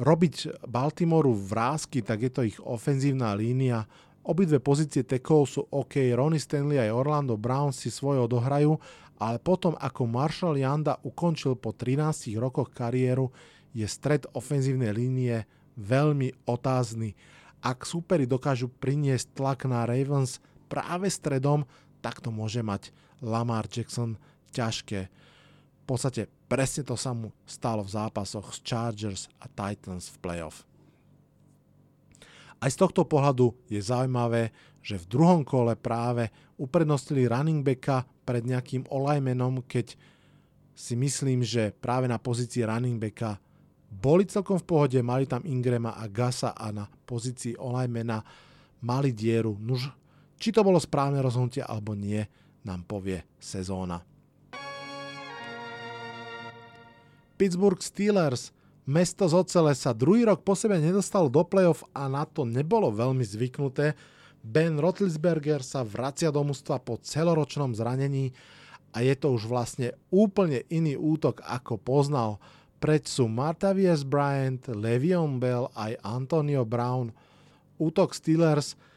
robiť 0.00 0.64
Baltimoru 0.64 1.36
vrázky, 1.36 2.00
tak 2.00 2.24
je 2.24 2.30
to 2.32 2.40
ich 2.48 2.58
ofenzívna 2.64 3.36
línia. 3.36 3.84
Obidve 4.24 4.56
pozície 4.60 5.04
tekov 5.04 5.48
sú 5.52 5.68
OK, 5.68 6.00
Ronnie 6.16 6.40
Stanley 6.40 6.80
aj 6.80 6.92
Orlando 6.92 7.36
Brown 7.36 7.72
si 7.72 7.92
svoje 7.92 8.24
odohrajú, 8.24 8.80
ale 9.20 9.36
potom 9.36 9.76
ako 9.76 10.08
Marshall 10.08 10.56
Janda 10.56 10.96
ukončil 11.04 11.56
po 11.60 11.76
13 11.76 12.32
rokoch 12.40 12.72
kariéru, 12.72 13.28
je 13.76 13.84
stred 13.84 14.24
ofenzívnej 14.32 14.90
línie 14.90 15.44
veľmi 15.76 16.48
otázny. 16.48 17.14
Ak 17.60 17.84
súperi 17.84 18.24
dokážu 18.24 18.72
priniesť 18.72 19.36
tlak 19.36 19.68
na 19.68 19.84
Ravens 19.84 20.40
práve 20.66 21.12
stredom, 21.12 21.68
tak 22.00 22.24
to 22.24 22.32
môže 22.32 22.64
mať 22.64 22.88
Lamar 23.20 23.68
Jackson 23.68 24.16
ťažké. 24.56 25.12
Podstate 25.90 26.30
presne 26.46 26.86
to 26.86 26.94
sa 26.94 27.10
mu 27.10 27.34
stalo 27.42 27.82
v 27.82 27.90
zápasoch 27.90 28.54
s 28.54 28.62
Chargers 28.62 29.26
a 29.42 29.50
Titans 29.50 30.06
v 30.14 30.16
playoff. 30.22 30.62
Aj 32.62 32.70
z 32.70 32.78
tohto 32.78 33.02
pohľadu 33.02 33.50
je 33.66 33.82
zaujímavé, 33.82 34.54
že 34.86 35.02
v 35.02 35.10
druhom 35.10 35.42
kole 35.42 35.74
práve 35.74 36.30
uprednostili 36.62 37.26
running 37.26 37.66
backa 37.66 38.06
pred 38.22 38.46
nejakým 38.46 38.86
olajmenom, 38.86 39.66
keď 39.66 39.98
si 40.78 40.94
myslím, 40.94 41.42
že 41.42 41.74
práve 41.74 42.06
na 42.06 42.22
pozícii 42.22 42.62
running 42.62 43.02
backa 43.02 43.42
boli 43.90 44.30
celkom 44.30 44.62
v 44.62 44.68
pohode, 44.70 44.98
mali 45.02 45.26
tam 45.26 45.42
Ingrama 45.42 45.98
a 45.98 46.06
Gasa 46.06 46.54
a 46.54 46.70
na 46.70 46.86
pozícii 46.86 47.58
olajmena 47.58 48.22
mali 48.86 49.10
dieru. 49.10 49.58
Nuž, 49.58 49.90
či 50.38 50.54
to 50.54 50.62
bolo 50.62 50.78
správne 50.78 51.18
rozhodnutie 51.18 51.66
alebo 51.66 51.98
nie, 51.98 52.22
nám 52.62 52.86
povie 52.86 53.26
sezóna. 53.42 54.09
Pittsburgh 57.40 57.80
Steelers– 57.80 58.52
Mesto 58.90 59.30
z 59.30 59.38
ocele 59.38 59.70
sa 59.78 59.94
druhý 59.94 60.26
rok 60.26 60.42
po 60.42 60.58
sebe 60.58 60.74
nedostalo 60.82 61.30
do 61.30 61.46
play-off 61.46 61.86
a 61.94 62.10
na 62.10 62.26
to 62.26 62.42
nebolo 62.42 62.90
veľmi 62.90 63.22
zvyknuté. 63.22 63.94
Ben 64.42 64.82
Rotlisberger 64.82 65.62
sa 65.62 65.86
vracia 65.86 66.34
do 66.34 66.42
mústva 66.42 66.82
po 66.82 66.98
celoročnom 66.98 67.70
zranení 67.70 68.34
a 68.90 69.06
je 69.06 69.14
to 69.14 69.30
už 69.30 69.46
vlastne 69.46 69.94
úplne 70.10 70.66
iný 70.74 70.98
útok 70.98 71.38
ako 71.46 71.78
poznal. 71.78 72.42
Preč 72.82 73.06
sú 73.06 73.30
Martavius 73.30 74.02
Bryant, 74.02 74.66
Levion 74.74 75.38
Bell 75.38 75.70
aj 75.78 76.02
Antonio 76.02 76.66
Brown. 76.66 77.14
Útok 77.78 78.10
Steelers– 78.10 78.74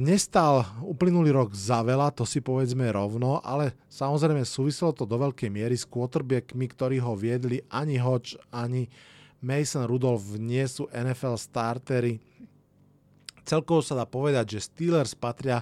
Nestal 0.00 0.64
uplynulý 0.80 1.28
rok 1.28 1.52
za 1.52 1.84
veľa, 1.84 2.08
to 2.16 2.24
si 2.24 2.40
povedzme 2.40 2.88
rovno, 2.88 3.36
ale 3.44 3.76
samozrejme 3.92 4.48
súviselo 4.48 4.96
to 4.96 5.04
do 5.04 5.20
veľkej 5.20 5.52
miery 5.52 5.76
s 5.76 5.84
quarterbackmi, 5.84 6.64
ktorí 6.72 6.96
ho 7.04 7.12
viedli 7.12 7.60
ani 7.68 8.00
Hodge, 8.00 8.40
ani 8.48 8.88
Mason 9.44 9.84
Rudolph 9.84 10.40
nie 10.40 10.64
sú 10.64 10.88
NFL 10.88 11.36
startery. 11.36 12.16
Celkovo 13.44 13.84
sa 13.84 13.92
dá 13.92 14.08
povedať, 14.08 14.56
že 14.56 14.72
Steelers 14.72 15.12
patria 15.12 15.60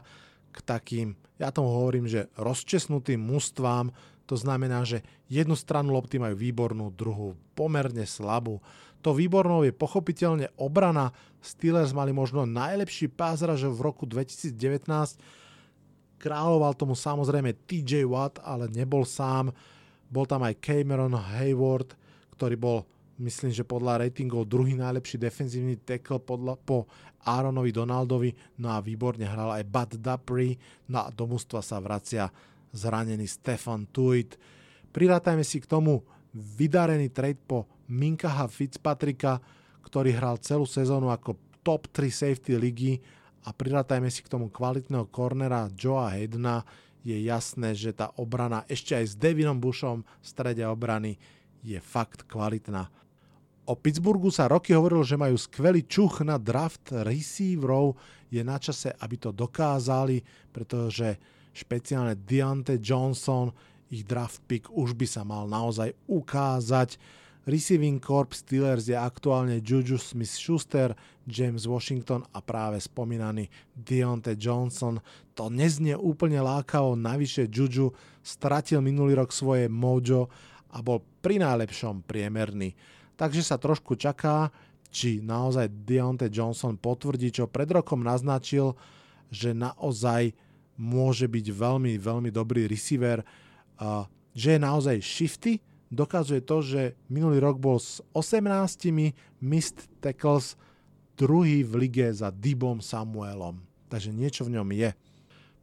k 0.55 0.62
takým, 0.62 1.18
ja 1.34 1.51
tomu 1.51 1.74
hovorím, 1.74 2.07
že 2.07 2.30
rozčesnutým 2.39 3.18
mústvám, 3.18 3.91
to 4.30 4.39
znamená, 4.39 4.86
že 4.86 5.03
jednu 5.26 5.59
stranu 5.59 5.91
lopty 5.91 6.22
majú 6.22 6.39
výbornú, 6.39 6.95
druhú 6.95 7.34
pomerne 7.59 8.07
slabú. 8.07 8.62
To 9.03 9.14
výbornou 9.14 9.62
je 9.62 9.70
pochopiteľne 9.70 10.51
obrana. 10.59 11.14
Steelers 11.38 11.94
mali 11.94 12.11
možno 12.11 12.44
najlepší 12.44 13.09
pázraž 13.14 13.70
v 13.70 13.78
roku 13.78 14.05
2019. 14.05 14.55
Kráľoval 16.18 16.74
tomu 16.74 16.99
samozrejme 16.99 17.55
TJ 17.66 18.03
Watt, 18.11 18.42
ale 18.42 18.66
nebol 18.66 19.07
sám. 19.07 19.55
Bol 20.11 20.26
tam 20.26 20.42
aj 20.42 20.59
Cameron 20.59 21.14
Hayward, 21.14 21.94
ktorý 22.34 22.59
bol 22.59 22.78
myslím, 23.22 23.51
že 23.51 23.66
podľa 23.66 24.07
ratingov 24.07 24.46
druhý 24.46 24.78
najlepší 24.78 25.18
defenzívny 25.18 25.78
tackle 25.82 26.22
podľa, 26.22 26.59
po 26.59 26.86
Aaronovi 27.26 27.70
Donaldovi, 27.74 28.30
no 28.62 28.72
a 28.74 28.78
výborne 28.78 29.26
hral 29.26 29.59
aj 29.59 29.64
Bud 29.66 29.90
Dupree, 29.99 30.59
no 30.90 31.07
a 31.07 31.11
do 31.11 31.26
mústva 31.26 31.59
sa 31.59 31.82
vracia 31.82 32.30
zranený 32.70 33.26
Stefan 33.26 33.90
Tuit. 33.90 34.38
Prirátajme 34.94 35.42
si 35.42 35.59
k 35.59 35.66
tomu 35.66 36.01
vydarený 36.32 37.11
trade 37.11 37.42
po 37.42 37.66
Minkaha 37.89 38.47
Fitzpatricka, 38.47 39.41
ktorý 39.82 40.12
hral 40.12 40.36
celú 40.39 40.68
sezónu 40.68 41.09
ako 41.09 41.41
top 41.64 41.89
3 41.91 42.12
safety 42.12 42.55
ligy 42.61 43.01
a 43.45 43.53
prirátajme 43.53 44.12
si 44.12 44.20
k 44.20 44.32
tomu 44.32 44.53
kvalitného 44.53 45.09
cornera 45.09 45.72
Joea 45.72 46.12
Haydena, 46.12 46.64
je 47.07 47.16
jasné, 47.24 47.72
že 47.72 47.97
tá 47.97 48.12
obrana 48.20 48.68
ešte 48.68 48.93
aj 48.93 49.05
s 49.09 49.14
Devinom 49.16 49.57
Bushom 49.57 50.05
v 50.05 50.26
strede 50.26 50.61
obrany 50.66 51.16
je 51.64 51.80
fakt 51.80 52.28
kvalitná. 52.28 52.91
O 53.68 53.76
Pittsburghu 53.76 54.32
sa 54.32 54.49
roky 54.49 54.72
hovorilo, 54.72 55.05
že 55.05 55.20
majú 55.20 55.36
skvelý 55.36 55.84
čuch 55.84 56.24
na 56.24 56.41
draft 56.41 56.89
receiverov. 56.89 58.01
Je 58.32 58.41
na 58.41 58.57
čase, 58.57 58.93
aby 58.97 59.16
to 59.20 59.28
dokázali, 59.28 60.24
pretože 60.53 61.20
špeciálne 61.53 62.16
Deontay 62.16 62.80
Johnson, 62.80 63.53
ich 63.89 64.05
draft 64.05 64.45
pick 64.49 64.68
už 64.72 64.97
by 64.97 65.07
sa 65.09 65.24
mal 65.24 65.49
naozaj 65.49 65.93
ukázať. 66.09 66.97
Receiving 67.49 67.96
Corp 67.96 68.36
Steelers 68.36 68.92
je 68.92 68.92
aktuálne 68.92 69.64
Juju 69.64 69.96
Smith-Schuster, 69.96 70.92
James 71.24 71.64
Washington 71.64 72.20
a 72.36 72.44
práve 72.44 72.76
spomínaný 72.76 73.49
Deontay 73.72 74.36
Johnson. 74.36 75.01
To 75.32 75.49
neznie 75.49 75.96
úplne 75.96 76.44
lákavo, 76.44 76.92
navyše 76.92 77.49
Juju 77.49 77.96
stratil 78.20 78.84
minulý 78.84 79.16
rok 79.16 79.32
svoje 79.32 79.64
mojo 79.72 80.28
a 80.76 80.84
bol 80.84 81.01
pri 81.24 81.40
najlepšom 81.40 82.05
priemerný. 82.05 82.76
Takže 83.16 83.40
sa 83.40 83.57
trošku 83.57 83.96
čaká, 83.96 84.53
či 84.92 85.24
naozaj 85.24 85.72
Deontay 85.88 86.28
Johnson 86.28 86.76
potvrdí, 86.76 87.32
čo 87.32 87.49
pred 87.49 87.72
rokom 87.72 88.05
naznačil, 88.05 88.76
že 89.32 89.57
naozaj 89.57 90.36
môže 90.76 91.24
byť 91.24 91.46
veľmi, 91.49 91.96
veľmi 91.96 92.28
dobrý 92.28 92.68
receiver, 92.68 93.24
že 94.36 94.49
je 94.53 94.61
naozaj 94.61 95.01
shifty, 95.01 95.64
dokazuje 95.89 96.45
to, 96.45 96.61
že 96.61 96.82
minulý 97.09 97.41
rok 97.41 97.57
bol 97.61 97.80
s 97.80 98.05
18 98.12 98.93
missed 99.41 99.89
tackles 100.01 100.55
druhý 101.18 101.66
v 101.66 101.89
lige 101.89 102.07
za 102.14 102.30
Dibom 102.30 102.78
Samuelom. 102.78 103.59
Takže 103.91 104.14
niečo 104.14 104.47
v 104.47 104.61
ňom 104.61 104.68
je. 104.70 104.91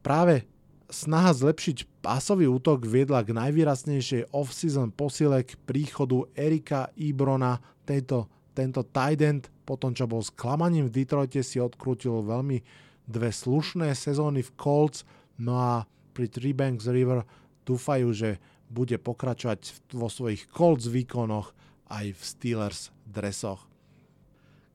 Práve 0.02 0.44
snaha 0.90 1.34
zlepšiť 1.34 2.02
pásový 2.02 2.46
útok 2.46 2.86
viedla 2.86 3.26
k 3.26 3.34
najvýraznejšej 3.34 4.34
off-season 4.34 4.94
posile 4.94 5.42
k 5.46 5.58
príchodu 5.66 6.30
Erika 6.38 6.94
Ibrona. 6.98 7.58
Tento, 7.86 8.30
tento 8.54 8.86
tight 8.86 9.22
end, 9.22 9.44
po 9.66 9.78
tom 9.78 9.94
čo 9.94 10.06
bol 10.06 10.22
sklamaním 10.22 10.90
v 10.90 11.02
Detroite, 11.02 11.42
si 11.42 11.58
odkrútil 11.58 12.22
veľmi 12.22 12.62
dve 13.06 13.30
slušné 13.30 13.94
sezóny 13.94 14.42
v 14.42 14.52
Colts, 14.58 15.06
no 15.38 15.58
a 15.58 15.74
pri 16.14 16.26
Three 16.30 16.58
Banks 16.58 16.90
River 16.90 17.22
dúfajú, 17.66 18.10
že 18.14 18.42
bude 18.70 18.98
pokračovať 18.98 19.92
vo 19.94 20.10
svojich 20.10 20.50
Colts 20.50 20.90
výkonoch 20.90 21.54
aj 21.90 22.18
v 22.18 22.22
Steelers 22.22 22.82
dresoch. 23.06 23.66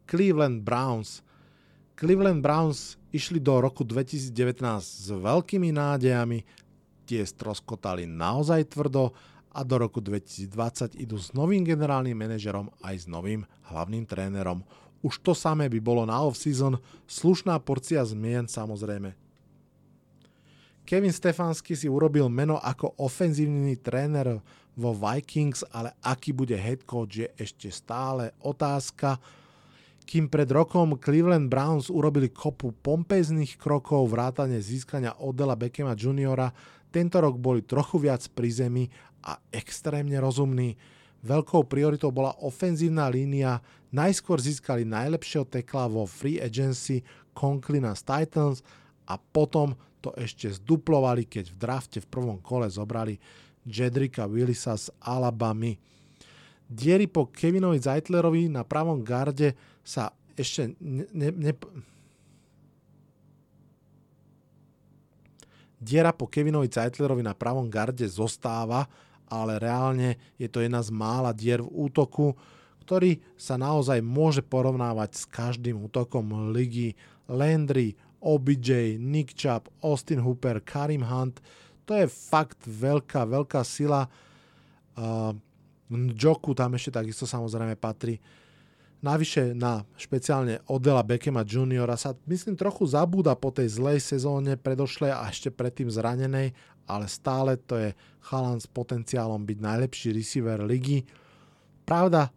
Cleveland 0.06 0.62
Browns. 0.66 1.22
Cleveland 1.94 2.42
Browns 2.42 2.98
išli 3.12 3.38
do 3.42 3.60
roku 3.60 3.86
2019 3.86 4.32
s 4.80 5.08
veľkými 5.10 5.70
nádejami, 5.74 6.42
tie 7.06 7.22
stroskotali 7.26 8.06
naozaj 8.06 8.70
tvrdo 8.70 9.10
a 9.50 9.60
do 9.66 9.76
roku 9.82 9.98
2020 9.98 10.94
idú 10.98 11.18
s 11.18 11.34
novým 11.34 11.66
generálnym 11.66 12.14
manažerom 12.14 12.70
aj 12.86 12.94
s 13.02 13.06
novým 13.10 13.42
hlavným 13.66 14.06
trénerom. 14.06 14.62
Už 15.02 15.18
to 15.18 15.34
samé 15.34 15.66
by 15.66 15.80
bolo 15.82 16.06
na 16.06 16.22
off-season, 16.22 16.78
slušná 17.10 17.58
porcia 17.58 18.04
zmien 18.06 18.46
samozrejme. 18.46 19.29
Kevin 20.90 21.14
Stefanský 21.14 21.78
si 21.78 21.86
urobil 21.86 22.26
meno 22.26 22.58
ako 22.58 22.98
ofenzívny 22.98 23.78
tréner 23.78 24.42
vo 24.74 24.90
Vikings, 24.90 25.62
ale 25.70 25.94
aký 26.02 26.34
bude 26.34 26.58
head 26.58 26.82
coach 26.82 27.22
je 27.22 27.30
ešte 27.38 27.70
stále 27.70 28.34
otázka. 28.42 29.22
Kým 30.02 30.26
pred 30.26 30.50
rokom 30.50 30.98
Cleveland 30.98 31.46
Browns 31.46 31.94
urobili 31.94 32.34
kopu 32.34 32.74
pompezných 32.74 33.54
krokov 33.54 34.10
vrátane 34.10 34.58
získania 34.58 35.14
Odela 35.22 35.54
Beckhama 35.54 35.94
Juniora, 35.94 36.50
tento 36.90 37.22
rok 37.22 37.38
boli 37.38 37.62
trochu 37.62 38.02
viac 38.02 38.26
pri 38.34 38.50
zemi 38.50 38.84
a 39.22 39.38
extrémne 39.54 40.18
rozumní. 40.18 40.74
Veľkou 41.22 41.70
prioritou 41.70 42.10
bola 42.10 42.34
ofenzívna 42.42 43.06
línia, 43.06 43.62
najskôr 43.94 44.42
získali 44.42 44.82
najlepšieho 44.82 45.46
tekla 45.46 45.86
vo 45.86 46.02
free 46.02 46.42
agency 46.42 47.06
Conklina 47.30 47.94
z 47.94 48.02
Titans 48.02 48.66
a 49.06 49.14
potom 49.14 49.78
to 50.00 50.16
ešte 50.16 50.48
zduplovali, 50.48 51.28
keď 51.28 51.52
v 51.52 51.56
drafte 51.56 51.98
v 52.00 52.10
prvom 52.10 52.38
kole 52.40 52.66
zobrali 52.66 53.20
Jedrika 53.68 54.24
Willisa 54.24 54.74
z 54.74 54.88
Alabamy. 55.04 55.76
Diery 56.70 57.10
po 57.10 57.28
Kevinovi 57.28 57.82
Zeitlerovi 57.82 58.48
na 58.48 58.64
pravom 58.64 59.04
garde 59.04 59.52
sa 59.84 60.14
ešte 60.38 60.72
ne, 60.80 61.04
ne, 61.12 61.28
ne, 61.34 61.52
Diera 65.80 66.12
po 66.12 66.28
Kevinovi 66.28 66.68
Zeitlerovi 66.68 67.24
na 67.24 67.32
pravom 67.32 67.72
garde 67.72 68.04
zostáva, 68.04 68.84
ale 69.24 69.56
reálne 69.56 70.20
je 70.36 70.44
to 70.44 70.60
jedna 70.60 70.84
z 70.84 70.92
mála 70.92 71.32
dier 71.32 71.64
v 71.64 71.72
útoku, 71.72 72.36
ktorý 72.84 73.16
sa 73.40 73.56
naozaj 73.56 74.04
môže 74.04 74.44
porovnávať 74.44 75.10
s 75.16 75.24
každým 75.24 75.80
útokom 75.80 76.52
ligy. 76.52 76.92
Landry, 77.30 77.96
OBJ, 78.20 79.00
Nick 79.00 79.34
Chubb, 79.34 79.72
Austin 79.80 80.20
Hooper, 80.20 80.60
Karim 80.60 81.02
Hunt. 81.02 81.40
To 81.88 81.96
je 81.96 82.06
fakt 82.06 82.62
veľká, 82.68 83.26
veľká 83.26 83.64
sila. 83.64 84.06
Uh, 84.94 85.34
Joku 85.90 86.54
tam 86.54 86.78
ešte 86.78 87.02
takisto 87.02 87.26
samozrejme 87.26 87.74
patrí. 87.74 88.22
Navyše 89.00 89.56
na 89.56 89.80
špeciálne 89.96 90.60
Odela 90.68 91.00
Beckema 91.00 91.40
juniora 91.40 91.96
sa 91.96 92.12
myslím 92.28 92.52
trochu 92.52 92.84
zabúda 92.84 93.32
po 93.32 93.48
tej 93.48 93.80
zlej 93.80 93.96
sezóne 93.96 94.60
predošlej 94.60 95.08
a 95.08 95.24
ešte 95.32 95.48
predtým 95.48 95.88
zranenej, 95.88 96.52
ale 96.84 97.08
stále 97.08 97.56
to 97.56 97.80
je 97.80 97.96
chalan 98.20 98.60
s 98.60 98.68
potenciálom 98.68 99.40
byť 99.48 99.58
najlepší 99.58 100.12
receiver 100.12 100.60
ligy. 100.68 101.08
Pravda, 101.88 102.28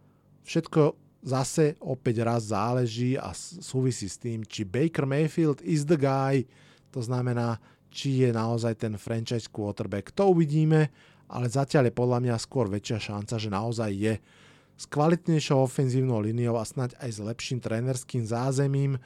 všetko 0.48 1.03
zase 1.24 1.80
opäť 1.80 2.28
raz 2.28 2.52
záleží 2.52 3.16
a 3.16 3.32
súvisí 3.64 4.12
s 4.12 4.20
tým, 4.20 4.44
či 4.44 4.68
Baker 4.68 5.08
Mayfield 5.08 5.64
is 5.64 5.88
the 5.88 5.96
guy, 5.96 6.44
to 6.92 7.00
znamená, 7.00 7.58
či 7.88 8.28
je 8.28 8.30
naozaj 8.36 8.84
ten 8.84 9.00
franchise 9.00 9.48
quarterback. 9.48 10.12
To 10.20 10.36
uvidíme, 10.36 10.92
ale 11.32 11.46
zatiaľ 11.48 11.90
je 11.90 11.96
podľa 11.96 12.20
mňa 12.22 12.36
skôr 12.38 12.68
väčšia 12.68 13.00
šanca, 13.00 13.40
že 13.40 13.50
naozaj 13.50 13.92
je 13.96 14.14
s 14.74 14.86
kvalitnejšou 14.90 15.64
ofenzívnou 15.64 16.20
líniou 16.20 16.60
a 16.60 16.66
snať 16.68 16.98
aj 17.00 17.10
s 17.10 17.20
lepším 17.24 17.60
trénerským 17.64 18.26
zázemím. 18.28 19.00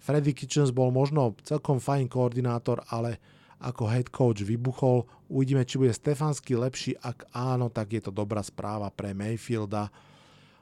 Freddy 0.00 0.32
Kitchens 0.32 0.72
bol 0.72 0.90
možno 0.90 1.36
celkom 1.44 1.78
fajn 1.78 2.08
koordinátor, 2.08 2.80
ale 2.88 3.20
ako 3.60 3.84
head 3.92 4.08
coach 4.08 4.40
vybuchol. 4.40 5.04
Uvidíme, 5.28 5.68
či 5.68 5.76
bude 5.76 5.92
Stefanský 5.92 6.56
lepší. 6.56 6.96
Ak 7.04 7.28
áno, 7.36 7.68
tak 7.68 7.92
je 7.92 8.08
to 8.08 8.12
dobrá 8.12 8.40
správa 8.40 8.88
pre 8.88 9.12
Mayfielda. 9.12 9.92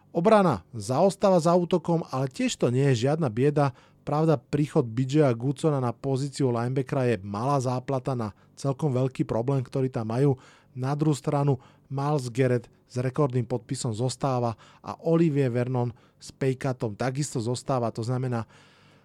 Obrana 0.08 0.64
zaostáva 0.72 1.36
za 1.38 1.52
útokom, 1.52 2.02
ale 2.08 2.32
tiež 2.32 2.56
to 2.56 2.72
nie 2.72 2.84
je 2.92 3.08
žiadna 3.08 3.28
bieda. 3.28 3.76
Pravda, 4.08 4.40
príchod 4.40 4.88
BJ 4.88 5.28
a 5.28 5.36
Gucona 5.36 5.84
na 5.84 5.92
pozíciu 5.92 6.48
linebackera 6.48 7.12
je 7.12 7.16
malá 7.20 7.60
záplata 7.60 8.16
na 8.16 8.32
celkom 8.56 8.88
veľký 8.88 9.28
problém, 9.28 9.60
ktorý 9.60 9.92
tam 9.92 10.08
majú. 10.08 10.40
Na 10.72 10.96
druhú 10.96 11.12
stranu 11.12 11.60
Miles 11.92 12.32
Garrett 12.32 12.72
s 12.88 12.96
rekordným 12.96 13.44
podpisom 13.44 13.92
zostáva 13.92 14.56
a 14.80 14.96
Olivier 15.04 15.52
Vernon 15.52 15.92
s 16.16 16.32
Pejkatom 16.32 16.96
takisto 16.96 17.36
zostáva. 17.36 17.92
To 17.92 18.00
znamená, 18.00 18.48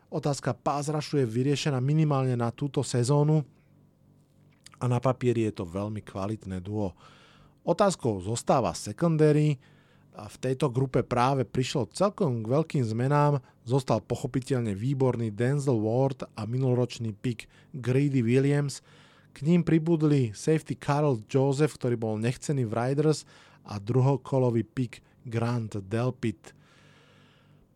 otázka 0.08 0.56
pázrašu 0.56 1.20
je 1.20 1.28
vyriešená 1.28 1.84
minimálne 1.84 2.40
na 2.40 2.48
túto 2.56 2.80
sezónu 2.80 3.44
a 4.80 4.88
na 4.88 5.04
papieri 5.04 5.52
je 5.52 5.60
to 5.60 5.68
veľmi 5.68 6.00
kvalitné 6.00 6.64
duo. 6.64 6.96
Otázkou 7.68 8.24
zostáva 8.24 8.72
secondary, 8.72 9.60
a 10.14 10.30
v 10.30 10.38
tejto 10.38 10.70
grupe 10.70 11.02
práve 11.02 11.44
prišlo 11.44 11.90
celkom 11.92 12.46
k 12.46 12.52
veľkým 12.54 12.84
zmenám, 12.86 13.42
zostal 13.66 14.00
pochopiteľne 14.02 14.78
výborný 14.78 15.34
Denzel 15.34 15.82
Ward 15.82 16.30
a 16.38 16.46
minuloročný 16.46 17.14
pick 17.18 17.50
Grady 17.74 18.22
Williams. 18.22 18.86
K 19.34 19.42
ním 19.50 19.66
pribudli 19.66 20.30
safety 20.38 20.78
Carl 20.78 21.18
Joseph, 21.26 21.74
ktorý 21.74 21.98
bol 21.98 22.16
nechcený 22.22 22.70
v 22.70 22.74
Riders 22.78 23.26
a 23.66 23.82
druhokolový 23.82 24.62
pick 24.62 25.02
Grant 25.26 25.82
Delpit. 25.82 26.54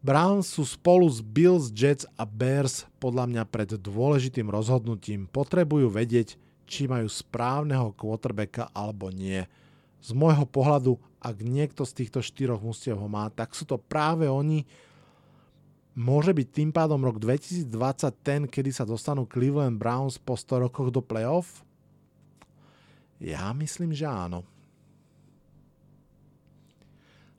Browns 0.06 0.54
sú 0.54 0.64
spolu 0.64 1.10
s 1.10 1.26
Bills, 1.26 1.74
Jets 1.74 2.06
a 2.16 2.24
Bears 2.24 2.86
podľa 3.02 3.26
mňa 3.28 3.44
pred 3.50 3.76
dôležitým 3.76 4.48
rozhodnutím. 4.48 5.26
Potrebujú 5.26 5.90
vedieť, 5.90 6.38
či 6.70 6.86
majú 6.86 7.10
správneho 7.10 7.92
quarterbacka 7.98 8.70
alebo 8.78 9.10
nie. 9.10 9.44
Z 10.02 10.10
môjho 10.14 10.46
pohľadu, 10.46 10.98
ak 11.18 11.42
niekto 11.42 11.84
z 11.84 12.04
týchto 12.04 12.22
štyroch 12.22 12.62
mustiev 12.62 12.98
ho 12.98 13.10
má, 13.10 13.28
tak 13.34 13.58
sú 13.58 13.66
to 13.66 13.82
práve 13.82 14.30
oni. 14.30 14.64
Môže 15.98 16.30
byť 16.30 16.48
tým 16.54 16.70
pádom 16.70 17.02
rok 17.02 17.18
2020 17.18 17.74
ten, 18.22 18.46
kedy 18.46 18.70
sa 18.70 18.86
dostanú 18.86 19.26
Cleveland 19.26 19.82
Browns 19.82 20.22
po 20.22 20.38
100 20.38 20.70
rokoch 20.70 20.94
do 20.94 21.02
playoff? 21.02 21.66
Ja 23.18 23.50
myslím, 23.58 23.98
že 23.98 24.06
áno. 24.06 24.46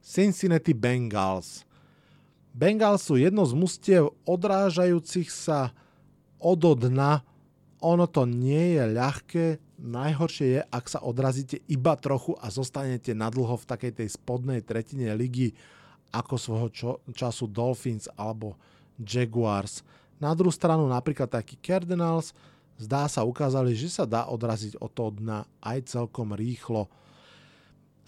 Cincinnati 0.02 0.74
Bengals. 0.74 1.62
Bengals 2.50 3.06
sú 3.06 3.14
jedno 3.14 3.46
z 3.46 3.54
mustiev 3.54 4.10
odrážajúcich 4.26 5.30
sa 5.30 5.70
od 6.42 6.58
dna. 6.58 7.22
Ono 7.78 8.10
to 8.10 8.26
nie 8.26 8.74
je 8.74 8.84
ľahké, 8.90 9.46
najhoršie 9.78 10.46
je, 10.58 10.60
ak 10.66 10.84
sa 10.90 11.00
odrazíte 11.00 11.62
iba 11.70 11.94
trochu 11.94 12.34
a 12.42 12.50
zostanete 12.50 13.14
nadlho 13.14 13.54
v 13.54 13.68
takej 13.68 13.92
tej 14.02 14.08
spodnej 14.10 14.60
tretine 14.60 15.14
ligy 15.14 15.54
ako 16.10 16.34
svojho 16.34 16.68
čo, 16.74 16.90
času 17.14 17.46
Dolphins 17.46 18.10
alebo 18.18 18.58
Jaguars. 18.98 19.86
Na 20.18 20.34
druhú 20.34 20.50
stranu 20.50 20.90
napríklad 20.90 21.30
taký 21.30 21.54
Cardinals 21.62 22.34
zdá 22.74 23.06
sa 23.06 23.22
ukázali, 23.22 23.74
že 23.74 23.90
sa 23.90 24.04
dá 24.04 24.26
odraziť 24.26 24.82
od 24.82 24.90
toho 24.90 25.14
dna 25.14 25.46
aj 25.62 25.94
celkom 25.94 26.34
rýchlo. 26.34 26.90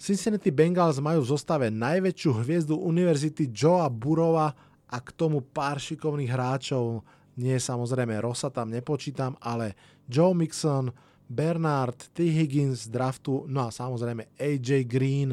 Cincinnati 0.01 0.49
Bengals 0.49 0.97
majú 0.97 1.21
v 1.21 1.31
zostave 1.31 1.69
najväčšiu 1.69 2.31
hviezdu 2.41 2.73
univerzity 2.73 3.53
Joea 3.53 3.85
Burova 3.85 4.49
a 4.89 4.97
k 4.97 5.13
tomu 5.13 5.45
pár 5.45 5.77
šikovných 5.77 6.33
hráčov. 6.33 7.05
Nie 7.37 7.61
samozrejme 7.61 8.17
Rosa 8.19 8.49
tam 8.49 8.73
nepočítam, 8.73 9.37
ale 9.39 9.77
Joe 10.09 10.33
Mixon, 10.33 10.89
Bernard, 11.31 12.11
T. 12.11 12.27
Higgins 12.27 12.85
z 12.85 12.91
draftu, 12.91 13.47
no 13.47 13.63
a 13.63 13.71
samozrejme 13.71 14.27
AJ 14.35 14.83
Green. 14.83 15.31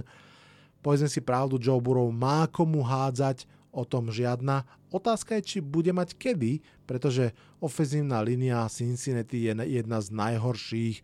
Povedzme 0.79 1.11
si 1.11 1.19
pravdu, 1.19 1.59
Joe 1.59 1.83
Burrow 1.83 2.07
má 2.15 2.47
komu 2.47 2.87
hádzať, 2.87 3.51
o 3.79 3.85
tom 3.85 4.09
žiadna. 4.09 4.65
Otázka 4.89 5.37
je, 5.39 5.43
či 5.45 5.59
bude 5.61 5.93
mať 5.93 6.17
kedy, 6.17 6.65
pretože 6.89 7.37
ofenzívna 7.61 8.25
línia 8.25 8.67
Cincinnati 8.67 9.47
je 9.47 9.53
jedna 9.55 10.01
z 10.01 10.09
najhorších. 10.11 10.97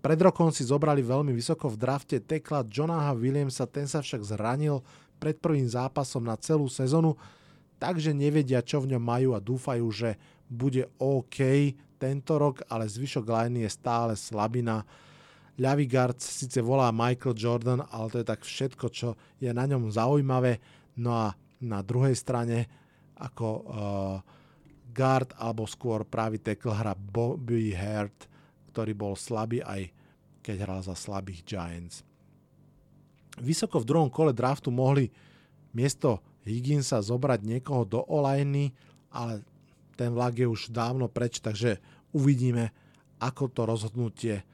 Pred 0.00 0.18
rokom 0.22 0.50
si 0.54 0.64
zobrali 0.64 1.02
veľmi 1.02 1.34
vysoko 1.34 1.70
v 1.70 1.80
drafte 1.80 2.18
tekla 2.22 2.64
Jonaha 2.66 3.12
Williamsa, 3.14 3.68
ten 3.68 3.90
sa 3.90 4.00
však 4.00 4.22
zranil 4.22 4.80
pred 5.18 5.36
prvým 5.38 5.66
zápasom 5.66 6.24
na 6.24 6.36
celú 6.38 6.70
sezonu, 6.70 7.16
takže 7.80 8.14
nevedia, 8.16 8.62
čo 8.62 8.80
v 8.84 8.96
ňom 8.96 9.02
majú 9.02 9.28
a 9.34 9.42
dúfajú, 9.42 9.86
že 9.92 10.10
bude 10.46 10.86
OK 11.02 11.74
tento 11.96 12.36
rok, 12.36 12.62
ale 12.68 12.88
zvyšok 12.88 13.24
line 13.26 13.64
je 13.64 13.70
stále 13.72 14.12
slabina. 14.14 14.84
Ľavý 15.56 15.88
guard 15.88 16.20
síce 16.20 16.60
volá 16.60 16.92
Michael 16.92 17.36
Jordan, 17.36 17.80
ale 17.88 18.06
to 18.12 18.20
je 18.20 18.26
tak 18.28 18.44
všetko, 18.44 18.86
čo 18.92 19.16
je 19.40 19.48
na 19.50 19.64
ňom 19.64 19.88
zaujímavé. 19.88 20.60
No 21.00 21.16
a 21.16 21.32
na 21.64 21.80
druhej 21.80 22.12
strane 22.12 22.68
ako 23.16 23.48
uh, 23.48 23.64
guard 24.92 25.32
alebo 25.40 25.64
skôr 25.64 26.04
pravý 26.04 26.40
tackle 26.40 26.76
hra 26.76 26.92
Bobby 26.92 27.72
Hart, 27.72 28.28
ktorý 28.72 28.92
bol 28.92 29.16
slabý 29.16 29.64
aj 29.64 29.88
keď 30.44 30.56
hral 30.62 30.80
za 30.84 30.94
slabých 30.94 31.42
Giants. 31.42 32.06
Vysoko 33.40 33.82
v 33.82 33.88
druhom 33.88 34.08
kole 34.08 34.30
draftu 34.30 34.70
mohli 34.70 35.10
miesto 35.74 36.22
Higginsa 36.46 37.02
zobrať 37.02 37.42
niekoho 37.42 37.82
do 37.82 38.00
olajny, 38.06 38.70
ale 39.10 39.42
ten 39.96 40.12
vlak 40.12 40.36
je 40.36 40.46
už 40.46 40.68
dávno 40.68 41.08
preč, 41.08 41.40
takže 41.40 41.80
uvidíme, 42.12 42.70
ako 43.18 43.48
to 43.48 43.64
rozhodnutie 43.64 44.44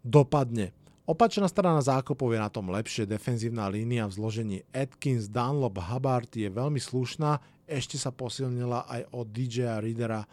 dopadne. 0.00 0.72
Opačná 1.04 1.44
strana 1.52 1.84
zákopov 1.84 2.32
je 2.32 2.40
na 2.40 2.48
tom 2.48 2.72
lepšie. 2.72 3.04
Defenzívna 3.04 3.68
línia 3.68 4.08
v 4.08 4.16
zložení 4.16 4.58
Atkins, 4.72 5.28
Dunlop, 5.28 5.76
Hubbard 5.76 6.32
je 6.32 6.48
veľmi 6.48 6.80
slušná. 6.80 7.44
Ešte 7.68 8.00
sa 8.00 8.08
posilnila 8.08 8.88
aj 8.88 9.12
od 9.12 9.28
DJ 9.28 9.84
Readera. 9.84 10.24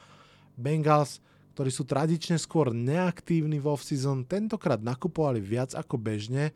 Bengals, 0.56 1.20
ktorí 1.56 1.72
sú 1.76 1.84
tradične 1.84 2.40
skôr 2.40 2.72
neaktívni 2.72 3.60
v 3.60 3.68
off-season, 3.68 4.24
tentokrát 4.24 4.80
nakupovali 4.80 5.44
viac 5.44 5.76
ako 5.76 6.00
bežne. 6.00 6.56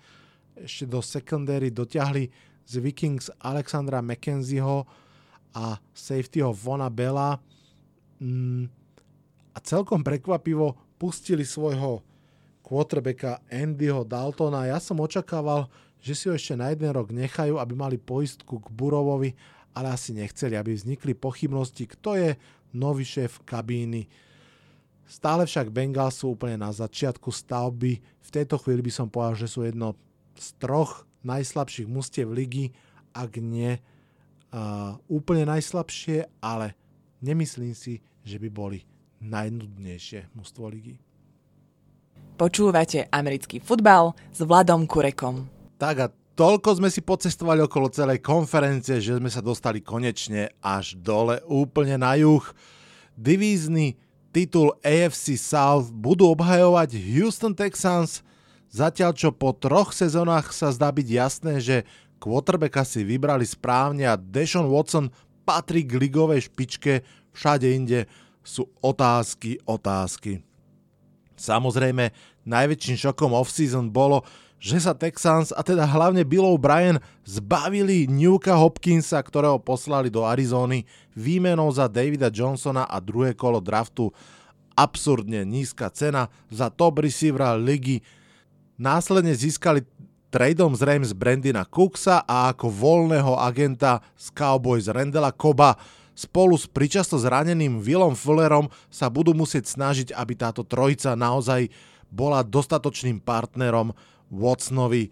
Ešte 0.55 0.87
do 0.87 1.03
secondary 1.03 1.67
dotiahli 1.67 2.31
z 2.63 2.73
Vikings 2.79 3.27
Alexandra 3.43 3.99
McKenzieho 3.99 4.87
a 5.51 5.75
safetyho 5.91 6.55
Vona 6.55 6.87
Bella. 6.87 7.35
Mm, 8.19 8.71
a 9.55 9.57
celkom 9.63 10.03
prekvapivo 10.03 10.75
pustili 10.95 11.43
svojho 11.43 12.03
quarterbacka 12.65 13.43
Andyho 13.51 14.01
Daltona. 14.07 14.65
Ja 14.65 14.81
som 14.81 14.97
očakával, 14.99 15.69
že 16.01 16.13
si 16.17 16.25
ho 16.25 16.33
ešte 16.33 16.57
na 16.57 16.73
jeden 16.73 16.89
rok 16.89 17.13
nechajú, 17.13 17.61
aby 17.61 17.73
mali 17.77 17.97
poistku 18.01 18.57
k 18.57 18.67
Burovovi, 18.73 19.37
ale 19.75 19.93
asi 19.93 20.15
nechceli, 20.15 20.57
aby 20.57 20.73
vznikli 20.73 21.13
pochybnosti, 21.13 21.85
kto 21.85 22.17
je 22.17 22.29
nový 22.73 23.05
šéf 23.05 23.43
kabíny. 23.43 24.07
Stále 25.05 25.45
však 25.45 25.69
Bengals 25.69 26.17
sú 26.17 26.33
úplne 26.33 26.57
na 26.57 26.73
začiatku 26.73 27.29
stavby. 27.29 28.01
V 28.01 28.29
tejto 28.33 28.57
chvíli 28.57 28.81
by 28.81 28.91
som 28.91 29.07
povedal, 29.11 29.45
že 29.45 29.51
sú 29.51 29.61
jedno 29.61 29.93
z 30.33 30.57
troch 30.57 31.05
najslabších 31.21 31.85
mustiev 31.85 32.33
ligy, 32.33 32.73
ak 33.13 33.37
nie 33.37 33.77
uh, 33.77 34.97
úplne 35.05 35.45
najslabšie, 35.45 36.41
ale 36.41 36.73
nemyslím 37.25 37.73
si, 37.73 38.05
že 38.21 38.37
by 38.37 38.49
boli 38.53 38.85
najnudnejšie 39.25 40.37
mužstvo 40.37 40.69
ligy. 40.69 41.01
Počúvate 42.37 43.09
americký 43.09 43.57
futbal 43.57 44.13
s 44.29 44.45
Vladom 44.45 44.85
Kurekom. 44.85 45.49
Tak 45.81 45.95
a 45.97 46.07
toľko 46.35 46.83
sme 46.83 46.91
si 46.91 46.99
pocestovali 46.99 47.63
okolo 47.63 47.87
celej 47.89 48.19
konferencie, 48.21 48.99
že 48.99 49.17
sme 49.17 49.31
sa 49.31 49.39
dostali 49.39 49.79
konečne 49.79 50.51
až 50.59 50.99
dole 50.99 51.39
úplne 51.47 51.95
na 51.95 52.13
juh. 52.19 52.43
Divízny 53.15 53.95
titul 54.35 54.75
AFC 54.83 55.39
South 55.39 55.95
budú 55.95 56.27
obhajovať 56.35 56.91
Houston 57.15 57.55
Texans, 57.55 58.19
zatiaľ 58.67 59.15
čo 59.15 59.31
po 59.31 59.55
troch 59.55 59.95
sezónach 59.95 60.51
sa 60.51 60.75
zdá 60.75 60.91
byť 60.91 61.07
jasné, 61.07 61.53
že 61.63 61.77
quarterbacka 62.19 62.83
si 62.83 63.07
vybrali 63.07 63.47
správne 63.47 64.03
a 64.03 64.19
Deshaun 64.19 64.67
Watson 64.67 65.07
patrí 65.45 65.85
k 65.85 66.01
ligovej 66.01 66.49
špičke, 66.49 67.05
všade 67.31 67.69
inde 67.69 68.09
sú 68.41 68.65
otázky, 68.81 69.61
otázky. 69.69 70.41
Samozrejme, 71.37 72.09
najväčším 72.47 72.97
šokom 72.97 73.37
off-season 73.37 73.93
bolo, 73.93 74.25
že 74.55 74.81
sa 74.81 74.97
Texans 74.97 75.53
a 75.53 75.61
teda 75.61 75.85
hlavne 75.85 76.25
Bill 76.25 76.47
O'Brien 76.47 76.97
zbavili 77.27 78.09
Newka 78.09 78.55
Hopkinsa, 78.57 79.21
ktorého 79.21 79.61
poslali 79.61 80.09
do 80.09 80.25
Arizony 80.25 80.87
výmenou 81.13 81.69
za 81.69 81.85
Davida 81.85 82.33
Johnsona 82.33 82.87
a 82.87 82.97
druhé 83.03 83.37
kolo 83.37 83.61
draftu. 83.61 84.09
Absurdne 84.73 85.45
nízka 85.45 85.91
cena 85.91 86.31
za 86.49 86.71
top 86.71 87.03
receivera 87.03 87.53
ligy. 87.53 88.01
Následne 88.79 89.35
získali 89.35 89.83
tradeom 90.35 90.75
z 90.75 90.83
Rams 90.83 91.15
Brandina 91.15 91.63
Cooksa 91.63 92.27
a 92.27 92.51
ako 92.51 92.67
voľného 92.67 93.39
agenta 93.39 94.03
z 94.19 94.35
Cowboys 94.35 94.91
Rendela 94.91 95.31
Koba 95.31 95.79
spolu 96.11 96.59
s 96.59 96.67
pričasto 96.67 97.15
zraneným 97.15 97.79
Willom 97.79 98.19
Fullerom 98.19 98.67
sa 98.91 99.07
budú 99.07 99.31
musieť 99.31 99.71
snažiť, 99.71 100.11
aby 100.11 100.35
táto 100.35 100.67
trojica 100.67 101.15
naozaj 101.15 101.71
bola 102.11 102.43
dostatočným 102.43 103.23
partnerom 103.23 103.95
Watsonovi. 104.27 105.07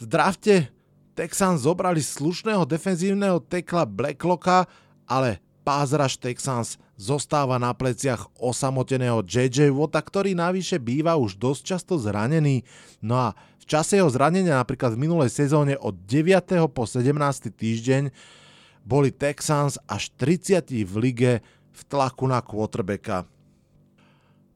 V 0.00 0.04
drafte 0.08 0.72
Texans 1.12 1.68
zobrali 1.68 2.00
slušného 2.00 2.64
defenzívneho 2.64 3.44
tekla 3.44 3.84
Blacklocka, 3.84 4.64
ale 5.04 5.36
pázraž 5.68 6.16
Texans 6.16 6.80
zostáva 6.96 7.60
na 7.60 7.76
pleciach 7.76 8.32
osamoteného 8.40 9.20
JJ 9.20 9.68
Wota, 9.68 10.00
ktorý 10.00 10.32
navyše 10.32 10.80
býva 10.80 11.20
už 11.20 11.36
dosť 11.36 11.60
často 11.60 12.00
zranený. 12.00 12.64
No 13.04 13.20
a 13.20 13.28
čase 13.66 13.98
jeho 13.98 14.08
zranenia 14.08 14.62
napríklad 14.62 14.94
v 14.94 15.02
minulej 15.04 15.30
sezóne 15.34 15.74
od 15.76 15.92
9. 16.06 16.70
po 16.70 16.86
17. 16.86 17.12
týždeň 17.50 18.14
boli 18.86 19.10
Texans 19.10 19.76
až 19.90 20.14
30 20.14 20.70
v 20.86 20.94
lige 21.02 21.32
v 21.74 21.80
tlaku 21.90 22.30
na 22.30 22.38
quarterbacka. 22.40 23.26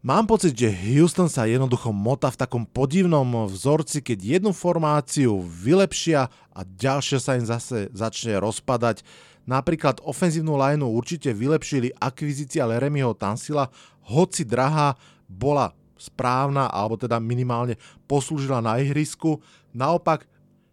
Mám 0.00 0.32
pocit, 0.32 0.56
že 0.56 0.72
Houston 0.72 1.28
sa 1.28 1.44
jednoducho 1.44 1.92
mota 1.92 2.32
v 2.32 2.40
takom 2.40 2.64
podivnom 2.64 3.44
vzorci, 3.52 4.00
keď 4.00 4.40
jednu 4.40 4.56
formáciu 4.56 5.44
vylepšia 5.44 6.32
a 6.56 6.60
ďalšia 6.64 7.18
sa 7.20 7.36
im 7.36 7.44
zase 7.44 7.92
začne 7.92 8.40
rozpadať. 8.40 9.04
Napríklad 9.44 10.00
ofenzívnu 10.00 10.56
lineu 10.56 10.88
určite 10.88 11.36
vylepšili 11.36 11.92
akvizícia 12.00 12.64
Leremyho 12.64 13.12
Tansila, 13.12 13.68
hoci 14.08 14.48
drahá 14.48 14.96
bola 15.28 15.76
správna, 16.00 16.72
alebo 16.72 16.96
teda 16.96 17.20
minimálne 17.20 17.76
poslúžila 18.08 18.64
na 18.64 18.80
ihrisku. 18.80 19.44
Naopak, 19.76 20.24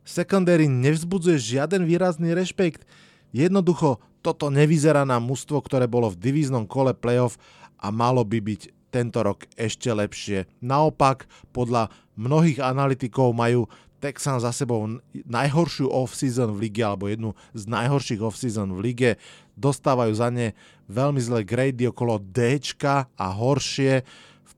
secondary 0.08 0.72
nevzbudzuje 0.72 1.60
žiaden 1.60 1.84
výrazný 1.84 2.32
rešpekt. 2.32 2.88
Jednoducho, 3.36 4.00
toto 4.24 4.48
nevyzerá 4.48 5.04
na 5.04 5.20
mužstvo, 5.20 5.60
ktoré 5.60 5.86
bolo 5.86 6.08
v 6.08 6.20
divíznom 6.20 6.64
kole 6.64 6.96
playoff 6.96 7.36
a 7.76 7.92
malo 7.92 8.24
by 8.24 8.40
byť 8.40 8.62
tento 8.88 9.20
rok 9.20 9.44
ešte 9.60 9.92
lepšie. 9.92 10.48
Naopak, 10.64 11.28
podľa 11.52 11.92
mnohých 12.16 12.64
analytikov 12.64 13.36
majú 13.36 13.68
Texans 13.98 14.46
za 14.46 14.54
sebou 14.54 15.02
najhoršiu 15.26 15.90
off-season 15.90 16.54
v 16.54 16.70
lige, 16.70 16.86
alebo 16.86 17.10
jednu 17.10 17.34
z 17.58 17.66
najhorších 17.66 18.22
off-season 18.22 18.78
v 18.78 18.80
lige. 18.94 19.12
Dostávajú 19.58 20.14
za 20.14 20.30
ne 20.30 20.54
veľmi 20.86 21.18
zlé 21.18 21.42
grady 21.42 21.90
okolo 21.90 22.22
D 22.22 22.62
a 23.18 23.28
horšie. 23.34 24.06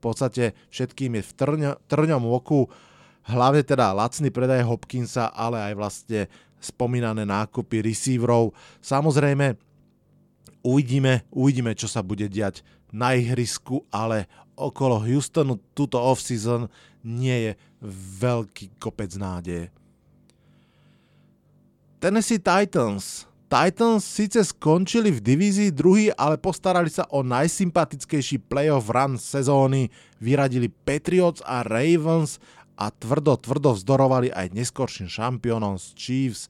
Podstate 0.00 0.56
všetkým 0.72 1.20
je 1.20 1.22
v 1.22 1.32
trňo, 1.36 1.72
trňom 1.84 2.24
oku 2.32 2.66
hlavne 3.28 3.60
teda 3.60 3.92
lacný 3.92 4.32
predaj 4.32 4.64
Hopkinsa, 4.64 5.28
ale 5.30 5.60
aj 5.60 5.74
vlastne 5.76 6.20
spomínané 6.60 7.28
nákupy 7.28 7.84
receiverov. 7.84 8.56
Samozrejme, 8.80 9.56
uvidíme, 10.64 11.24
uvidíme, 11.32 11.72
čo 11.76 11.88
sa 11.88 12.00
bude 12.00 12.28
diať 12.28 12.64
na 12.90 13.14
ihrisku, 13.16 13.84
ale 13.92 14.26
okolo 14.56 15.00
Houstonu 15.00 15.56
túto 15.72 15.96
off-season 15.96 16.68
nie 17.00 17.48
je 17.48 17.52
veľký 18.20 18.76
kopec 18.76 19.12
nádeje. 19.16 19.72
Tennessee 22.00 22.40
Titans. 22.40 23.29
Titans 23.50 24.06
síce 24.06 24.38
skončili 24.46 25.10
v 25.10 25.18
divízii 25.18 25.74
druhý, 25.74 26.14
ale 26.14 26.38
postarali 26.38 26.86
sa 26.86 27.02
o 27.10 27.26
najsympatickejší 27.26 28.46
playoff 28.46 28.86
run 28.86 29.18
sezóny. 29.18 29.90
Vyradili 30.22 30.70
Patriots 30.70 31.42
a 31.42 31.66
Ravens 31.66 32.38
a 32.78 32.94
tvrdo, 32.94 33.34
tvrdo 33.34 33.74
vzdorovali 33.74 34.30
aj 34.30 34.54
neskorším 34.54 35.10
šampiónom 35.10 35.74
z 35.82 35.86
Chiefs. 35.98 36.46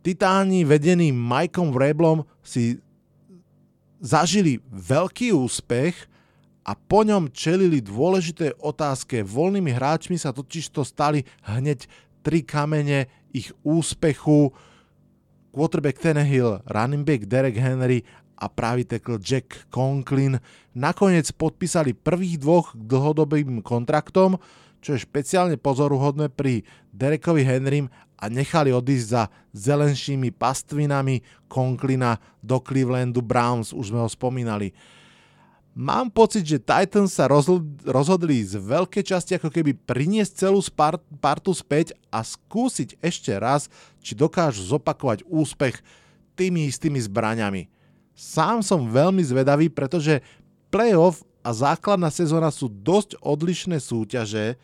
Titáni 0.00 0.64
vedení 0.64 1.12
Mikeom 1.12 1.76
Vreblom 1.76 2.24
si 2.40 2.80
zažili 4.00 4.64
veľký 4.72 5.36
úspech 5.36 6.08
a 6.64 6.72
po 6.72 7.04
ňom 7.04 7.28
čelili 7.28 7.84
dôležité 7.84 8.56
otázke. 8.64 9.20
Voľnými 9.20 9.76
hráčmi 9.76 10.16
sa 10.16 10.32
totiž 10.32 10.72
to 10.72 10.88
stali 10.88 11.28
hneď 11.44 11.84
tri 12.24 12.40
kamene 12.40 13.12
ich 13.36 13.52
úspechu. 13.60 14.56
Quarterback 15.54 16.02
Tannehill, 16.02 16.66
running 16.66 17.06
back 17.06 17.30
Derek 17.30 17.54
Henry 17.54 18.02
a 18.34 18.50
pravý 18.50 18.82
tackle 18.82 19.22
Jack 19.22 19.70
Conklin 19.70 20.42
nakoniec 20.74 21.30
podpísali 21.30 21.94
prvých 21.94 22.42
dvoch 22.42 22.74
dlhodobým 22.74 23.62
kontraktom, 23.62 24.34
čo 24.82 24.98
je 24.98 25.06
špeciálne 25.06 25.54
pozoruhodné 25.54 26.34
pri 26.34 26.66
Derekovi 26.90 27.46
Henrym 27.46 27.86
a 28.18 28.26
nechali 28.26 28.74
odísť 28.74 29.06
za 29.06 29.30
zelenšími 29.54 30.34
pastvinami 30.34 31.22
Conklina 31.46 32.18
do 32.42 32.58
Clevelandu 32.58 33.22
Browns, 33.22 33.70
už 33.70 33.94
sme 33.94 34.02
ho 34.02 34.10
spomínali. 34.10 34.74
Mám 35.74 36.14
pocit, 36.14 36.46
že 36.46 36.62
Titans 36.62 37.18
sa 37.18 37.26
rozhodli 37.26 38.46
z 38.46 38.62
veľkej 38.62 39.10
časti 39.10 39.34
ako 39.34 39.50
keby 39.50 39.74
priniesť 39.74 40.46
celú 40.46 40.62
partu 41.18 41.50
späť 41.50 41.98
a 42.14 42.22
skúsiť 42.22 43.02
ešte 43.02 43.34
raz, 43.34 43.66
či 43.98 44.14
dokážu 44.14 44.62
zopakovať 44.62 45.26
úspech 45.26 45.82
tými 46.38 46.70
istými 46.70 47.02
zbraňami. 47.02 47.66
Sám 48.14 48.62
som 48.62 48.86
veľmi 48.86 49.18
zvedavý, 49.26 49.66
pretože 49.66 50.22
playoff 50.70 51.26
a 51.42 51.50
základná 51.50 52.06
sezóna 52.06 52.54
sú 52.54 52.70
dosť 52.70 53.18
odlišné 53.18 53.82
súťaže 53.82 54.54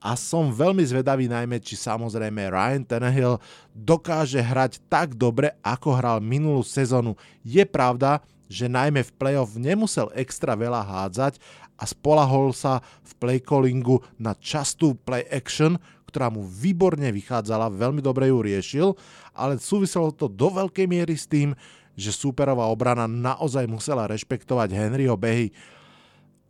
a 0.00 0.16
som 0.16 0.48
veľmi 0.48 0.80
zvedavý 0.80 1.28
najmä, 1.28 1.60
či 1.60 1.76
samozrejme 1.76 2.48
Ryan 2.48 2.88
Tannehill 2.88 3.36
dokáže 3.76 4.40
hrať 4.40 4.80
tak 4.88 5.12
dobre, 5.12 5.52
ako 5.60 5.92
hral 5.92 6.18
minulú 6.24 6.64
sezónu. 6.64 7.20
Je 7.44 7.68
pravda, 7.68 8.24
že 8.48 8.66
najmä 8.66 9.04
v 9.04 9.14
playoff 9.14 9.54
nemusel 9.54 10.08
extra 10.16 10.56
veľa 10.56 10.82
hádzať 10.82 11.36
a 11.78 11.84
spolahol 11.86 12.50
sa 12.56 12.82
v 13.04 13.12
play 13.20 13.38
callingu 13.38 14.02
na 14.18 14.34
častú 14.34 14.96
play 14.96 15.22
action, 15.30 15.78
ktorá 16.08 16.32
mu 16.32 16.42
výborne 16.42 17.12
vychádzala, 17.12 17.68
veľmi 17.68 18.00
dobre 18.00 18.32
ju 18.32 18.38
riešil, 18.40 18.88
ale 19.36 19.60
súviselo 19.60 20.08
to 20.10 20.26
do 20.26 20.48
veľkej 20.48 20.88
miery 20.88 21.14
s 21.14 21.28
tým, 21.28 21.52
že 21.92 22.10
súperová 22.16 22.66
obrana 22.72 23.04
naozaj 23.04 23.68
musela 23.68 24.08
rešpektovať 24.08 24.72
Henryho 24.72 25.14
behy. 25.20 25.52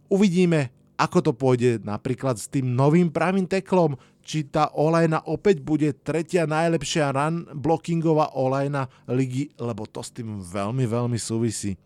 Uvidíme, 0.09 0.71
ako 0.99 1.31
to 1.31 1.33
pôjde 1.35 1.83
napríklad 1.83 2.39
s 2.39 2.47
tým 2.47 2.75
novým 2.75 3.11
pravým 3.11 3.47
teklom, 3.51 3.99
či 4.21 4.45
tá 4.45 4.69
olajna 4.77 5.25
opäť 5.25 5.65
bude 5.65 5.89
tretia 6.05 6.45
najlepšia 6.45 7.17
run 7.17 7.49
blockingová 7.57 8.37
olajna 8.37 8.91
ligy, 9.09 9.49
lebo 9.57 9.89
to 9.89 10.05
s 10.05 10.13
tým 10.13 10.37
veľmi, 10.45 10.85
veľmi 10.85 11.17
súvisí. 11.17 11.81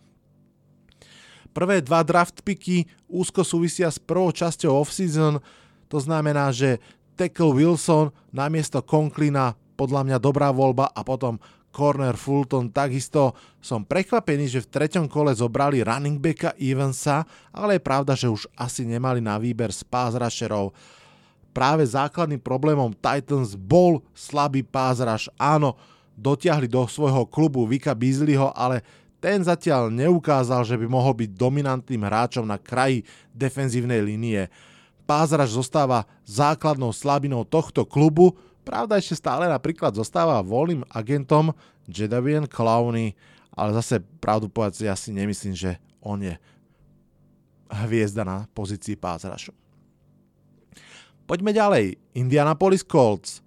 Prvé 1.53 1.85
dva 1.85 2.01
draft 2.01 2.41
úzko 3.09 3.45
súvisia 3.45 3.93
s 3.93 4.01
prvou 4.01 4.33
časťou 4.33 4.73
off-season, 4.73 5.39
to 5.93 5.99
znamená, 6.01 6.49
že 6.49 6.81
Tackle 7.13 7.53
Wilson 7.53 8.09
namiesto 8.33 8.81
Conklina 8.81 9.53
podľa 9.77 10.09
mňa 10.09 10.19
dobrá 10.19 10.49
voľba 10.49 10.89
a 10.89 11.05
potom 11.05 11.37
Corner 11.73 12.17
Fulton 12.21 12.69
takisto 12.69 13.33
som 13.65 13.85
prekvapený, 13.85 14.45
že 14.45 14.61
v 14.65 14.71
treťom 14.77 15.09
kole 15.09 15.33
zobrali 15.33 15.81
running 15.81 16.21
backa 16.21 16.53
Evansa, 16.61 17.25
ale 17.49 17.81
je 17.81 17.83
pravda, 17.83 18.13
že 18.13 18.29
už 18.29 18.45
asi 18.53 18.85
nemali 18.85 19.25
na 19.25 19.41
výber 19.41 19.73
z 19.73 19.81
pass 19.89 20.13
rusherov. 20.13 20.77
Práve 21.53 21.85
základným 21.85 22.41
problémom 22.41 22.93
Titans 22.97 23.57
bol 23.57 24.05
slabý 24.13 24.65
pass 24.65 25.01
rush. 25.01 25.29
Áno, 25.41 25.77
dotiahli 26.17 26.69
do 26.69 26.85
svojho 26.85 27.25
klubu 27.29 27.65
Vika 27.65 27.97
Beasleyho, 27.97 28.53
ale 28.53 28.85
ten 29.23 29.39
zatiaľ 29.47 29.87
neukázal, 29.95 30.67
že 30.67 30.75
by 30.75 30.91
mohol 30.91 31.15
byť 31.15 31.31
dominantným 31.39 32.03
hráčom 32.03 32.43
na 32.43 32.59
kraji 32.59 33.07
defenzívnej 33.31 34.03
línie. 34.03 34.51
Pázraž 35.07 35.55
zostáva 35.55 36.11
základnou 36.27 36.91
slabinou 36.91 37.47
tohto 37.47 37.87
klubu, 37.87 38.35
pravda 38.67 38.99
ešte 38.99 39.23
stále 39.23 39.47
napríklad 39.47 39.95
zostáva 39.95 40.43
voľným 40.43 40.83
agentom 40.91 41.55
Jadavian 41.87 42.51
Clowney, 42.51 43.15
ale 43.55 43.71
zase 43.79 44.03
pravdu 44.19 44.51
povedať 44.51 44.75
si, 44.75 44.83
ja 44.91 44.99
nemyslím, 44.99 45.55
že 45.55 45.79
on 46.03 46.19
je 46.19 46.35
hviezda 47.87 48.27
na 48.27 48.51
pozícii 48.51 48.99
pázrašu. 48.99 49.55
Poďme 51.31 51.55
ďalej. 51.55 51.95
Indianapolis 52.19 52.83
Colts. 52.83 53.39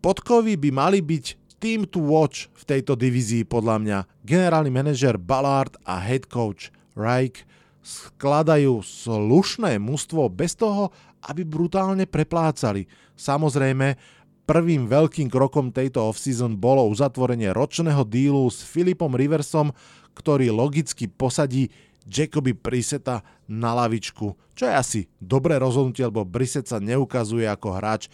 Podkovy 0.00 0.56
by 0.56 0.70
mali 0.72 0.98
byť 1.04 1.41
team 1.62 1.86
to 1.86 2.02
watch 2.02 2.50
v 2.58 2.66
tejto 2.66 2.98
divízii 2.98 3.46
podľa 3.46 3.76
mňa. 3.78 3.98
Generálny 4.26 4.74
manažer 4.74 5.14
Ballard 5.14 5.78
a 5.86 6.02
head 6.02 6.26
coach 6.26 6.74
Reich 6.98 7.46
skladajú 7.86 8.82
slušné 8.82 9.78
mužstvo 9.78 10.26
bez 10.26 10.58
toho, 10.58 10.90
aby 11.22 11.46
brutálne 11.46 12.02
preplácali. 12.10 12.90
Samozrejme, 13.14 13.94
prvým 14.42 14.90
veľkým 14.90 15.30
krokom 15.30 15.70
tejto 15.70 16.02
offseason 16.10 16.58
bolo 16.58 16.90
uzatvorenie 16.90 17.54
ročného 17.54 18.02
dílu 18.10 18.50
s 18.50 18.66
Filipom 18.66 19.14
Riversom, 19.14 19.70
ktorý 20.18 20.50
logicky 20.50 21.06
posadí 21.06 21.70
Jacoby 22.02 22.58
Briseta 22.58 23.22
na 23.46 23.70
lavičku, 23.78 24.34
čo 24.58 24.66
je 24.66 24.74
asi 24.74 25.00
dobré 25.22 25.56
rozhodnutie, 25.62 26.02
lebo 26.02 26.26
Briset 26.26 26.66
sa 26.66 26.82
neukazuje 26.82 27.46
ako 27.46 27.78
hráč, 27.78 28.10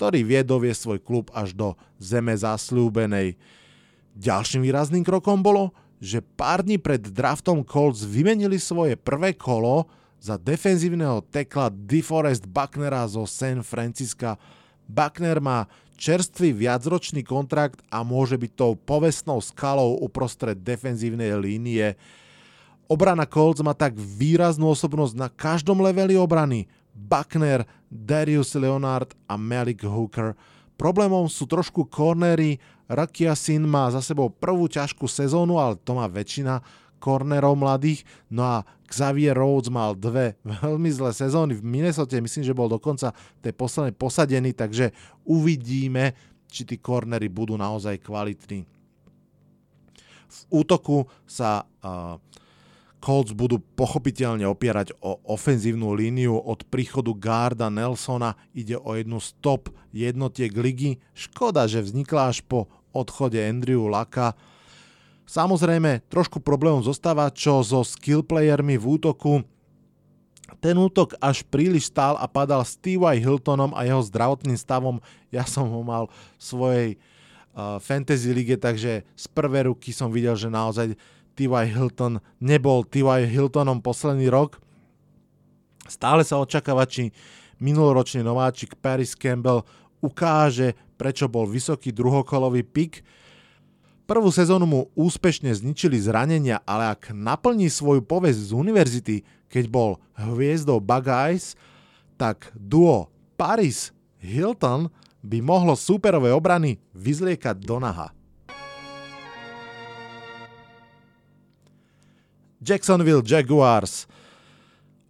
ktorý 0.00 0.24
vie 0.24 0.40
dovie 0.40 0.72
svoj 0.72 0.96
klub 0.96 1.28
až 1.36 1.52
do 1.52 1.76
zeme 2.00 2.32
zasľúbenej. 2.32 3.36
Ďalším 4.16 4.64
výrazným 4.64 5.04
krokom 5.04 5.44
bolo, 5.44 5.76
že 6.00 6.24
pár 6.24 6.64
dní 6.64 6.80
pred 6.80 7.04
draftom 7.04 7.60
Colts 7.60 8.08
vymenili 8.08 8.56
svoje 8.56 8.96
prvé 8.96 9.36
kolo 9.36 9.84
za 10.16 10.40
defenzívneho 10.40 11.20
tekla 11.28 11.68
DeForest 11.68 12.48
Bucknera 12.48 13.04
zo 13.12 13.28
San 13.28 13.60
Francisca. 13.60 14.40
Buckner 14.88 15.36
má 15.36 15.68
čerstvý 16.00 16.56
viacročný 16.56 17.20
kontrakt 17.20 17.84
a 17.92 18.00
môže 18.00 18.40
byť 18.40 18.56
tou 18.56 18.80
povestnou 18.80 19.44
skalou 19.44 20.00
uprostred 20.00 20.56
defenzívnej 20.64 21.36
línie. 21.36 21.92
Obrana 22.88 23.28
Colts 23.28 23.60
má 23.60 23.76
tak 23.76 24.00
výraznú 24.00 24.72
osobnosť 24.72 25.12
na 25.12 25.28
každom 25.28 25.84
leveli 25.84 26.16
obrany. 26.16 26.72
Buckner, 26.96 27.68
Darius 27.90 28.54
Leonard 28.54 29.12
a 29.26 29.34
Malik 29.34 29.82
Hooker. 29.82 30.38
Problémom 30.78 31.26
sú 31.28 31.44
trošku 31.44 31.90
cornery, 31.90 32.56
Rakia 32.90 33.38
Sin 33.38 33.66
má 33.70 33.86
za 33.90 34.02
sebou 34.02 34.30
prvú 34.30 34.66
ťažkú 34.66 35.06
sezónu, 35.06 35.58
ale 35.58 35.78
to 35.82 35.94
má 35.94 36.10
väčšina 36.10 36.62
cornerov 36.98 37.54
mladých. 37.54 38.02
No 38.30 38.42
a 38.46 38.56
Xavier 38.86 39.38
Rhodes 39.38 39.70
mal 39.70 39.94
dve 39.94 40.34
veľmi 40.62 40.90
zlé 40.90 41.10
sezóny 41.14 41.58
v 41.58 41.66
Minnesota, 41.66 42.18
myslím, 42.18 42.44
že 42.46 42.56
bol 42.56 42.66
dokonca 42.66 43.14
tej 43.38 43.54
poslednej 43.54 43.94
posadený, 43.94 44.50
takže 44.54 44.90
uvidíme, 45.26 46.14
či 46.50 46.66
tí 46.66 46.82
cornery 46.82 47.30
budú 47.30 47.54
naozaj 47.54 48.02
kvalitní. 48.02 48.66
V 50.30 50.38
útoku 50.50 51.10
sa 51.26 51.66
uh, 51.82 52.18
Colts 53.00 53.32
budú 53.32 53.64
pochopiteľne 53.80 54.44
opierať 54.44 54.92
o 55.00 55.16
ofenzívnu 55.24 55.96
líniu 55.96 56.36
od 56.36 56.68
príchodu 56.68 57.10
Garda 57.16 57.72
Nelsona. 57.72 58.36
Ide 58.52 58.76
o 58.76 58.92
jednu 58.92 59.16
z 59.24 59.32
top 59.40 59.72
jednotiek 59.90 60.52
ligy. 60.52 61.00
Škoda, 61.16 61.64
že 61.64 61.80
vznikla 61.80 62.28
až 62.28 62.44
po 62.44 62.68
odchode 62.92 63.40
Andrew 63.40 63.88
Laka. 63.88 64.36
Samozrejme, 65.24 66.04
trošku 66.12 66.44
problémom 66.44 66.84
zostáva, 66.84 67.32
čo 67.32 67.64
so 67.64 67.80
skill 67.86 68.20
playermi 68.20 68.76
v 68.76 68.84
útoku. 68.84 69.46
ten 70.60 70.76
útok 70.76 71.16
až 71.22 71.46
príliš 71.46 71.88
stál 71.88 72.20
a 72.20 72.26
padal 72.28 72.66
s 72.66 72.76
T.Y. 72.76 73.00
Hiltonom 73.22 73.72
a 73.72 73.86
jeho 73.86 74.02
zdravotným 74.04 74.58
stavom. 74.60 75.00
Ja 75.32 75.46
som 75.48 75.70
ho 75.70 75.80
mal 75.80 76.10
v 76.36 76.42
svojej 76.42 76.88
uh, 77.54 77.78
fantasy 77.78 78.34
lige, 78.34 78.58
takže 78.58 79.06
z 79.06 79.26
prvej 79.30 79.70
ruky 79.70 79.94
som 79.94 80.10
videl, 80.10 80.34
že 80.34 80.50
naozaj 80.50 80.98
T.Y. 81.40 81.72
Hilton 81.72 82.20
nebol 82.44 82.84
T.Y. 82.84 83.24
Hiltonom 83.32 83.80
posledný 83.80 84.28
rok. 84.28 84.60
Stále 85.88 86.20
sa 86.20 86.36
očakáva, 86.36 86.84
či 86.84 87.16
minuloročný 87.64 88.20
nováčik 88.20 88.76
Paris 88.76 89.16
Campbell 89.16 89.64
ukáže, 90.04 90.76
prečo 91.00 91.32
bol 91.32 91.48
vysoký 91.48 91.96
druhokolový 91.96 92.60
pik. 92.60 93.00
Prvú 94.04 94.28
sezónu 94.28 94.68
mu 94.68 94.80
úspešne 94.92 95.48
zničili 95.56 95.96
zranenia, 95.96 96.60
ale 96.68 96.92
ak 96.92 97.16
naplní 97.16 97.72
svoju 97.72 98.04
povesť 98.04 98.40
z 98.44 98.50
univerzity, 98.52 99.16
keď 99.48 99.64
bol 99.72 99.96
hviezdou 100.20 100.76
Buckeyes, 100.76 101.56
tak 102.20 102.52
duo 102.52 103.08
Paris 103.40 103.96
Hilton 104.20 104.92
by 105.24 105.40
mohlo 105.40 105.72
súperové 105.72 106.36
obrany 106.36 106.76
vyzliekať 106.92 107.64
do 107.64 107.80
naha. 107.80 108.12
Jacksonville 112.60 113.24
Jaguars. 113.24 114.04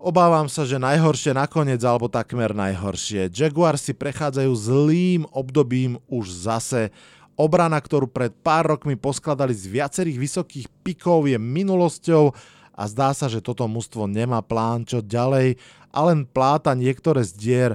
Obávam 0.00 0.48
sa, 0.48 0.64
že 0.64 0.80
najhoršie 0.80 1.36
nakoniec, 1.36 1.82
alebo 1.84 2.08
takmer 2.08 2.56
najhoršie. 2.56 3.28
Jaguars 3.28 3.84
si 3.84 3.92
prechádzajú 3.92 4.52
zlým 4.54 5.28
obdobím 5.34 6.00
už 6.08 6.30
zase. 6.30 6.94
Obrana, 7.34 7.76
ktorú 7.76 8.08
pred 8.08 8.32
pár 8.32 8.70
rokmi 8.78 8.94
poskladali 8.96 9.52
z 9.52 9.68
viacerých 9.68 10.16
vysokých 10.16 10.66
pikov, 10.86 11.28
je 11.28 11.36
minulosťou 11.36 12.32
a 12.72 12.82
zdá 12.88 13.12
sa, 13.12 13.28
že 13.28 13.44
toto 13.44 13.66
mužstvo 13.68 14.08
nemá 14.08 14.40
plán 14.40 14.88
čo 14.88 15.04
ďalej 15.04 15.60
a 15.90 15.98
len 16.06 16.24
pláta 16.24 16.72
niektoré 16.72 17.20
z 17.26 17.32
dier. 17.36 17.72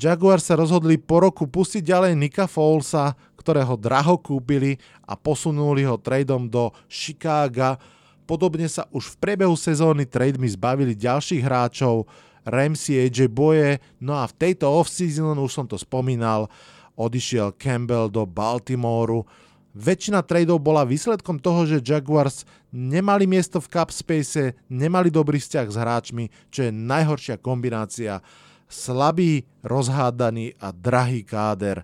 Jaguar 0.00 0.40
sa 0.40 0.56
rozhodli 0.56 0.96
po 0.96 1.20
roku 1.20 1.44
pustiť 1.44 1.84
ďalej 1.84 2.12
Nika 2.16 2.48
Fowlesa, 2.48 3.14
ktorého 3.36 3.76
draho 3.76 4.16
kúpili 4.16 4.80
a 5.04 5.12
posunuli 5.12 5.84
ho 5.84 6.00
tradeom 6.00 6.48
do 6.48 6.72
Chicaga. 6.88 7.76
Podobne 8.30 8.70
sa 8.70 8.86
už 8.94 9.10
v 9.10 9.26
priebehu 9.26 9.58
sezóny 9.58 10.06
trademi 10.06 10.46
zbavili 10.46 10.94
ďalších 10.94 11.42
hráčov, 11.42 12.06
Ramsey, 12.46 13.10
AJ 13.10 13.26
Boye, 13.26 13.82
no 13.98 14.14
a 14.14 14.22
v 14.30 14.38
tejto 14.38 14.70
off-season, 14.70 15.34
už 15.34 15.50
som 15.50 15.66
to 15.66 15.74
spomínal, 15.74 16.46
odišiel 16.94 17.50
Campbell 17.58 18.06
do 18.06 18.22
Baltimoreu. 18.22 19.26
Väčšina 19.74 20.22
tradeov 20.22 20.62
bola 20.62 20.86
výsledkom 20.86 21.42
toho, 21.42 21.66
že 21.66 21.82
Jaguars 21.82 22.46
nemali 22.70 23.26
miesto 23.26 23.58
v 23.58 23.66
cap 23.66 23.90
space, 23.90 24.54
nemali 24.70 25.10
dobrý 25.10 25.42
vzťah 25.42 25.66
s 25.66 25.74
hráčmi, 25.74 26.24
čo 26.54 26.70
je 26.70 26.70
najhoršia 26.70 27.34
kombinácia. 27.42 28.22
Slabý, 28.70 29.42
rozhádaný 29.66 30.54
a 30.62 30.70
drahý 30.70 31.26
káder. 31.26 31.82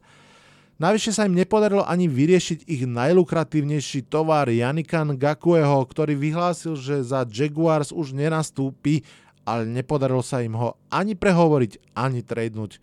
Navyše 0.76 1.16
sa 1.16 1.24
im 1.24 1.32
nepodarilo 1.32 1.88
ani 1.88 2.04
vyriešiť 2.04 2.68
ich 2.68 2.84
najlukratívnejší 2.84 4.12
tovar 4.12 4.52
Janikan 4.52 5.16
Gakueho, 5.16 5.80
ktorý 5.88 6.12
vyhlásil, 6.12 6.76
že 6.76 7.00
za 7.00 7.24
Jaguars 7.24 7.96
už 7.96 8.12
nenastúpi, 8.12 9.00
ale 9.48 9.64
nepodarilo 9.64 10.20
sa 10.20 10.44
im 10.44 10.52
ho 10.52 10.76
ani 10.92 11.16
prehovoriť, 11.16 11.96
ani 11.96 12.20
tradenúť 12.20 12.76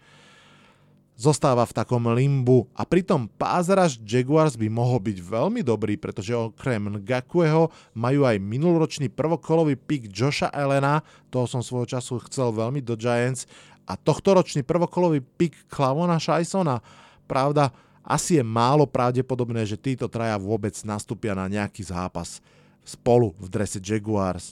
zostáva 1.14 1.62
v 1.70 1.78
takom 1.78 2.10
limbu 2.10 2.66
a 2.74 2.82
pritom 2.90 3.30
pázraž 3.30 4.02
Jaguars 4.02 4.58
by 4.58 4.66
mohol 4.74 4.98
byť 4.98 5.18
veľmi 5.22 5.62
dobrý, 5.62 5.94
pretože 5.94 6.34
okrem 6.34 6.98
Ngakueho 6.98 7.70
majú 7.94 8.26
aj 8.26 8.42
minuloročný 8.42 9.14
prvokolový 9.14 9.78
pick 9.78 10.10
Josha 10.10 10.50
Elena, 10.50 11.06
toho 11.30 11.46
som 11.46 11.62
svojho 11.62 11.86
času 11.86 12.18
chcel 12.26 12.50
veľmi 12.58 12.82
do 12.82 12.98
Giants, 12.98 13.46
a 13.86 13.94
tohtoročný 14.00 14.64
prvokolový 14.66 15.22
pick 15.22 15.54
Clavona 15.68 16.18
Shysona. 16.18 16.80
Pravda, 17.26 17.72
asi 18.04 18.36
je 18.38 18.44
málo 18.44 18.84
pravdepodobné, 18.84 19.64
že 19.64 19.80
títo 19.80 20.12
traja 20.12 20.36
vôbec 20.36 20.76
nastúpia 20.84 21.32
na 21.32 21.48
nejaký 21.48 21.88
zápas 21.88 22.44
spolu 22.84 23.32
v 23.40 23.48
drese 23.48 23.80
Jaguars. 23.80 24.52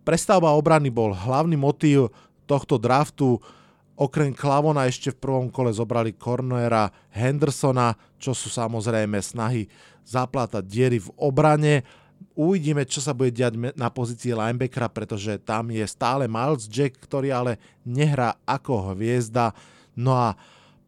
Prestavba 0.00 0.52
obrany 0.52 0.88
bol 0.88 1.12
hlavný 1.12 1.56
motív 1.56 2.12
tohto 2.44 2.76
draftu, 2.76 3.40
Okrem 3.94 4.34
Klavona 4.34 4.90
ešte 4.90 5.14
v 5.14 5.22
prvom 5.22 5.46
kole 5.46 5.70
zobrali 5.70 6.18
Cornera 6.18 6.90
Hendersona, 7.14 7.94
čo 8.18 8.34
sú 8.34 8.50
samozrejme 8.50 9.22
snahy 9.22 9.70
zaplatať 10.02 10.66
diery 10.66 10.98
v 10.98 11.14
obrane. 11.14 11.86
Uvidíme, 12.34 12.82
čo 12.90 12.98
sa 12.98 13.14
bude 13.14 13.30
diať 13.30 13.54
na 13.78 13.94
pozícii 13.94 14.34
linebackera, 14.34 14.90
pretože 14.90 15.38
tam 15.38 15.70
je 15.70 15.86
stále 15.86 16.26
Miles 16.26 16.66
Jack, 16.66 16.98
ktorý 17.06 17.30
ale 17.30 17.62
nehrá 17.86 18.34
ako 18.42 18.98
hviezda. 18.98 19.54
No 19.94 20.18
a 20.18 20.34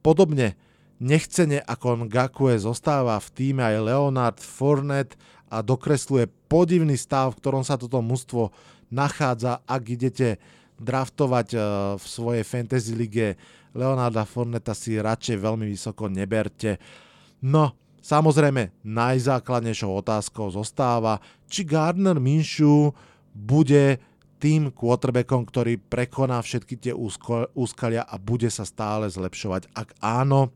podobne 0.07 0.55
nechcene 1.03 1.59
ako 1.67 2.07
Ngakue 2.07 2.55
zostáva 2.63 3.19
v 3.19 3.29
týme 3.35 3.67
aj 3.67 3.83
Leonard 3.83 4.39
Fournette 4.39 5.19
a 5.51 5.59
dokresluje 5.67 6.31
podivný 6.47 6.95
stav, 6.95 7.35
v 7.35 7.39
ktorom 7.43 7.67
sa 7.67 7.75
toto 7.75 7.99
mužstvo 7.99 8.55
nachádza, 8.95 9.67
ak 9.67 9.83
idete 9.91 10.39
draftovať 10.79 11.49
eh, 11.59 11.61
v 11.99 12.05
svojej 12.07 12.45
fantasy 12.47 12.95
lige 12.95 13.35
Leonarda 13.77 14.25
Forneta 14.25 14.73
si 14.73 14.97
radšej 14.97 15.37
veľmi 15.37 15.69
vysoko 15.69 16.09
neberte. 16.09 16.81
No, 17.45 17.77
samozrejme, 18.01 18.73
najzákladnejšou 18.81 20.01
otázkou 20.01 20.49
zostáva, 20.49 21.21
či 21.45 21.69
Gardner 21.69 22.17
Minshew 22.17 22.97
bude 23.37 24.01
tým 24.37 24.69
quarterbackom, 24.69 25.49
ktorý 25.49 25.81
prekoná 25.81 26.41
všetky 26.45 26.75
tie 26.77 26.93
úskalia 27.57 28.05
a 28.05 28.21
bude 28.21 28.53
sa 28.53 28.69
stále 28.69 29.09
zlepšovať. 29.09 29.73
Ak 29.73 29.97
áno, 30.05 30.53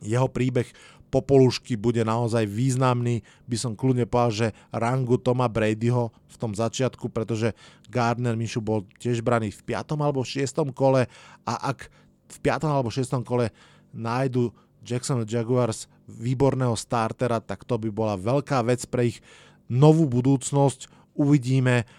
jeho 0.00 0.28
príbeh 0.32 0.64
Popolušky 1.10 1.74
bude 1.74 2.06
naozaj 2.06 2.46
významný, 2.46 3.26
by 3.50 3.56
som 3.58 3.74
kľudne 3.74 4.06
povedal, 4.06 4.30
že 4.30 4.48
rangu 4.70 5.18
Toma 5.18 5.50
Bradyho 5.50 6.14
v 6.30 6.36
tom 6.38 6.54
začiatku, 6.54 7.10
pretože 7.10 7.50
Gardner 7.90 8.38
Minshew 8.38 8.62
bol 8.62 8.86
tiež 9.02 9.18
braný 9.18 9.50
v 9.50 9.74
5. 9.74 9.98
alebo 9.98 10.22
6. 10.22 10.46
kole 10.70 11.10
a 11.42 11.54
ak 11.74 11.90
v 12.30 12.36
5. 12.46 12.62
alebo 12.70 12.94
6. 12.94 13.10
kole 13.26 13.50
nájdu 13.90 14.54
Jackson 14.86 15.26
Jaguars 15.26 15.90
výborného 16.06 16.78
startera, 16.78 17.42
tak 17.42 17.66
to 17.66 17.74
by 17.74 17.90
bola 17.90 18.14
veľká 18.14 18.62
vec 18.62 18.86
pre 18.86 19.10
ich 19.10 19.18
novú 19.66 20.06
budúcnosť. 20.06 20.86
Uvidíme, 21.18 21.90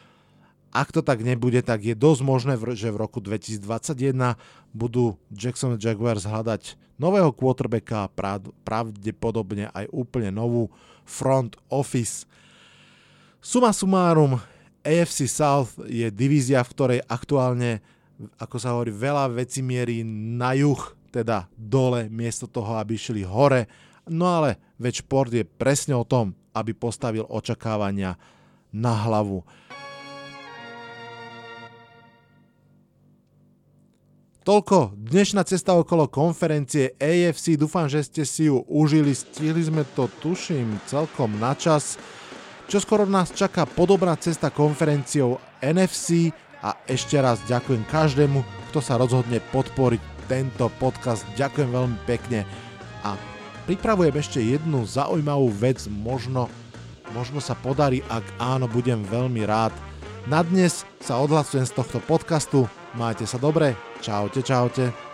ak 0.72 0.96
to 0.96 1.04
tak 1.04 1.20
nebude, 1.20 1.60
tak 1.60 1.84
je 1.84 1.96
dosť 1.96 2.22
možné, 2.24 2.54
že 2.80 2.90
v 2.90 2.98
roku 3.04 3.20
2021 3.20 4.40
budú 4.72 5.20
Jackson 5.32 5.76
Jaguars 5.76 6.24
hľadať 6.24 6.80
nového 6.96 7.36
quarterbacka 7.36 8.08
pravdepodobne 8.64 9.68
aj 9.76 9.92
úplne 9.92 10.32
novú 10.32 10.72
front 11.04 11.60
office. 11.68 12.24
Suma 13.44 13.76
sumárum, 13.76 14.40
AFC 14.86 15.28
South 15.28 15.76
je 15.90 16.08
divízia, 16.14 16.62
v 16.64 16.72
ktorej 16.74 17.00
aktuálne, 17.10 17.82
ako 18.38 18.56
sa 18.62 18.74
hovorí, 18.78 18.94
veľa 18.94 19.28
veci 19.34 19.66
mierí 19.66 20.06
na 20.08 20.54
juh, 20.54 20.80
teda 21.12 21.50
dole, 21.58 22.08
miesto 22.08 22.48
toho, 22.48 22.80
aby 22.80 22.96
išli 22.96 23.26
hore. 23.28 23.68
No 24.08 24.30
ale 24.30 24.62
veď 24.80 25.04
šport 25.04 25.30
je 25.34 25.44
presne 25.44 25.98
o 25.98 26.08
tom, 26.08 26.38
aby 26.56 26.72
postavil 26.72 27.26
očakávania 27.28 28.16
na 28.72 28.94
hlavu. 28.96 29.44
Toľko 34.42 34.98
dnešná 34.98 35.46
cesta 35.46 35.78
okolo 35.78 36.10
konferencie 36.10 36.98
AFC. 36.98 37.62
Dúfam, 37.62 37.86
že 37.86 38.02
ste 38.02 38.26
si 38.26 38.50
ju 38.50 38.66
užili. 38.66 39.14
Stihli 39.14 39.62
sme 39.62 39.86
to, 39.94 40.10
tuším, 40.18 40.82
celkom 40.90 41.38
na 41.38 41.54
čas. 41.54 42.02
Čo 42.66 42.82
skoro 42.82 43.06
nás 43.06 43.30
čaká 43.38 43.70
podobná 43.70 44.18
cesta 44.18 44.50
konferenciou 44.50 45.38
NFC 45.62 46.34
a 46.58 46.74
ešte 46.90 47.22
raz 47.22 47.38
ďakujem 47.46 47.86
každému, 47.86 48.42
kto 48.74 48.82
sa 48.82 48.98
rozhodne 48.98 49.38
podporiť 49.54 50.02
tento 50.26 50.74
podcast. 50.82 51.22
Ďakujem 51.38 51.70
veľmi 51.70 51.98
pekne 52.10 52.42
a 53.06 53.14
pripravujem 53.70 54.16
ešte 54.18 54.42
jednu 54.42 54.90
zaujímavú 54.90 55.54
vec, 55.54 55.86
možno, 55.86 56.50
možno 57.14 57.46
sa 57.46 57.54
podarí, 57.54 58.02
ak 58.10 58.26
áno, 58.42 58.66
budem 58.66 59.06
veľmi 59.06 59.46
rád. 59.46 59.70
Na 60.26 60.42
dnes 60.42 60.82
sa 60.98 61.22
odhlasujem 61.22 61.70
z 61.70 61.78
tohto 61.78 62.02
podcastu. 62.02 62.66
Majte 62.94 63.24
sa 63.24 63.40
dobre. 63.40 63.76
Čaute, 64.02 64.44
čaute. 64.44 65.11